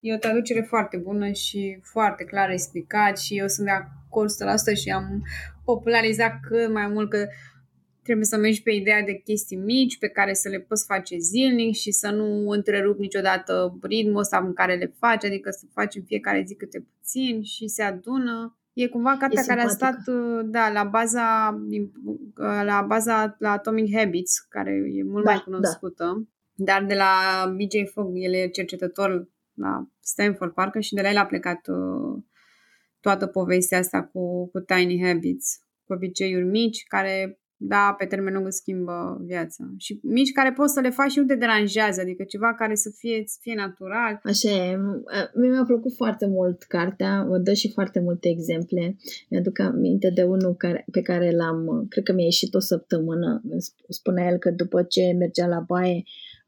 e 0.00 0.14
o 0.14 0.18
traducere 0.18 0.60
foarte 0.60 0.96
bună 0.96 1.30
și 1.30 1.78
foarte 1.82 2.24
clar 2.24 2.50
explicat 2.50 3.18
și 3.18 3.38
eu 3.38 3.46
sunt 3.46 3.66
de 3.66 3.72
acord 3.72 4.30
la 4.38 4.50
asta 4.50 4.74
și 4.74 4.90
am 4.90 5.22
popularizat 5.64 6.32
cât 6.48 6.72
mai 6.72 6.86
mult 6.86 7.10
că 7.10 7.26
Trebuie 8.02 8.24
să 8.24 8.36
mergi 8.36 8.62
pe 8.62 8.70
ideea 8.70 9.02
de 9.02 9.12
chestii 9.12 9.56
mici 9.56 9.98
pe 9.98 10.08
care 10.08 10.32
să 10.34 10.48
le 10.48 10.58
poți 10.58 10.84
face 10.84 11.18
zilnic 11.18 11.74
și 11.74 11.90
să 11.90 12.10
nu 12.10 12.48
întrerup 12.48 12.98
niciodată 12.98 13.78
ritmul 13.82 14.18
ăsta 14.18 14.38
în 14.38 14.52
care 14.52 14.74
le 14.74 14.94
faci, 14.98 15.24
adică 15.24 15.50
să 15.50 15.64
faci 15.72 15.94
în 15.94 16.02
fiecare 16.02 16.44
zi 16.46 16.54
câte 16.54 16.86
puțin 16.96 17.42
și 17.42 17.68
se 17.68 17.82
adună. 17.82 18.58
E 18.72 18.88
cumva 18.88 19.16
cartea 19.18 19.42
e 19.44 19.46
care 19.46 19.60
a 19.60 19.68
stat 19.68 19.96
da, 20.44 20.72
la 20.72 20.84
baza 20.84 21.58
la 22.64 22.84
baza 22.86 23.36
la 23.38 23.50
Atomic 23.50 23.96
Habits, 23.96 24.38
care 24.38 24.70
e 24.70 25.02
mult 25.02 25.24
da, 25.24 25.30
mai 25.30 25.38
da. 25.38 25.44
cunoscută. 25.44 26.28
Da. 26.54 26.64
Dar 26.64 26.84
de 26.84 26.94
la 26.94 27.12
BJ 27.56 27.90
Fogg, 27.92 28.12
el 28.14 28.34
e 28.34 28.48
cercetător 28.48 29.28
la 29.60 29.88
Stanford, 30.00 30.52
parcă, 30.52 30.80
și 30.80 30.94
de 30.94 31.00
la 31.00 31.10
el 31.10 31.16
a 31.16 31.26
plecat 31.26 31.68
uh, 31.68 32.22
toată 33.00 33.26
povestea 33.26 33.78
asta 33.78 34.02
cu, 34.02 34.48
cu 34.50 34.60
Tiny 34.60 35.04
Habits, 35.04 35.60
cu 35.84 35.92
obiceiuri 35.92 36.44
mici, 36.44 36.84
care 36.88 37.40
da, 37.62 37.94
pe 37.98 38.04
termen 38.04 38.32
lung 38.32 38.46
îți 38.46 38.56
schimbă 38.56 39.20
viața. 39.24 39.64
Și 39.76 40.00
mici 40.02 40.32
care 40.32 40.52
poți 40.52 40.72
să 40.72 40.80
le 40.80 40.90
faci 40.90 41.10
și 41.10 41.18
nu 41.18 41.24
te 41.24 41.34
deranjează, 41.34 42.00
adică 42.00 42.22
ceva 42.24 42.54
care 42.54 42.74
să 42.74 42.90
fie, 42.96 43.22
să 43.26 43.38
fie 43.40 43.54
natural. 43.54 44.20
Așa 44.22 44.50
e. 44.50 44.76
Mie 45.34 45.50
mi-a 45.50 45.64
plăcut 45.66 45.94
foarte 45.96 46.26
mult 46.26 46.62
cartea, 46.62 47.22
mă 47.22 47.38
dă 47.38 47.52
și 47.52 47.72
foarte 47.72 48.00
multe 48.00 48.28
exemple. 48.28 48.96
Mi-aduc 49.28 49.58
aminte 49.58 50.10
de 50.10 50.22
unul 50.22 50.54
care, 50.56 50.84
pe 50.92 51.02
care 51.02 51.30
l-am, 51.30 51.86
cred 51.88 52.04
că 52.04 52.12
mi-a 52.12 52.24
ieșit 52.24 52.54
o 52.54 52.58
săptămână. 52.58 53.42
Spunea 53.88 54.30
el 54.30 54.38
că 54.38 54.50
după 54.50 54.82
ce 54.82 55.14
mergea 55.18 55.46
la 55.46 55.60
baie, 55.60 56.02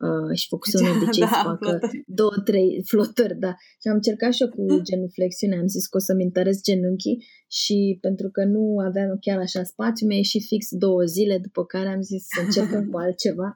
uh, 0.06 0.32
și 0.40 0.46
făcuse 0.48 0.76
un 0.82 0.88
obicei 0.96 1.26
da, 1.26 1.32
să 1.36 1.40
facă 1.50 1.64
flotări. 1.64 2.02
două, 2.06 2.36
trei 2.44 2.70
flotări, 2.90 3.36
da. 3.38 3.52
Și 3.80 3.86
am 3.88 3.94
încercat 3.94 4.32
și 4.32 4.42
eu 4.42 4.48
cu 4.48 4.62
genuflexiune, 4.90 5.56
am 5.56 5.66
zis 5.66 5.86
că 5.86 5.96
o 5.96 6.00
să-mi 6.00 6.24
întăresc 6.28 6.62
genunchii 6.62 7.24
și 7.48 7.98
pentru 8.00 8.28
că 8.30 8.44
nu 8.44 8.64
aveam 8.88 9.16
chiar 9.20 9.38
așa 9.38 9.62
spațiu, 9.62 10.06
mi-a 10.06 10.16
ieșit 10.16 10.44
fix 10.44 10.66
două 10.70 11.02
zile, 11.04 11.38
după 11.38 11.64
care 11.64 11.88
am 11.88 12.00
zis 12.00 12.22
să 12.34 12.40
începem 12.44 12.84
cu 12.90 12.98
altceva. 12.98 13.52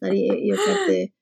Dar 0.00 0.10
e, 0.10 0.24
e, 0.48 0.52
o 0.58 0.62
carte, 0.68 1.14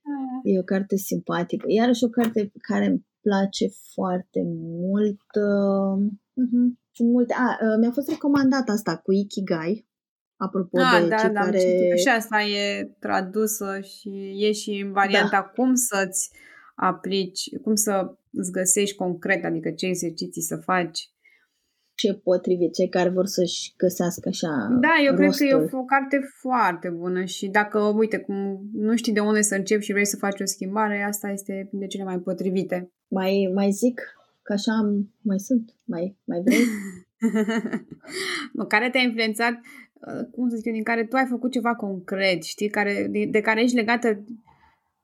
e 0.42 0.58
o 0.58 0.62
carte 0.62 0.96
simpatică. 0.96 1.64
Iarăși 1.68 2.04
o 2.04 2.08
carte 2.08 2.52
care 2.68 2.86
îmi 2.86 3.04
place 3.26 3.66
foarte 3.94 4.40
mult. 4.80 5.20
Uh, 5.46 5.96
uh-huh. 6.42 6.66
Sunt 6.92 7.10
multe. 7.10 7.34
A, 7.34 7.46
uh, 7.66 7.76
mi-a 7.80 7.90
fost 7.90 8.08
recomandată 8.08 8.72
asta 8.72 8.96
cu 8.96 9.12
Ikigai, 9.12 9.85
apropo 10.36 10.78
ah, 10.78 11.00
de 11.02 11.08
da, 11.08 11.16
ce 11.16 11.28
da, 11.28 11.40
care... 11.40 11.58
Și 11.96 12.08
asta 12.16 12.42
e 12.42 12.90
tradusă 12.98 13.80
și 13.80 14.36
e 14.38 14.52
și 14.52 14.82
în 14.84 14.92
varianta 14.92 15.28
da. 15.30 15.42
cum 15.42 15.74
să-ți 15.74 16.30
aplici, 16.74 17.56
cum 17.62 17.74
să 17.74 18.16
îți 18.32 18.52
găsești 18.52 18.96
concret, 18.96 19.44
adică 19.44 19.70
ce 19.70 19.86
exerciții 19.86 20.42
să 20.42 20.56
faci. 20.56 21.10
Ce 21.94 22.14
potrivit, 22.14 22.74
cei 22.74 22.88
care 22.88 23.08
vor 23.08 23.26
să-și 23.26 23.74
găsească 23.76 24.28
așa 24.28 24.78
Da, 24.80 24.94
eu 25.04 25.14
rostul. 25.14 25.46
cred 25.46 25.60
că 25.60 25.72
e 25.72 25.76
o, 25.76 25.78
o 25.80 25.84
carte 25.84 26.20
foarte 26.40 26.88
bună 26.88 27.24
și 27.24 27.48
dacă, 27.48 27.78
uite, 27.78 28.18
cum 28.18 28.60
nu 28.72 28.96
știi 28.96 29.12
de 29.12 29.20
unde 29.20 29.40
să 29.40 29.54
începi 29.54 29.84
și 29.84 29.92
vrei 29.92 30.06
să 30.06 30.16
faci 30.16 30.40
o 30.40 30.44
schimbare, 30.44 31.02
asta 31.02 31.28
este 31.28 31.68
de 31.72 31.86
cele 31.86 32.04
mai 32.04 32.18
potrivite. 32.18 32.92
Mai, 33.08 33.50
mai 33.54 33.70
zic 33.70 34.00
că 34.42 34.52
așa 34.52 34.72
mai 35.22 35.38
sunt, 35.38 35.74
mai, 35.84 36.16
mai 36.24 36.40
vrei? 36.44 36.64
care 38.68 38.90
te-a 38.90 39.00
influențat 39.00 39.52
Uh, 39.52 39.85
cum 40.30 40.48
să 40.48 40.56
zic 40.56 40.66
eu, 40.66 40.72
din 40.72 40.82
care 40.82 41.04
tu 41.04 41.16
ai 41.16 41.26
făcut 41.26 41.52
ceva 41.52 41.74
concret, 41.74 42.42
știi, 42.42 42.68
care, 42.68 43.06
de, 43.10 43.24
de 43.24 43.40
care 43.40 43.62
ești 43.62 43.76
legată 43.76 44.24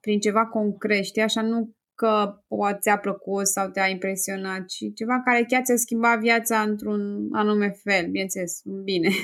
prin 0.01 0.21
ceva 0.21 0.47
concret, 0.47 1.05
știi, 1.05 1.23
așa 1.23 1.43
nu 1.43 1.75
că 1.95 2.43
poate 2.49 2.79
ți-a 2.81 2.99
plăcut 2.99 3.47
sau 3.47 3.71
te-a 3.71 3.87
impresionat, 3.87 4.67
ci 4.67 4.95
ceva 4.95 5.23
care 5.25 5.45
chiar 5.49 5.63
ți-a 5.63 5.77
schimbat 5.77 6.19
viața 6.21 6.61
într-un 6.61 7.29
anume 7.33 7.69
fel, 7.83 8.05
bineînțeles, 8.11 8.61
bine. 8.85 9.09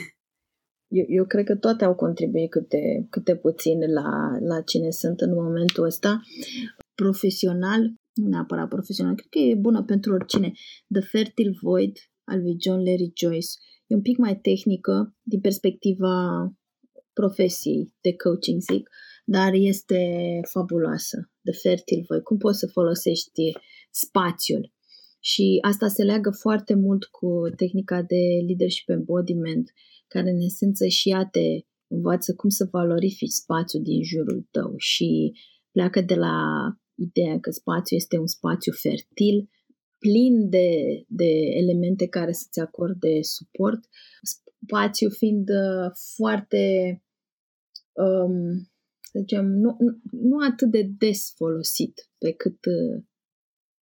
Eu, 0.91 1.05
eu 1.09 1.25
cred 1.25 1.45
că 1.45 1.57
toate 1.57 1.85
au 1.85 1.95
contribuit 1.95 2.51
câte, 2.51 3.07
câte 3.11 3.37
puțin 3.37 3.79
la, 3.79 4.11
la 4.41 4.61
cine 4.61 4.91
sunt 4.91 5.21
în 5.21 5.35
momentul 5.35 5.85
ăsta. 5.85 6.21
Profesional, 6.95 7.81
nu 8.14 8.29
neapărat 8.29 8.69
profesional, 8.69 9.14
cred 9.14 9.29
că 9.31 9.39
e 9.39 9.55
bună 9.55 9.83
pentru 9.83 10.12
oricine. 10.12 10.53
The 10.93 11.01
Fertile 11.01 11.53
Void 11.62 11.97
al 12.25 12.41
lui 12.41 12.57
John 12.61 12.79
Larry 12.79 13.12
Joyce 13.14 13.49
e 13.89 13.95
un 13.95 14.03
pic 14.03 14.16
mai 14.16 14.36
tehnică 14.49 15.16
din 15.22 15.41
perspectiva 15.41 16.14
profesiei 17.12 17.93
de 18.01 18.12
coaching, 18.16 18.61
zic, 18.61 18.89
dar 19.24 19.53
este 19.53 20.01
fabuloasă, 20.53 21.30
de 21.41 21.53
fertil 21.62 22.05
voi. 22.09 22.22
Cum 22.22 22.36
poți 22.36 22.59
să 22.59 22.66
folosești 22.66 23.43
spațiul? 23.91 24.72
Și 25.20 25.59
asta 25.61 25.89
se 25.89 26.03
leagă 26.03 26.30
foarte 26.30 26.74
mult 26.74 27.05
cu 27.05 27.28
tehnica 27.57 28.03
de 28.03 28.22
leadership 28.47 28.89
embodiment, 28.89 29.72
care 30.09 30.30
în 30.30 30.41
esență 30.41 30.86
și 30.86 31.11
ea 31.11 31.28
te 31.30 31.47
învață 31.86 32.34
cum 32.34 32.49
să 32.49 32.68
valorifici 32.70 33.41
spațiul 33.43 33.82
din 33.82 34.03
jurul 34.03 34.49
tău 34.51 34.74
și 34.76 35.32
pleacă 35.70 36.01
de 36.01 36.14
la 36.14 36.36
ideea 36.95 37.39
că 37.41 37.51
spațiul 37.51 38.01
este 38.01 38.18
un 38.18 38.26
spațiu 38.26 38.72
fertil 38.72 39.49
plin 39.99 40.49
de, 40.49 40.71
de 41.09 41.31
elemente 41.63 42.07
care 42.07 42.33
să-ți 42.33 42.61
acorde 42.61 43.23
suport, 43.23 43.81
spațiu 44.65 45.09
fiind 45.11 45.49
uh, 45.49 45.91
foarte, 46.15 46.63
um, 47.93 48.71
să 49.01 49.19
zicem, 49.19 49.47
nu, 49.47 49.77
nu 50.11 50.37
atât 50.51 50.71
de 50.71 50.83
des 50.99 51.33
folosit 51.37 52.11
pe 52.19 52.33
cât, 52.33 52.59
uh, 52.67 53.03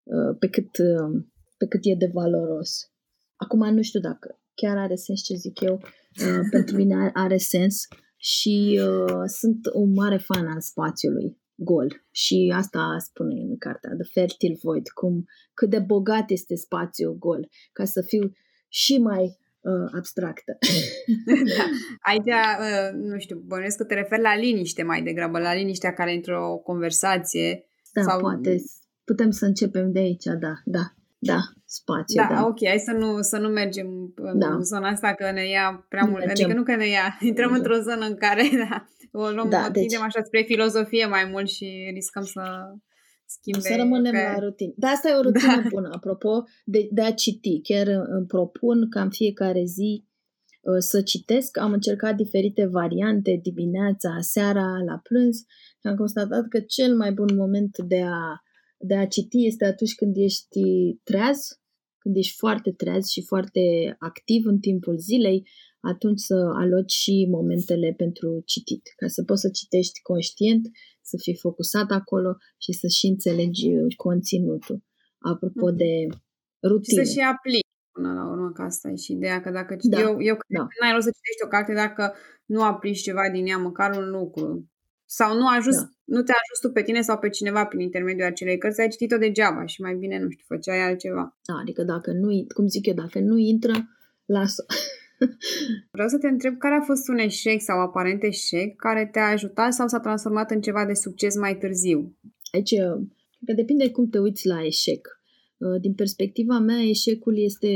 uh, 0.03 0.37
pe 0.39 0.47
cât, 0.47 0.77
uh, 0.77 1.23
pe 1.57 1.67
cât 1.67 1.81
e 1.83 1.95
de 1.95 2.09
valoros. 2.13 2.91
Acum 3.35 3.73
nu 3.73 3.81
știu 3.81 3.99
dacă 3.99 4.39
chiar 4.53 4.77
are 4.77 4.95
sens 4.95 5.23
ce 5.23 5.35
zic 5.35 5.59
eu, 5.59 5.73
uh, 5.73 6.47
pentru 6.51 6.75
mine 6.75 6.95
are, 6.95 7.11
are 7.13 7.37
sens 7.37 7.87
și 8.17 8.81
uh, 8.81 9.23
sunt 9.25 9.59
un 9.73 9.93
mare 9.93 10.17
fan 10.17 10.47
al 10.47 10.61
spațiului 10.61 11.43
gol. 11.55 12.05
Și 12.11 12.53
asta 12.55 12.97
spune 12.99 13.41
în 13.41 13.57
cartea, 13.57 13.89
The 13.89 14.09
Fertile 14.19 14.57
Void, 14.61 14.89
cum, 14.89 15.25
cât 15.53 15.69
de 15.69 15.79
bogat 15.79 16.29
este 16.29 16.55
spațiul 16.55 17.17
gol, 17.17 17.49
ca 17.71 17.85
să 17.85 18.01
fiu 18.01 18.31
și 18.67 18.97
mai 18.97 19.23
uh, 19.61 19.89
abstractă. 19.95 20.57
da. 21.57 21.65
Aici, 21.99 22.25
uh, 22.25 22.91
nu 22.93 23.19
știu, 23.19 23.37
bănuiesc 23.45 23.77
că 23.77 23.83
te 23.83 23.93
referi 23.93 24.21
la 24.21 24.35
liniște 24.35 24.83
mai 24.83 25.03
degrabă, 25.03 25.39
la 25.39 25.53
liniștea 25.53 25.93
care 25.93 26.13
într-o 26.13 26.61
conversație. 26.63 27.65
Da, 27.93 28.01
sau... 28.01 28.19
poate. 28.19 28.63
Putem 29.03 29.31
să 29.31 29.45
începem 29.45 29.91
de 29.91 29.99
aici, 29.99 30.23
da, 30.23 30.53
da. 30.65 30.93
Da, 31.31 31.39
spațiu, 31.65 32.21
da. 32.21 32.27
da. 32.35 32.45
ok, 32.45 32.65
hai 32.67 32.79
să 32.79 32.91
nu, 32.91 33.21
să 33.21 33.37
nu 33.37 33.47
mergem 33.47 33.87
în 34.15 34.39
Da. 34.39 34.57
zona 34.61 34.87
asta, 34.89 35.13
că 35.13 35.31
ne 35.31 35.47
ia 35.47 35.85
prea 35.89 36.03
Nu 36.03 36.09
mult. 36.11 36.25
mergem. 36.25 36.45
Adică 36.45 36.59
nu 36.59 36.65
că 36.65 36.75
ne 36.75 36.87
ia, 36.87 37.17
intrăm 37.31 37.51
Mergem. 37.51 37.71
într-o 37.71 37.91
zonă 37.91 38.05
în 38.05 38.15
care 38.15 38.43
da, 38.69 38.87
o 39.11 39.29
luăm, 39.29 39.49
Da, 39.49 39.65
o 39.67 39.71
deci- 39.71 39.81
tindem 39.87 40.01
așa 40.01 40.21
spre 40.23 40.41
filozofie 40.41 41.05
mai 41.05 41.25
mult 41.31 41.47
și 41.49 41.91
riscăm 41.93 42.23
să 42.23 42.41
schimbe. 43.25 43.59
Să 43.69 43.75
rămânem 43.77 44.11
pe... 44.11 44.17
la 44.33 44.39
rutină. 44.39 44.73
Dar 44.75 44.91
asta 44.91 45.09
e 45.09 45.13
o 45.13 45.21
rutină 45.21 45.55
Da. 45.61 45.67
bună, 45.69 45.89
apropo 45.91 46.43
de, 46.65 46.87
de 46.91 47.01
a 47.01 47.11
citi. 47.13 47.61
Chiar 47.61 47.87
îmi 47.87 48.05
îmi 48.07 48.25
propun 48.25 48.89
ca 48.89 49.01
în 49.01 49.09
fiecare 49.09 49.63
zi 49.65 50.05
uh, 50.61 50.75
să 50.77 51.01
citesc. 51.01 51.57
Am 51.57 51.71
încercat 51.71 52.15
diferite 52.15 52.65
variante 52.65 53.39
dimineața, 53.43 54.09
seara, 54.19 54.65
la 54.87 54.99
prânz 55.03 55.37
și 55.81 55.87
am 55.87 55.95
constatat 55.95 56.47
că 56.47 56.59
cel 56.59 56.95
mai 56.95 57.11
bun 57.11 57.35
moment 57.35 57.77
de 57.77 58.01
a, 58.03 58.41
de 58.77 58.95
a 58.95 59.07
citi 59.07 59.45
este 59.45 59.65
atunci 59.65 59.95
când 59.95 60.15
ești 60.17 60.59
treaz, 61.03 61.37
când 61.97 62.15
ești 62.15 62.37
foarte 62.37 62.71
treaz 62.71 63.07
și 63.07 63.21
foarte 63.25 63.95
activ 63.99 64.45
în 64.45 64.59
timpul 64.59 64.97
zilei, 64.97 65.47
atunci 65.79 66.19
să 66.19 66.35
aloci 66.35 66.91
și 66.91 67.27
momentele 67.31 67.93
pentru 67.97 68.41
citit, 68.45 68.81
ca 68.95 69.07
să 69.07 69.23
poți 69.23 69.41
să 69.41 69.49
citești 69.49 70.01
conștient, 70.01 70.65
să 71.01 71.17
fii 71.21 71.35
focusat 71.35 71.89
acolo 71.91 72.37
și 72.57 72.71
să 72.71 72.87
și 72.87 73.05
înțelegi 73.07 73.67
uh, 73.73 73.95
conținutul. 73.95 74.83
Apropo 75.17 75.65
Mhm. 75.67 75.75
de 75.75 75.91
Și 76.09 76.67
rutine. 76.69 77.03
să 77.03 77.11
și 77.11 77.19
aplici 77.19 77.69
până 77.91 78.13
la 78.13 78.29
urmă, 78.31 78.51
că 78.51 78.61
asta 78.61 78.89
e 78.89 78.95
și 78.95 79.11
ideea, 79.11 79.41
că 79.41 79.49
dacă 79.51 79.75
Da, 79.81 79.99
eu, 79.99 80.07
eu 80.29 80.35
cred 80.41 80.57
da. 80.59 80.63
că 80.67 80.75
n-ai 80.81 80.91
rost 80.93 81.05
să 81.05 81.11
citești 81.17 81.43
o 81.45 81.47
carte 81.47 81.73
dacă 81.73 82.13
nu 82.45 82.61
aplici 82.63 83.01
ceva 83.01 83.29
din 83.33 83.45
ea, 83.45 83.57
măcar 83.57 83.97
un 83.97 84.09
lucru. 84.09 84.69
Sau 85.05 85.37
nu, 85.37 85.47
a 85.47 85.55
ajuns, 85.55 85.75
Da. 85.75 85.89
nu 86.05 86.21
te-a 86.21 86.35
ajuns 86.43 86.59
tu 86.61 86.69
pe 86.71 86.81
tine 86.83 87.01
sau 87.01 87.17
pe 87.17 87.29
cineva 87.29 87.65
prin 87.65 87.79
intermediul 87.79 88.27
acelei 88.27 88.57
cărți, 88.57 88.81
ai 88.81 88.87
citit-o 88.87 89.17
degeaba 89.17 89.65
și 89.65 89.81
mai 89.81 89.95
bine, 89.95 90.19
nu 90.19 90.29
știu, 90.29 90.43
făceai 90.47 90.81
altceva. 90.81 91.37
Da, 91.45 91.53
adică 91.61 91.83
dacă 91.83 92.11
nu, 92.11 92.45
cum 92.53 92.67
zic 92.67 92.85
eu, 92.85 92.93
dacă 92.93 93.19
nu 93.19 93.37
intră, 93.37 93.73
lasă. 94.25 94.65
Vreau 95.91 96.07
să 96.07 96.17
te 96.17 96.27
întreb 96.27 96.57
care 96.57 96.75
a 96.75 96.81
fost 96.81 97.07
un 97.07 97.17
eșec 97.17 97.61
sau 97.61 97.79
aparent 97.79 98.23
eșec 98.23 98.75
care 98.75 99.09
te-a 99.11 99.27
ajutat 99.27 99.73
sau 99.73 99.87
s-a 99.87 99.99
transformat 99.99 100.51
în 100.51 100.61
ceva 100.61 100.85
de 100.85 100.93
succes 100.93 101.35
mai 101.35 101.57
târziu. 101.57 102.17
Aici, 102.53 102.71
uh, 102.71 103.01
că 103.45 103.53
depinde 103.55 103.91
cum 103.91 104.09
te 104.09 104.19
uiți 104.19 104.47
la 104.47 104.65
eșec. 104.65 105.07
Uh, 105.57 105.79
Din 105.81 105.93
perspectiva 105.93 106.59
mea, 106.59 106.81
eșecul 106.81 107.37
este 107.37 107.67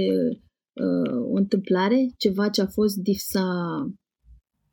uh, 0.74 1.16
o 1.32 1.36
întâmplare, 1.36 2.08
ceva 2.18 2.50
ce 2.50 2.62
a 2.62 2.66
fost 2.66 2.96
dif- 2.98 3.26
s-a, 3.32 3.46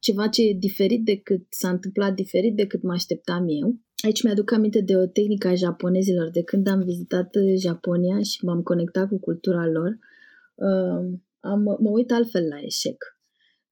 ceva 0.06 0.28
ce 0.28 0.42
e 0.42 0.52
diferit 0.58 1.04
decât 1.04 1.46
s-a 1.50 1.68
întâmplat 1.68 2.14
diferit 2.14 2.56
decât 2.56 2.82
mă 2.82 2.92
așteptam 2.92 3.44
eu. 3.48 3.78
Aici 4.04 4.22
mi-aduc 4.22 4.52
aminte 4.52 4.80
de 4.80 4.96
o 4.96 5.06
tehnică 5.06 5.48
a 5.48 5.54
japonezilor 5.54 6.30
de 6.30 6.42
când 6.42 6.66
am 6.66 6.80
vizitat 6.80 7.34
uh, 7.34 7.54
Japonia 7.58 8.22
și 8.22 8.44
m-am 8.44 8.62
conectat 8.62 9.08
cu 9.08 9.18
cultura 9.18 9.66
lor. 9.66 9.98
Uh, 10.54 11.18
am, 11.40 11.62
mă 11.62 11.90
uit 11.90 12.10
altfel 12.10 12.46
la 12.48 12.60
eșec. 12.60 13.04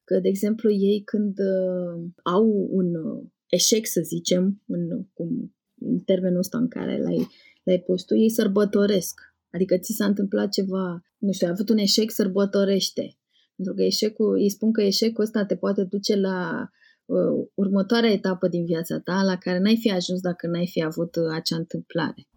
Că, 0.05 0.18
de 0.18 0.28
exemplu, 0.28 0.70
ei 0.70 1.03
când 1.05 1.39
uh, 1.39 2.05
au 2.22 2.68
un 2.70 2.95
uh, 2.95 3.24
eșec, 3.49 3.87
să 3.87 4.01
zicem, 4.05 4.62
în, 4.66 5.07
cum, 5.12 5.55
în 5.78 5.99
termenul 5.99 6.39
ăsta 6.39 6.59
în 6.59 6.68
care 6.68 7.03
l-ai, 7.03 7.26
l-ai 7.62 7.80
pus 7.80 8.03
tu, 8.03 8.16
ei 8.16 8.30
sărbătoresc. 8.30 9.20
Adică 9.51 9.76
ți 9.76 9.93
s-a 9.93 10.05
întâmplat 10.05 10.49
ceva, 10.49 11.03
nu 11.18 11.32
știu, 11.32 11.47
ai 11.47 11.53
avut 11.53 11.68
un 11.68 11.78
eșec, 11.78 12.11
sărbătorește. 12.11 13.16
Pentru 13.57 13.75
că 13.75 13.83
eșecul, 13.83 14.35
îi 14.35 14.51
spun 14.51 14.73
că 14.73 14.83
eșecul 14.83 15.25
ăsta 15.25 15.45
te 15.45 15.57
poate 15.57 15.85
duce 15.85 16.17
la 16.17 16.69
uh, 17.05 17.47
următoarea 17.55 18.11
etapă 18.11 18.49
din 18.49 18.65
viața 18.65 19.01
ta, 19.01 19.23
la 19.23 19.37
care 19.37 19.59
n-ai 19.59 19.77
fi 19.77 19.91
ajuns 19.91 20.21
dacă 20.21 20.47
n-ai 20.47 20.67
fi 20.67 20.83
avut 20.83 21.17
uh, 21.17 21.23
acea 21.33 21.57
întâmplare. 21.57 22.29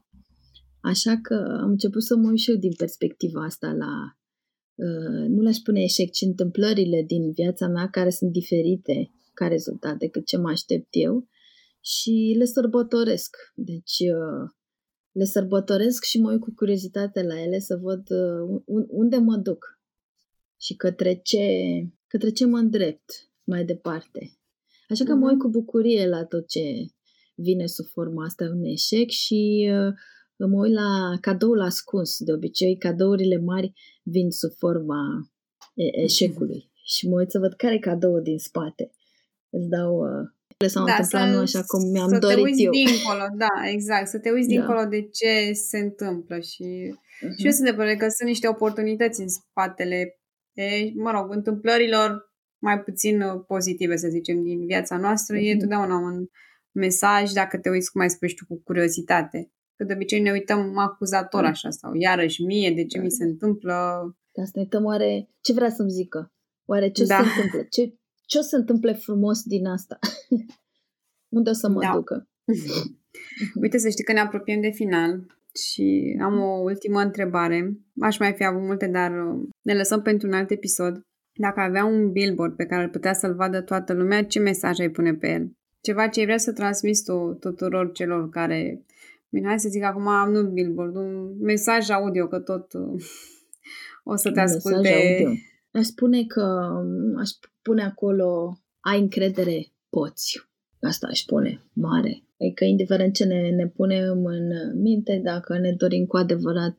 Așa 0.82 1.20
că 1.22 1.58
am 1.62 1.70
început 1.70 2.04
să 2.04 2.16
mă 2.16 2.30
uit 2.30 2.38
și 2.38 2.52
eu 2.52 2.58
din 2.58 2.74
perspectiva 2.78 3.44
asta 3.44 3.72
la, 3.72 4.18
uh, 4.76 5.28
nu 5.28 5.42
le-aș 5.42 5.56
spune 5.56 5.82
eșec, 5.82 6.12
ci 6.12 6.22
întâmplările 6.22 7.04
din 7.08 7.32
viața 7.32 7.68
mea 7.68 7.90
care 7.90 8.10
sunt 8.10 8.32
diferite 8.32 9.12
ca 9.34 9.48
rezultat 9.48 9.98
decât 9.98 10.26
ce 10.26 10.38
mă 10.38 10.50
aștept 10.50 10.88
eu 10.90 11.28
și 11.82 12.36
le 12.38 12.46
sărbătoresc. 12.46 13.36
Deci 13.56 14.00
uh, 14.00 14.50
le 15.12 15.24
sărbătoresc 15.24 16.04
și 16.04 16.20
mă 16.20 16.32
uit 16.32 16.40
cu 16.40 16.54
curiozitate 16.56 17.24
la 17.24 17.42
ele 17.42 17.60
să 17.60 17.80
văd 17.82 18.10
uh, 18.10 18.62
un- 18.66 18.88
unde 18.90 19.18
mă 19.18 19.36
duc 19.36 19.77
și 20.62 20.76
către 20.76 21.20
ce, 21.24 21.42
către 22.08 22.30
ce 22.30 22.46
mă 22.46 22.58
îndrept 22.58 23.06
mai 23.44 23.66
departe. 23.66 24.32
Așa 24.90 25.04
că 25.04 25.14
mă 25.14 25.26
uit 25.26 25.34
Mhm. 25.36 25.42
cu 25.44 25.50
bucurie 25.50 26.08
la 26.08 26.26
tot 26.26 26.48
ce 26.48 26.62
vine 27.36 27.66
sub 27.66 27.86
forma 27.86 28.26
asta 28.26 28.46
un 28.46 28.64
eșec 28.64 29.10
și 29.10 29.70
uh, 29.72 29.94
mă 30.50 30.58
uit 30.64 30.74
la 30.74 31.18
cadoul 31.22 31.62
ascuns. 31.62 32.18
De 32.24 32.32
obicei, 32.34 32.78
cadourile 32.78 33.38
mari 33.38 33.74
vin 34.04 34.30
sub 34.32 34.52
forma 34.58 35.32
e- 35.74 36.02
eșecului. 36.02 36.72
Și 36.84 37.08
mă 37.08 37.16
uit 37.20 37.32
să 37.32 37.40
văd 37.40 37.54
care 37.54 37.74
e 37.74 37.80
cadoul 37.80 38.22
din 38.24 38.38
spate. 38.38 38.92
Îți 39.50 39.68
dau... 39.70 39.96
Uh, 40.00 40.30
le 40.58 40.68
s-au 40.68 40.86
întâmplat 40.86 41.30
nu 41.34 41.40
așa 41.40 41.64
cum 41.64 41.90
mi-am 41.92 42.10
să 42.10 42.18
dorit 42.18 42.36
te 42.38 42.42
uiți 42.42 42.64
eu. 42.64 42.72
dincolo, 42.72 43.24
da, 43.38 43.70
exact, 43.72 44.08
să 44.08 44.20
te 44.20 44.30
uiți 44.32 44.48
Da. 44.48 44.54
dincolo 44.54 44.86
de 44.90 45.02
ce 45.02 45.54
se 45.54 45.78
întâmplă 45.78 46.40
și 46.40 46.66
Mhm. 47.22 47.36
Și 47.38 47.46
eu 47.46 47.52
sunt 47.52 47.66
de 47.70 47.74
părere 47.74 47.96
că 47.96 48.08
sunt 48.10 48.30
niște 48.30 48.48
oportunități 48.48 49.22
în 49.22 49.28
spatele, 49.28 50.17
de, 50.58 50.92
mă 50.96 51.12
rog, 51.12 51.32
întâmplărilor 51.32 52.32
mai 52.62 52.80
puțin 52.82 53.22
uh, 53.22 53.44
pozitive, 53.48 53.96
să 53.96 54.08
zicem, 54.08 54.44
din 54.44 54.66
viața 54.66 54.98
noastră. 54.98 55.38
E 55.38 55.50
Mhm. 55.52 55.60
totdeauna 55.60 55.96
un 55.96 56.26
mesaj, 56.72 57.32
dacă 57.32 57.58
te 57.58 57.70
uiți, 57.70 57.92
cum 57.92 58.02
ai 58.02 58.10
spus 58.10 58.34
tu, 58.34 58.46
cu 58.48 58.62
curiozitate. 58.64 59.52
Că 59.76 59.84
de 59.84 59.94
obicei 59.94 60.20
ne 60.22 60.32
uităm 60.32 60.78
acuzator 60.78 61.42
Da. 61.42 61.48
așa 61.48 61.70
sau 61.70 61.92
iarăși 61.96 62.44
mie, 62.44 62.72
de 62.72 62.86
ce 62.86 62.98
Da, 62.98 63.04
mi 63.04 63.10
da. 63.10 63.16
se 63.16 63.24
întâmplă. 63.24 63.74
Ca 64.32 64.44
să 64.44 64.52
ne 64.54 64.62
uităm 64.62 64.84
oare 64.84 65.30
ce 65.42 65.54
vrea 65.54 65.70
să-mi 65.70 65.90
zică. 65.90 66.34
Oare 66.66 66.90
ce 66.92 67.06
Da. 67.06 67.16
se 67.16 67.22
întâmplă? 67.30 67.68
Ce, 67.70 67.94
ce 68.26 68.38
o 68.38 68.42
să 68.42 68.56
întâmple 68.56 68.94
frumos 68.94 69.44
din 69.44 69.66
asta? 69.66 70.00
Unde 71.38 71.50
o 71.50 71.54
să 71.54 71.70
mă 71.70 71.82
Da. 71.82 71.92
ducă? 71.94 72.30
Uite, 73.62 73.78
să 73.78 73.90
știi 73.90 74.04
că 74.04 74.12
ne 74.14 74.20
apropiem 74.20 74.62
de 74.62 74.70
final 74.70 75.26
și 75.58 76.18
am 76.22 76.40
o 76.40 76.62
ultimă 76.64 77.00
întrebare. 77.02 77.78
Aș 78.02 78.20
mai 78.20 78.34
fi 78.34 78.46
avut 78.46 78.62
multe, 78.62 78.88
dar 78.88 79.12
uh, 79.12 79.48
ne 79.62 79.74
lăsăm 79.74 80.02
pentru 80.02 80.28
un 80.28 80.34
alt 80.34 80.52
episod. 80.52 81.02
Dacă 81.34 81.60
avea 81.60 81.86
un 81.86 82.12
billboard 82.12 82.56
pe 82.56 82.66
care 82.66 82.82
ar 82.84 82.90
putea 82.90 83.14
să-l 83.14 83.36
vadă 83.36 83.62
toată 83.62 83.94
lumea, 83.94 84.24
ce 84.24 84.40
mesaj 84.40 84.80
ai 84.80 84.90
pune 84.90 85.14
pe 85.14 85.28
el? 85.32 85.52
Ceva 85.82 86.08
ce 86.08 86.20
ai 86.20 86.26
vrea 86.26 86.38
să 86.38 86.54
transmiți 86.54 87.04
tu 87.04 87.38
tuturor 87.40 87.92
celor 87.92 88.30
care... 88.30 88.86
Bine, 89.30 89.48
hai 89.48 89.60
să 89.60 89.70
zic 89.70 89.84
acum, 89.84 90.32
nu 90.32 90.50
billboard, 90.50 90.96
un 90.96 91.38
mesaj 91.42 91.90
audio, 91.90 92.28
că 92.28 92.40
tot 92.40 92.74
uh, 92.74 93.04
o 94.04 94.16
să 94.16 94.32
te 94.32 94.40
Un 94.40 94.46
asculte. 94.46 94.80
mesaj 94.80 95.20
audio. 95.20 95.30
Aș 95.72 95.86
spune 95.86 96.26
că 96.26 96.42
um, 96.84 97.18
aș 97.20 97.30
pune 97.62 97.84
acolo 97.84 98.58
ai 98.80 99.00
încredere, 99.00 99.66
poți. 99.90 100.47
Asta 100.82 101.08
aș 101.08 101.20
spune, 101.20 101.64
mare. 101.74 102.24
Adică 102.40 102.64
indiferent 102.64 103.14
ce 103.14 103.26
ne, 103.26 103.50
ne 103.50 103.68
punem 103.68 104.26
în 104.26 104.50
minte, 104.82 105.22
dacă 105.24 105.60
ne 105.60 105.72
dorim 105.72 106.06
cu 106.06 106.18
adevărat, 106.18 106.76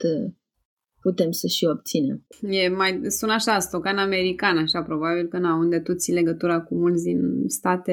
putem 1.00 1.30
să 1.30 1.46
și 1.46 1.64
obținem. 1.64 2.26
E 2.40 2.68
mai, 2.68 3.00
sună 3.08 3.32
așa, 3.32 3.58
stocan 3.58 3.98
american, 3.98 4.58
așa, 4.58 4.82
probabil 4.82 5.26
că 5.26 5.38
na, 5.38 5.54
unde 5.54 5.78
tu 5.80 5.94
ții 5.94 6.12
legătura 6.12 6.60
cu 6.60 6.74
mulți 6.74 7.04
din 7.04 7.20
state, 7.46 7.92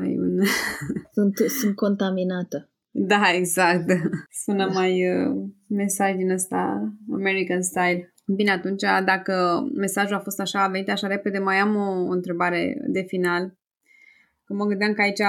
ai 0.00 0.18
un... 0.18 0.38
Sunt, 1.14 1.36
sunt 1.36 1.74
contaminată. 1.74 2.68
Da, 2.90 3.22
exact. 3.34 3.84
Sună 4.44 4.70
mai 4.72 5.08
uh, 5.08 5.48
mesaj 5.68 6.14
din 6.14 6.30
ăsta 6.30 6.92
American 7.12 7.62
style. 7.62 8.14
Bine, 8.36 8.50
atunci, 8.50 8.82
dacă 9.04 9.64
mesajul 9.74 10.16
a 10.16 10.18
fost 10.18 10.40
așa, 10.40 10.64
a 10.64 10.68
venit 10.68 10.90
așa 10.90 11.06
repede, 11.06 11.38
mai 11.38 11.56
am 11.56 11.76
o, 11.76 12.06
o 12.08 12.10
întrebare 12.10 12.76
de 12.86 13.04
final. 13.06 13.58
Că 14.44 14.54
mă 14.54 14.64
gândeam 14.64 14.92
că 14.92 15.00
aici 15.00 15.20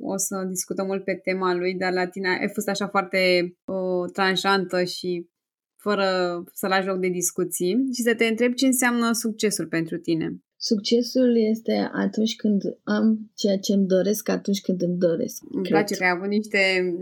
o 0.00 0.16
să 0.16 0.44
discutăm 0.48 0.86
mult 0.86 1.04
pe 1.04 1.14
tema 1.14 1.54
lui, 1.54 1.74
dar 1.74 1.92
la 1.92 2.06
tine 2.06 2.28
ai 2.28 2.50
fost 2.52 2.68
așa 2.68 2.88
foarte 2.88 3.18
uh, 3.64 4.10
tranșantă 4.12 4.84
și 4.84 5.28
fără 5.76 6.08
să 6.52 6.66
lași 6.66 6.86
loc 6.86 6.98
de 6.98 7.08
discuții 7.08 7.88
și 7.94 8.02
să 8.02 8.14
te 8.14 8.24
întreb 8.24 8.52
ce 8.52 8.66
înseamnă 8.66 9.12
succesul 9.12 9.66
pentru 9.66 9.98
tine. 9.98 10.38
Succesul 10.56 11.36
este 11.50 11.90
atunci 11.92 12.36
când 12.36 12.62
am 12.82 13.30
ceea 13.34 13.58
ce 13.58 13.72
îmi 13.72 13.86
doresc, 13.86 14.28
atunci 14.28 14.60
când 14.60 14.82
îmi 14.82 14.98
doresc. 14.98 15.42
Îmi 15.42 15.62
cred. 15.64 15.76
place 15.76 15.96
că 15.96 16.04
ai 16.04 16.10
avut 16.10 16.28
niște... 16.28 16.58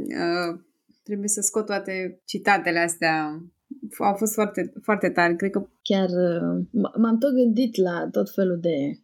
Uh, 0.07 0.61
trebuie 1.03 1.29
să 1.29 1.41
scot 1.41 1.66
toate 1.66 2.20
citatele 2.25 2.79
astea. 2.79 3.43
Au 3.99 4.14
fost 4.14 4.33
foarte, 4.33 4.73
foarte 4.83 5.11
tari. 5.11 5.37
Cred 5.37 5.51
că 5.51 5.68
Chiar 5.83 6.09
uh, 6.09 6.64
m- 6.68 6.97
m-am 7.01 7.18
tot 7.18 7.35
gândit 7.35 7.77
la 7.77 8.09
tot 8.11 8.31
felul 8.31 8.61
de, 8.61 9.01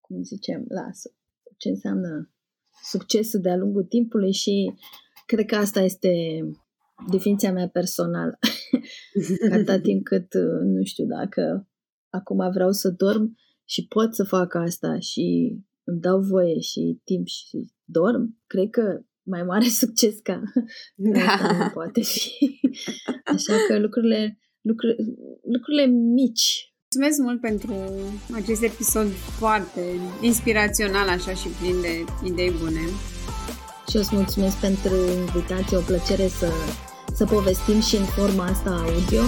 cum 0.00 0.22
zicem, 0.22 0.64
la 0.68 0.88
su- 0.92 1.14
ce 1.62 1.68
înseamnă 1.68 2.30
succesul 2.82 3.40
de-a 3.40 3.56
lungul 3.56 3.84
timpului 3.84 4.32
și 4.32 4.72
cred 5.26 5.46
că 5.46 5.56
asta 5.56 5.80
este 5.80 6.12
definiția 7.10 7.52
mea 7.52 7.68
personală. 7.68 8.38
Atâta 9.52 9.80
timp 9.80 10.04
cât, 10.04 10.34
uh, 10.34 10.60
nu 10.64 10.82
știu, 10.84 11.06
dacă 11.06 11.68
acum 12.10 12.50
vreau 12.52 12.70
să 12.70 12.90
dorm 12.90 13.38
și 13.64 13.86
pot 13.86 14.14
să 14.14 14.24
fac 14.24 14.54
asta 14.54 14.98
și 14.98 15.56
îmi 15.84 16.00
dau 16.00 16.20
voie 16.20 16.58
și 16.60 17.00
timp 17.04 17.26
și 17.26 17.70
dorm, 17.84 18.42
cred 18.46 18.70
că 18.70 19.00
mai 19.22 19.42
mare 19.42 19.68
succes 19.82 20.20
ca 20.20 20.32
asta 20.32 20.60
nu 20.94 21.12
da. 21.58 21.70
poate 21.74 22.00
fi. 22.00 22.60
Așa 23.24 23.54
că 23.68 23.78
lucrurile 23.78 24.38
lucru- 24.60 24.96
lucrurile 25.52 25.86
mici. 25.86 26.71
Mulțumesc 26.94 27.22
mult 27.22 27.40
pentru 27.40 27.74
acest 28.42 28.62
episod 28.62 29.06
foarte 29.38 29.80
inspirațional 30.20 31.08
așa 31.08 31.32
și 31.32 31.48
plin 31.60 31.80
de 31.80 32.04
idei 32.24 32.52
bune. 32.60 32.80
Și 33.88 33.96
eu 33.96 34.00
îți 34.00 34.14
mulțumesc 34.14 34.56
pentru 34.56 34.94
invitație, 35.18 35.76
o 35.76 35.80
plăcere 35.80 36.28
să, 36.28 36.52
să 37.14 37.24
povestim 37.24 37.80
și 37.80 37.96
în 37.96 38.04
forma 38.04 38.44
asta 38.44 38.70
audio. 38.70 39.22